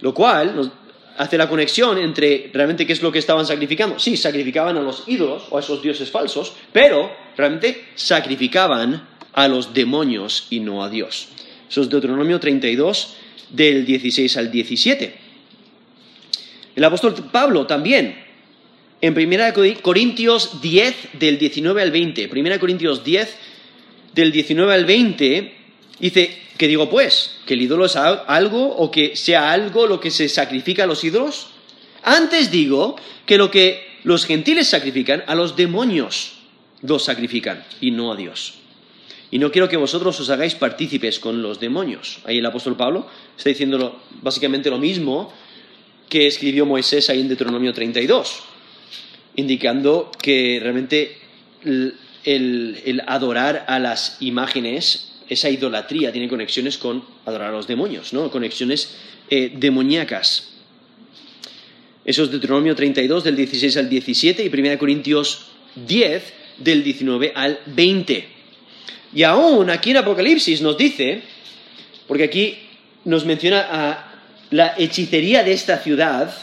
lo 0.02 0.14
cual 0.14 0.72
hace 1.18 1.38
la 1.38 1.50
conexión 1.50 1.98
entre 1.98 2.50
realmente 2.54 2.86
qué 2.86 2.93
es 2.93 3.02
lo 3.02 3.12
que 3.12 3.20
estaban 3.20 3.46
sacrificando. 3.46 4.00
Sí, 4.00 4.18
sacrificaban 4.18 4.78
a 4.78 4.82
los 4.82 5.04
ídolos 5.08 5.43
o 5.50 5.58
a 5.58 5.62
esos 5.62 5.82
dioses 5.82 6.10
falsos, 6.12 6.54
pero 6.72 7.12
realmente 7.38 7.86
sacrificaban 7.96 9.08
a 9.34 9.48
los 9.48 9.74
demonios 9.74 10.48
y 10.50 10.60
no 10.60 10.84
a 10.84 10.89
Dios. 10.89 11.30
Eso 11.70 11.82
es 11.82 11.89
Deuteronomio 11.89 12.39
32, 12.39 13.16
del 13.50 13.86
16 13.86 14.38
al 14.38 14.52
17. 14.52 15.16
El 16.76 16.84
apóstol 16.84 17.16
Pablo 17.32 17.66
también, 17.66 18.16
en 19.02 19.18
1 19.18 19.82
Corintios 19.82 20.62
10, 20.62 20.96
del 21.14 21.38
19 21.38 21.82
al 21.82 21.91
20, 21.91 22.30
1 22.32 22.60
Corintios 22.60 23.04
10, 23.04 23.36
del 24.14 24.32
19 24.32 24.74
al 24.74 24.86
20, 24.86 25.54
dice, 26.00 26.41
¿qué 26.58 26.68
digo 26.68 26.89
pues? 26.89 27.38
¿Que 27.46 27.54
el 27.54 27.62
ídolo 27.62 27.86
es 27.86 27.96
algo 27.96 28.76
o 28.76 28.91
que 28.91 29.16
sea 29.16 29.52
algo 29.52 29.88
lo 29.88 30.00
que 30.00 30.12
se 30.12 30.30
sacrifica 30.30 30.84
a 30.84 30.88
los 30.88 31.04
ídolos? 31.04 31.48
Antes 32.04 32.52
digo 32.52 32.96
que 33.26 33.38
lo 33.38 33.50
que 33.50 33.96
los 34.04 34.26
gentiles 34.26 34.68
sacrifican, 34.68 35.24
a 35.28 35.36
los 35.36 35.56
demonios 35.56 36.34
los 36.82 37.04
sacrifican 37.04 37.64
y 37.82 37.91
no 37.91 38.12
a 38.12 38.16
Dios. 38.16 38.56
Y 39.32 39.39
no 39.39 39.52
quiero 39.52 39.68
que 39.68 39.78
vosotros 39.78 40.20
os 40.20 40.30
hagáis 40.30 40.56
partícipes 40.56 41.20
con 41.20 41.41
los 41.41 41.60
demonios. 41.60 42.20
Ahí 42.26 42.38
el 42.38 42.46
apóstol 42.46 42.78
Pablo 42.78 43.08
está 43.36 43.50
diciendo 43.50 44.02
básicamente 44.22 44.70
lo 44.70 44.78
mismo 44.78 45.34
que 46.10 46.28
escribió 46.28 46.66
Moisés 46.66 47.10
ahí 47.10 47.22
en 47.22 47.28
Deuteronomio 47.28 47.74
32, 47.74 48.43
indicando 49.36 50.12
que 50.22 50.60
realmente 50.62 51.18
el, 52.24 53.04
adorar 53.08 53.66
a 53.68 53.80
las 53.80 54.18
imágenes, 54.20 55.12
esa 55.30 55.50
idolatría, 55.50 56.12
tiene 56.12 56.28
conexiones 56.28 56.78
con 56.78 57.04
adorar 57.26 57.50
a 57.50 57.54
los 57.54 57.68
demonios, 57.68 58.14
¿no? 58.14 58.30
Conexiones 58.30 58.96
eh, 59.30 59.52
demoníacas. 59.56 60.52
Eso 62.04 62.24
es 62.24 62.32
Deuteronomio 62.32 62.76
32, 62.76 63.24
del 63.24 63.36
16 63.36 63.78
al 63.78 63.90
17, 63.90 64.44
y 64.44 64.48
1 64.48 64.78
Corintios 64.78 65.48
10, 65.76 66.34
del 66.60 66.84
19 66.84 67.32
al 67.36 67.60
20. 67.66 68.28
Y 69.14 69.24
aún 69.24 69.70
aquí 69.70 69.92
en 69.92 69.98
Apocalipsis 69.98 70.62
nos 70.62 70.78
dice, 70.78 71.24
porque 72.08 72.26
aquí 72.26 72.58
nos 73.06 73.26
menciona 73.26 73.68
a 73.70 74.12
la 74.52 74.76
hechicería 74.78 75.44
de 75.44 75.54
esta 75.54 75.80
ciudad, 75.80 76.34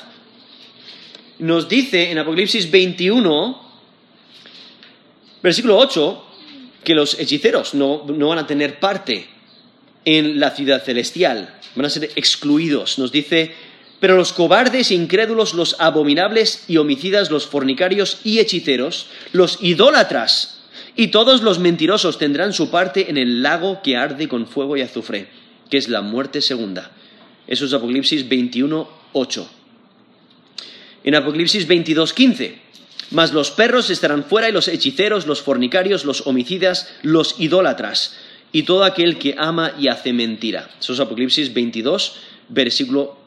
nos 1.39 1.69
dice 1.69 2.11
en 2.11 2.19
Apocalipsis 2.19 2.71
21, 2.71 3.61
versículo 5.43 5.79
8, 5.79 6.32
que 6.85 6.95
los 6.95 7.19
hechiceros 7.19 7.75
no, 7.75 8.05
no 8.07 8.29
van 8.29 8.39
a 8.39 8.47
tener 8.47 8.79
parte 8.81 9.27
en 10.05 10.41
la 10.41 10.51
ciudad 10.51 10.83
celestial, 10.83 11.55
van 11.75 11.87
a 11.87 11.91
ser 11.91 12.11
excluidos. 12.17 12.99
Nos 12.99 13.13
dice, 13.13 13.53
pero 14.01 14.17
los 14.17 14.33
cobardes, 14.33 14.91
incrédulos, 14.91 15.55
los 15.55 15.77
abominables 15.79 16.65
y 16.69 16.77
homicidas, 16.77 17.31
los 17.31 17.47
fornicarios 17.47 18.19
y 18.25 18.41
hechiceros, 18.41 19.07
los 19.33 19.59
idólatras 19.61 20.63
y 20.97 21.09
todos 21.09 21.43
los 21.43 21.59
mentirosos 21.59 22.19
tendrán 22.19 22.53
su 22.53 22.71
parte 22.71 23.11
en 23.11 23.17
el 23.17 23.43
lago 23.43 23.81
que 23.83 23.97
arde 23.97 24.29
con 24.29 24.47
fuego 24.47 24.77
y 24.77 24.83
azufre, 24.83 25.29
que 25.71 25.79
es 25.79 25.89
la 25.89 26.03
muerte 26.03 26.41
segunda. 26.41 26.91
Eso 27.47 27.65
es 27.65 27.73
Apocalipsis 27.73 28.29
21, 28.29 28.89
8. 29.13 29.51
En 31.05 31.15
Apocalipsis 31.15 31.67
22, 31.67 32.13
15. 32.13 32.59
Mas 33.13 33.33
los 33.33 33.51
perros 33.51 33.91
estarán 33.91 34.25
fuera 34.25 34.49
y 34.49 34.53
los 34.53 34.69
hechiceros, 34.69 35.27
los 35.27 35.43
fornicarios, 35.43 36.05
los 36.05 36.27
homicidas, 36.27 36.93
los 37.03 37.37
idólatras 37.39 38.17
y 38.53 38.65
todo 38.65 38.85
aquel 38.85 39.19
que 39.19 39.35
ama 39.39 39.75
y 39.79 39.89
hace 39.89 40.13
mentira. 40.13 40.71
Eso 40.79 40.93
es 40.93 41.01
Apocalipsis 41.01 41.53
22, 41.53 42.17
versículo 42.49 43.19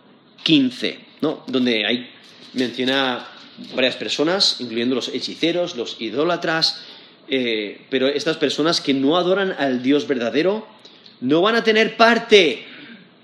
15, 0.43 0.99
¿no? 1.21 1.43
donde 1.47 1.85
hay, 1.85 2.09
menciona 2.53 3.27
varias 3.73 3.95
personas, 3.95 4.57
incluyendo 4.59 4.95
los 4.95 5.07
hechiceros, 5.09 5.75
los 5.75 5.97
idólatras, 5.99 6.83
eh, 7.27 7.81
pero 7.89 8.07
estas 8.07 8.37
personas 8.37 8.81
que 8.81 8.93
no 8.93 9.17
adoran 9.17 9.55
al 9.57 9.81
Dios 9.81 10.07
verdadero 10.07 10.67
no 11.21 11.41
van 11.41 11.55
a 11.55 11.63
tener 11.63 11.97
parte 11.97 12.65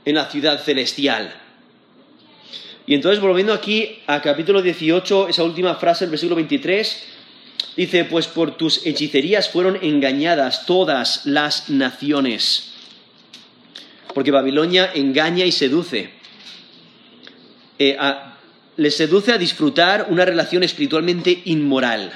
en 0.05 0.15
la 0.15 0.25
ciudad 0.25 0.61
celestial. 0.63 1.40
Y 2.87 2.95
entonces, 2.95 3.21
volviendo 3.21 3.53
aquí 3.53 3.99
a 4.07 4.21
capítulo 4.21 4.61
18, 4.61 5.29
esa 5.29 5.43
última 5.43 5.75
frase, 5.75 6.05
el 6.05 6.09
versículo 6.09 6.35
23, 6.35 7.03
dice, 7.77 8.05
pues 8.05 8.27
por 8.27 8.57
tus 8.57 8.85
hechicerías 8.85 9.49
fueron 9.49 9.77
engañadas 9.81 10.65
todas 10.65 11.25
las 11.25 11.69
naciones. 11.69 12.73
Porque 14.13 14.31
Babilonia 14.31 14.91
engaña 14.93 15.45
y 15.45 15.51
seduce. 15.51 16.09
Eh, 17.79 17.97
les 18.77 18.97
seduce 18.97 19.31
a 19.31 19.37
disfrutar 19.37 20.07
una 20.09 20.25
relación 20.25 20.63
espiritualmente 20.63 21.43
inmoral. 21.45 22.11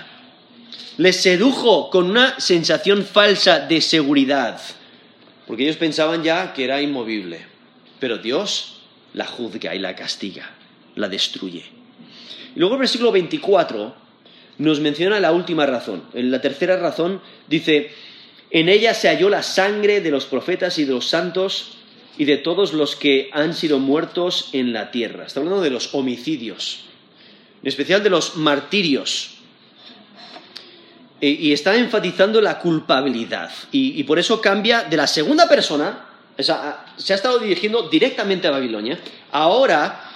Les 0.97 1.21
sedujo 1.21 1.89
con 1.89 2.09
una 2.09 2.39
sensación 2.39 3.05
falsa 3.05 3.59
de 3.59 3.81
seguridad. 3.81 4.59
Porque 5.47 5.63
ellos 5.63 5.77
pensaban 5.77 6.23
ya 6.23 6.53
que 6.53 6.63
era 6.63 6.81
inmovible. 6.81 7.45
Pero 7.99 8.17
Dios 8.17 8.81
la 9.13 9.25
juzga 9.25 9.73
y 9.73 9.79
la 9.79 9.95
castiga, 9.95 10.51
la 10.95 11.07
destruye. 11.09 11.63
Y 12.55 12.59
luego 12.59 12.75
el 12.75 12.79
versículo 12.79 13.11
24 13.11 13.95
nos 14.57 14.79
menciona 14.79 15.19
la 15.19 15.31
última 15.31 15.65
razón. 15.65 16.03
En 16.13 16.31
la 16.31 16.41
tercera 16.41 16.77
razón 16.77 17.21
dice, 17.47 17.91
en 18.51 18.69
ella 18.69 18.93
se 18.93 19.09
halló 19.09 19.29
la 19.29 19.43
sangre 19.43 20.01
de 20.01 20.11
los 20.11 20.25
profetas 20.25 20.77
y 20.79 20.85
de 20.85 20.93
los 20.93 21.07
santos 21.07 21.77
y 22.17 22.25
de 22.25 22.37
todos 22.37 22.73
los 22.73 22.95
que 22.95 23.29
han 23.33 23.53
sido 23.53 23.79
muertos 23.79 24.49
en 24.53 24.71
la 24.71 24.91
tierra. 24.91 25.25
Está 25.25 25.41
hablando 25.41 25.61
de 25.61 25.69
los 25.69 25.93
homicidios, 25.93 26.85
en 27.61 27.67
especial 27.67 28.01
de 28.03 28.09
los 28.09 28.37
martirios. 28.37 29.31
Y 31.21 31.53
está 31.53 31.75
enfatizando 31.75 32.39
la 32.39 32.59
culpabilidad. 32.59 33.49
Y, 33.71 33.99
y 33.99 34.03
por 34.03 34.19
eso 34.19 34.41
cambia 34.41 34.83
de 34.83 34.97
la 34.97 35.07
segunda 35.07 35.47
persona 35.47 36.05
se 36.37 37.13
ha 37.13 37.15
estado 37.15 37.39
dirigiendo 37.39 37.83
directamente 37.89 38.47
a 38.47 38.51
Babilonia. 38.51 38.99
Ahora 39.31 40.14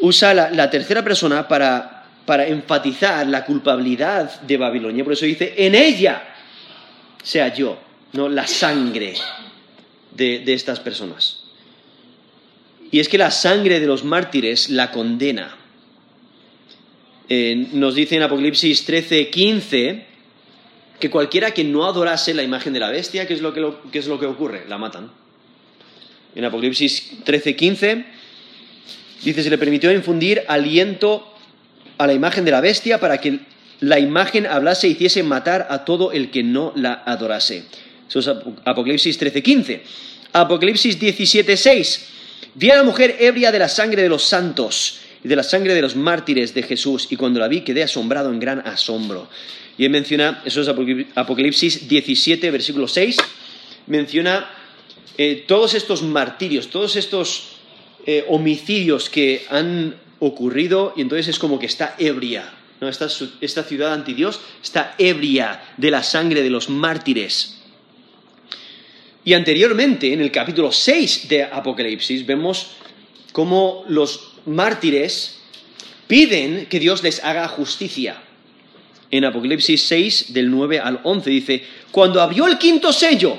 usa 0.00 0.34
la, 0.34 0.70
tercera 0.70 1.02
persona 1.02 1.46
para, 1.46 2.06
enfatizar 2.46 3.26
la 3.26 3.44
culpabilidad 3.44 4.40
de 4.42 4.56
Babilonia. 4.56 5.04
Por 5.04 5.14
eso 5.14 5.24
dice, 5.24 5.54
en 5.56 5.74
ella 5.74 6.34
se 7.22 7.40
halló 7.40 7.78
¿no? 8.12 8.28
la 8.28 8.46
sangre 8.46 9.14
de, 10.14 10.52
estas 10.52 10.80
personas. 10.80 11.44
Y 12.90 13.00
es 13.00 13.08
que 13.08 13.18
la 13.18 13.30
sangre 13.30 13.80
de 13.80 13.86
los 13.86 14.04
mártires 14.04 14.70
la 14.70 14.90
condena. 14.90 15.54
Eh, 17.28 17.68
nos 17.72 17.94
dice 17.94 18.16
en 18.16 18.22
Apocalipsis 18.22 18.84
13, 18.84 19.28
15 19.28 20.06
que 20.98 21.10
cualquiera 21.10 21.52
que 21.52 21.62
no 21.62 21.84
adorase 21.84 22.32
la 22.34 22.42
imagen 22.42 22.72
de 22.72 22.80
la 22.80 22.90
bestia, 22.90 23.26
¿qué 23.26 23.34
es 23.34 23.42
lo 23.42 23.52
que, 23.52 23.70
qué 23.92 23.98
es 23.98 24.06
lo 24.06 24.18
que 24.18 24.26
ocurre? 24.26 24.64
La 24.68 24.78
matan 24.78 25.10
en 26.38 26.44
Apocalipsis 26.44 27.24
13:15, 27.24 28.04
dice, 29.24 29.42
se 29.42 29.50
le 29.50 29.58
permitió 29.58 29.92
infundir 29.92 30.42
aliento 30.48 31.34
a 31.98 32.06
la 32.06 32.12
imagen 32.12 32.44
de 32.44 32.50
la 32.50 32.60
bestia 32.60 32.98
para 32.98 33.18
que 33.18 33.40
la 33.80 33.98
imagen 33.98 34.46
hablase 34.46 34.88
y 34.88 34.92
hiciese 34.92 35.22
matar 35.22 35.66
a 35.70 35.84
todo 35.84 36.12
el 36.12 36.30
que 36.30 36.42
no 36.42 36.72
la 36.74 37.02
adorase. 37.04 37.64
Eso 38.08 38.20
es 38.20 38.28
Apocalipsis 38.64 39.18
13:15. 39.20 39.82
Apocalipsis 40.32 40.98
17:6. 40.98 42.06
Vi 42.54 42.70
a 42.70 42.76
la 42.76 42.82
mujer 42.82 43.16
ebria 43.20 43.52
de 43.52 43.58
la 43.58 43.68
sangre 43.68 44.02
de 44.02 44.08
los 44.08 44.24
santos 44.24 45.00
y 45.22 45.28
de 45.28 45.36
la 45.36 45.42
sangre 45.42 45.74
de 45.74 45.82
los 45.82 45.96
mártires 45.96 46.54
de 46.54 46.62
Jesús, 46.62 47.08
y 47.10 47.16
cuando 47.16 47.40
la 47.40 47.48
vi 47.48 47.60
quedé 47.60 47.82
asombrado 47.82 48.32
en 48.32 48.40
gran 48.40 48.60
asombro. 48.66 49.28
Y 49.76 49.84
él 49.84 49.90
menciona, 49.90 50.42
eso 50.44 50.60
es 50.60 50.68
Apocalipsis 51.14 51.88
17, 51.88 52.50
versículo 52.50 52.88
6, 52.88 53.16
menciona 53.86 54.50
eh, 55.16 55.44
todos 55.46 55.74
estos 55.74 56.02
martirios, 56.02 56.68
todos 56.68 56.96
estos 56.96 57.57
eh, 58.10 58.24
homicidios 58.26 59.10
que 59.10 59.44
han 59.50 59.94
ocurrido 60.18 60.94
y 60.96 61.02
entonces 61.02 61.28
es 61.28 61.38
como 61.38 61.58
que 61.58 61.66
está 61.66 61.94
ebria. 61.98 62.54
Esta, 62.80 63.06
esta 63.42 63.62
ciudad 63.64 63.92
antidios 63.92 64.40
está 64.62 64.94
ebria 64.96 65.62
de 65.76 65.90
la 65.90 66.02
sangre 66.02 66.40
de 66.42 66.48
los 66.48 66.70
mártires. 66.70 67.60
Y 69.26 69.34
anteriormente, 69.34 70.10
en 70.10 70.22
el 70.22 70.30
capítulo 70.30 70.72
6 70.72 71.28
de 71.28 71.42
Apocalipsis, 71.44 72.24
vemos 72.24 72.76
cómo 73.32 73.84
los 73.88 74.36
mártires 74.46 75.40
piden 76.06 76.64
que 76.64 76.80
Dios 76.80 77.02
les 77.02 77.22
haga 77.22 77.46
justicia. 77.46 78.22
En 79.10 79.26
Apocalipsis 79.26 79.82
6, 79.82 80.32
del 80.32 80.50
9 80.50 80.78
al 80.78 81.00
11, 81.02 81.28
dice, 81.28 81.62
cuando 81.90 82.22
abrió 82.22 82.46
el 82.46 82.56
quinto 82.56 82.90
sello, 82.90 83.38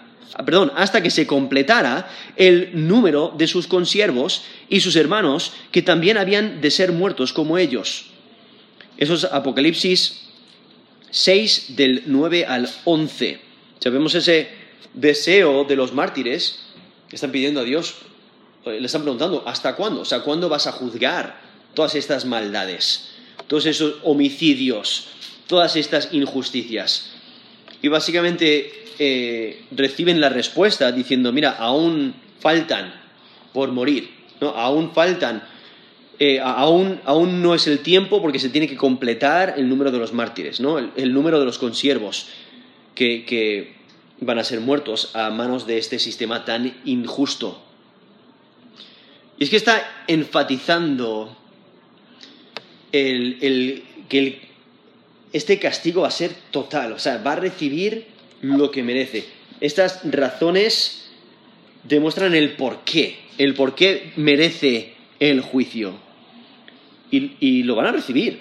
perdón, 0.45 0.71
hasta 0.75 1.01
que 1.01 1.09
se 1.09 1.27
completara 1.27 2.09
el 2.35 2.87
número 2.87 3.33
de 3.37 3.47
sus 3.47 3.67
consiervos 3.67 4.43
y 4.69 4.79
sus 4.81 4.95
hermanos 4.95 5.53
que 5.71 5.81
también 5.81 6.17
habían 6.17 6.61
de 6.61 6.71
ser 6.71 6.91
muertos 6.91 7.33
como 7.33 7.57
ellos. 7.57 8.05
Eso 8.97 9.13
es 9.15 9.25
Apocalipsis 9.25 10.29
6 11.09 11.75
del 11.75 12.03
9 12.05 12.45
al 12.45 12.69
11. 12.85 13.39
Sabemos 13.79 14.15
ese 14.15 14.49
deseo 14.93 15.65
de 15.65 15.75
los 15.75 15.93
mártires 15.93 16.59
que 17.09 17.15
están 17.15 17.31
pidiendo 17.31 17.59
a 17.59 17.63
Dios, 17.63 17.95
eh, 18.65 18.79
le 18.79 18.85
están 18.85 19.01
preguntando, 19.01 19.43
¿hasta 19.45 19.75
cuándo? 19.75 20.01
O 20.01 20.05
sea, 20.05 20.21
¿cuándo 20.21 20.47
vas 20.49 20.67
a 20.67 20.71
juzgar 20.71 21.41
todas 21.73 21.95
estas 21.95 22.25
maldades? 22.25 23.11
todos 23.51 23.65
esos 23.65 23.95
homicidios, 24.03 25.07
todas 25.47 25.75
estas 25.75 26.13
injusticias. 26.13 27.11
Y 27.81 27.89
básicamente 27.89 28.80
eh, 29.03 29.63
reciben 29.71 30.21
la 30.21 30.29
respuesta 30.29 30.91
diciendo, 30.91 31.33
mira, 31.33 31.53
aún 31.57 32.13
faltan 32.39 32.93
por 33.51 33.71
morir, 33.71 34.11
¿no? 34.39 34.49
aún 34.49 34.91
faltan, 34.93 35.41
eh, 36.19 36.39
aún, 36.39 37.01
aún, 37.05 37.41
no 37.41 37.55
es 37.55 37.65
el 37.65 37.79
tiempo 37.79 38.21
porque 38.21 38.37
se 38.37 38.49
tiene 38.49 38.67
que 38.67 38.77
completar 38.77 39.55
el 39.57 39.67
número 39.67 39.89
de 39.89 39.97
los 39.97 40.13
mártires, 40.13 40.59
¿no? 40.59 40.77
el, 40.77 41.13
número 41.15 41.39
de 41.39 41.45
los 41.45 41.57
consiervos 41.57 42.27
que, 42.93 43.25
que 43.25 43.73
van 44.19 44.37
a 44.37 44.43
ser 44.43 44.59
muertos 44.59 45.15
a 45.15 45.31
manos 45.31 45.65
de 45.65 45.79
este 45.79 45.97
sistema 45.97 46.45
tan 46.45 46.77
injusto. 46.85 47.59
Y 49.39 49.45
es 49.45 49.49
que 49.49 49.57
está 49.57 50.03
enfatizando 50.05 51.35
el, 52.91 53.83
que 54.07 54.47
este 55.33 55.57
castigo 55.57 56.01
va 56.01 56.09
a 56.09 56.11
ser 56.11 56.35
total, 56.51 56.93
o 56.93 56.99
sea, 56.99 57.17
va 57.17 57.31
a 57.31 57.37
recibir 57.37 58.05
lo 58.41 58.71
que 58.71 58.83
merece. 58.83 59.25
Estas 59.59 60.01
razones 60.03 61.09
demuestran 61.83 62.35
el 62.35 62.53
por 62.53 62.83
qué, 62.83 63.17
el 63.37 63.53
por 63.53 63.75
qué 63.75 64.11
merece 64.15 64.93
el 65.19 65.41
juicio. 65.41 65.93
Y, 67.11 67.63
lo 67.63 67.75
van 67.75 67.87
a 67.87 67.91
recibir. 67.91 68.39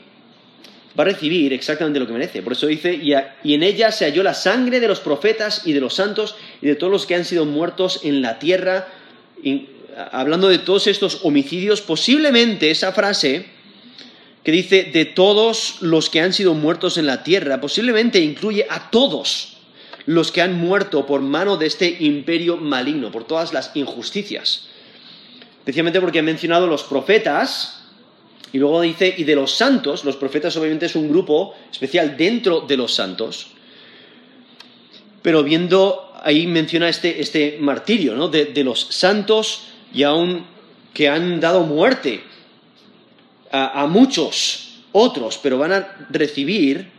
Va 0.99 1.03
a 1.03 1.07
recibir 1.07 1.53
exactamente 1.53 1.99
lo 1.99 2.07
que 2.07 2.13
merece. 2.13 2.41
Por 2.43 2.53
eso 2.53 2.69
dice, 2.69 2.95
y, 2.95 3.13
y 3.43 3.55
en 3.55 3.63
ella 3.63 3.91
se 3.91 4.05
halló 4.05 4.23
la 4.23 4.35
sangre 4.35 4.79
de 4.79 4.87
los 4.87 5.01
profetas 5.01 5.67
y 5.67 5.73
de 5.73 5.81
los 5.81 5.95
santos 5.95 6.37
y 6.63 6.67
de 6.67 6.77
todos 6.77 6.93
los 6.93 7.07
que 7.07 7.17
han 7.17 7.25
sido 7.25 7.45
muertos 7.47 8.01
en 8.05 8.23
la 8.23 8.39
tierra. 8.39 8.89
hablando 10.13 10.49
de 10.49 10.59
todos 10.59 10.87
estos 10.87 11.21
homicidios, 11.25 11.81
posiblemente 11.81 12.71
esa 12.71 12.93
frase 12.93 13.47
que 14.45 14.53
dice 14.53 14.85
de 14.85 15.05
todos 15.05 15.83
los 15.83 16.09
que 16.09 16.21
han 16.21 16.33
sido 16.33 16.55
muertos 16.55 16.97
en 16.97 17.07
la 17.07 17.25
tierra, 17.25 17.61
posiblemente 17.61 18.21
incluye 18.21 18.67
a 18.71 18.91
todos 18.91 19.50
los 20.11 20.33
que 20.33 20.43
han 20.43 20.55
muerto 20.55 21.07
por 21.07 21.21
mano 21.21 21.57
de 21.57 21.67
este 21.67 21.97
imperio 22.01 22.57
maligno, 22.57 23.13
por 23.13 23.25
todas 23.25 23.53
las 23.53 23.71
injusticias. 23.75 24.67
Especialmente 25.59 26.01
porque 26.01 26.19
ha 26.19 26.23
mencionado 26.23 26.67
los 26.67 26.83
profetas, 26.83 27.85
y 28.53 28.59
luego 28.59 28.81
dice, 28.81 29.15
y 29.17 29.23
de 29.23 29.37
los 29.37 29.53
santos, 29.53 30.05
los 30.05 30.17
profetas 30.17 30.57
obviamente 30.57 30.87
es 30.87 30.97
un 30.97 31.09
grupo 31.09 31.55
especial 31.71 32.17
dentro 32.17 32.63
de 32.63 32.77
los 32.77 32.93
santos, 32.93 33.53
pero 35.23 35.45
viendo, 35.45 36.13
ahí 36.25 36.49
menciona 36.49 36.89
este, 36.89 37.21
este 37.21 37.59
martirio, 37.61 38.17
¿no? 38.17 38.27
De 38.27 38.65
los 38.65 38.81
santos 38.91 39.69
y 39.95 40.03
aún 40.03 40.45
que 40.93 41.09
han 41.09 41.39
dado 41.39 41.63
muerte 41.63 42.25
a, 43.53 43.87
muchos 43.87 44.81
otros, 44.91 45.39
pero 45.41 45.57
van 45.57 45.73
a 45.73 46.07
recibir 46.11 46.91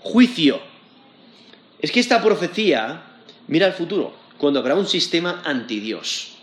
juicio. 0.00 0.67
Es 1.80 1.92
que 1.92 2.00
esta 2.00 2.22
profecía 2.22 3.04
mira 3.48 3.66
al 3.66 3.72
futuro, 3.72 4.14
cuando 4.36 4.60
habrá 4.60 4.74
un 4.74 4.86
sistema 4.86 5.42
anti 5.44 5.80
Dios, 5.80 6.38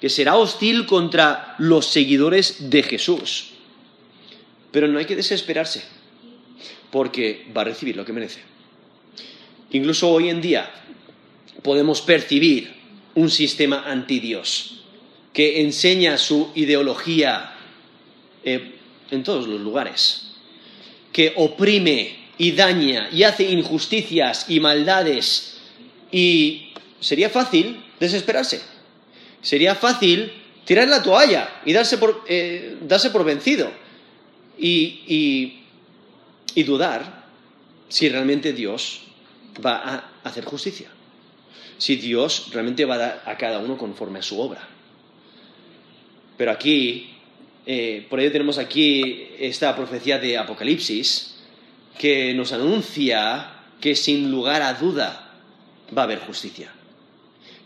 que 0.00 0.08
será 0.08 0.36
hostil 0.36 0.86
contra 0.86 1.56
los 1.58 1.86
seguidores 1.86 2.70
de 2.70 2.82
Jesús. 2.82 3.50
Pero 4.70 4.86
no 4.86 4.98
hay 4.98 5.06
que 5.06 5.16
desesperarse, 5.16 5.82
porque 6.90 7.46
va 7.56 7.62
a 7.62 7.64
recibir 7.64 7.96
lo 7.96 8.04
que 8.04 8.12
merece. 8.12 8.40
Incluso 9.72 10.10
hoy 10.10 10.28
en 10.28 10.40
día 10.40 10.70
podemos 11.62 12.00
percibir 12.00 12.72
un 13.14 13.30
sistema 13.30 13.84
anti 13.86 14.20
Dios, 14.20 14.84
que 15.32 15.60
enseña 15.60 16.18
su 16.18 16.50
ideología 16.54 17.54
eh, 18.44 18.74
en 19.10 19.22
todos 19.22 19.48
los 19.48 19.60
lugares, 19.60 20.30
que 21.12 21.32
oprime 21.36 22.17
y 22.38 22.52
daña 22.52 23.08
y 23.12 23.24
hace 23.24 23.44
injusticias 23.50 24.46
y 24.48 24.60
maldades 24.60 25.58
y 26.10 26.72
sería 27.00 27.28
fácil 27.28 27.84
desesperarse. 28.00 28.62
Sería 29.42 29.74
fácil 29.74 30.32
tirar 30.64 30.88
la 30.88 31.02
toalla 31.02 31.60
y 31.64 31.72
darse 31.72 31.98
por, 31.98 32.24
eh, 32.28 32.76
vencido 33.24 33.70
y, 34.58 35.62
y 36.54 36.62
dudar 36.62 37.26
si 37.88 38.08
realmente 38.08 38.52
Dios 38.52 39.02
va 39.64 39.76
a 39.76 40.10
hacer 40.24 40.44
justicia. 40.44 40.88
Si 41.78 41.96
Dios 41.96 42.48
realmente 42.52 42.84
va 42.84 42.94
a 42.94 42.98
dar 42.98 43.22
a 43.26 43.36
cada 43.36 43.58
uno 43.58 43.76
conforme 43.78 44.18
a 44.18 44.22
su 44.22 44.40
obra. 44.40 44.66
Pero 46.36 46.50
aquí 46.50 47.10
eh, 47.70 48.06
por 48.08 48.18
ello 48.18 48.32
tenemos 48.32 48.58
aquí 48.58 49.28
esta 49.38 49.76
profecía 49.76 50.18
de 50.18 50.38
Apocalipsis 50.38 51.37
que 51.98 52.32
nos 52.34 52.52
anuncia 52.52 53.52
que 53.80 53.94
sin 53.94 54.30
lugar 54.30 54.62
a 54.62 54.74
duda 54.74 55.34
va 55.96 56.02
a 56.02 56.04
haber 56.04 56.20
justicia. 56.20 56.70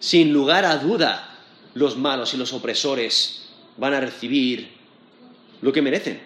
Sin 0.00 0.32
lugar 0.32 0.64
a 0.64 0.78
duda 0.78 1.38
los 1.74 1.96
malos 1.96 2.34
y 2.34 2.36
los 2.36 2.52
opresores 2.52 3.48
van 3.76 3.94
a 3.94 4.00
recibir 4.00 4.70
lo 5.60 5.72
que 5.72 5.82
merecen. 5.82 6.20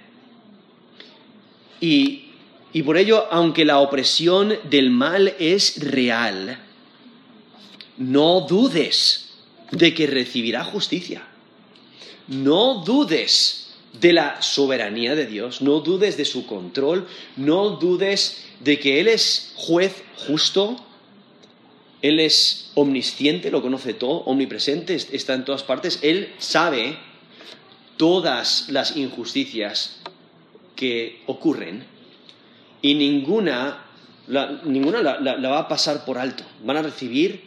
Y, 1.81 2.31
y 2.73 2.83
por 2.83 2.97
ello, 2.97 3.27
aunque 3.31 3.65
la 3.65 3.79
opresión 3.81 4.55
del 4.65 4.91
mal 4.91 5.35
es 5.39 5.79
real, 5.79 6.59
no 7.99 8.41
dudes 8.43 9.35
de 9.71 9.95
que 9.95 10.07
recibirá 10.07 10.65
justicia. 10.65 11.23
No 12.29 12.83
dudes 12.85 13.66
de 14.01 14.13
la 14.13 14.43
soberanía 14.43 15.15
de 15.15 15.27
Dios, 15.27 15.63
no 15.63 15.81
dudes 15.81 16.17
de 16.17 16.25
su 16.25 16.47
control, 16.47 17.07
no 17.37 17.71
dudes 17.71 18.45
de 18.61 18.79
que 18.79 19.01
Él 19.01 19.09
es 19.09 19.53
juez 19.57 20.03
justo, 20.27 20.77
Él 22.03 22.21
es 22.21 22.71
omnisciente, 22.75 23.51
lo 23.51 23.63
conoce 23.63 23.95
todo, 23.95 24.23
omnipresente, 24.25 24.95
está 24.95 25.35
en 25.35 25.45
todas 25.45 25.63
partes, 25.63 25.99
Él 26.03 26.33
sabe 26.39 26.99
todas 27.97 28.69
las 28.69 28.97
injusticias 28.97 30.01
que 30.75 31.23
ocurren 31.27 31.85
y 32.83 32.95
ninguna, 32.95 33.85
la, 34.29 34.61
ninguna 34.65 35.01
la, 35.01 35.49
va 35.49 35.59
a 35.61 35.69
pasar 35.69 36.05
por 36.05 36.19
alto, 36.19 36.45
van 36.63 36.77
a 36.77 36.83
recibir 36.83 37.45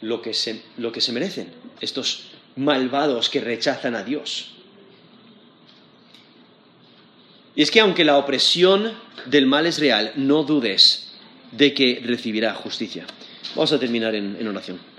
lo 0.00 0.20
que 0.20 0.34
se 0.34 1.12
merecen, 1.12 1.52
estos 1.80 2.32
malvados 2.56 3.28
que 3.28 3.40
rechazan 3.40 3.94
a 3.94 4.02
Dios. 4.02 4.56
Y 7.54 7.62
es 7.62 7.70
que 7.70 7.80
aunque 7.80 8.04
la 8.04 8.18
opresión 8.18 8.92
del 9.26 9.46
mal 9.46 9.66
es 9.66 9.78
real, 9.78 10.12
no 10.16 10.42
dudes 10.42 11.12
de 11.50 11.74
que 11.74 12.02
recibirá 12.04 12.54
justicia. 12.54 13.04
Vamos 13.54 13.72
a 13.72 13.78
terminar 13.78 14.14
en, 14.14 14.36
en 14.38 14.48
oración. 14.48 14.91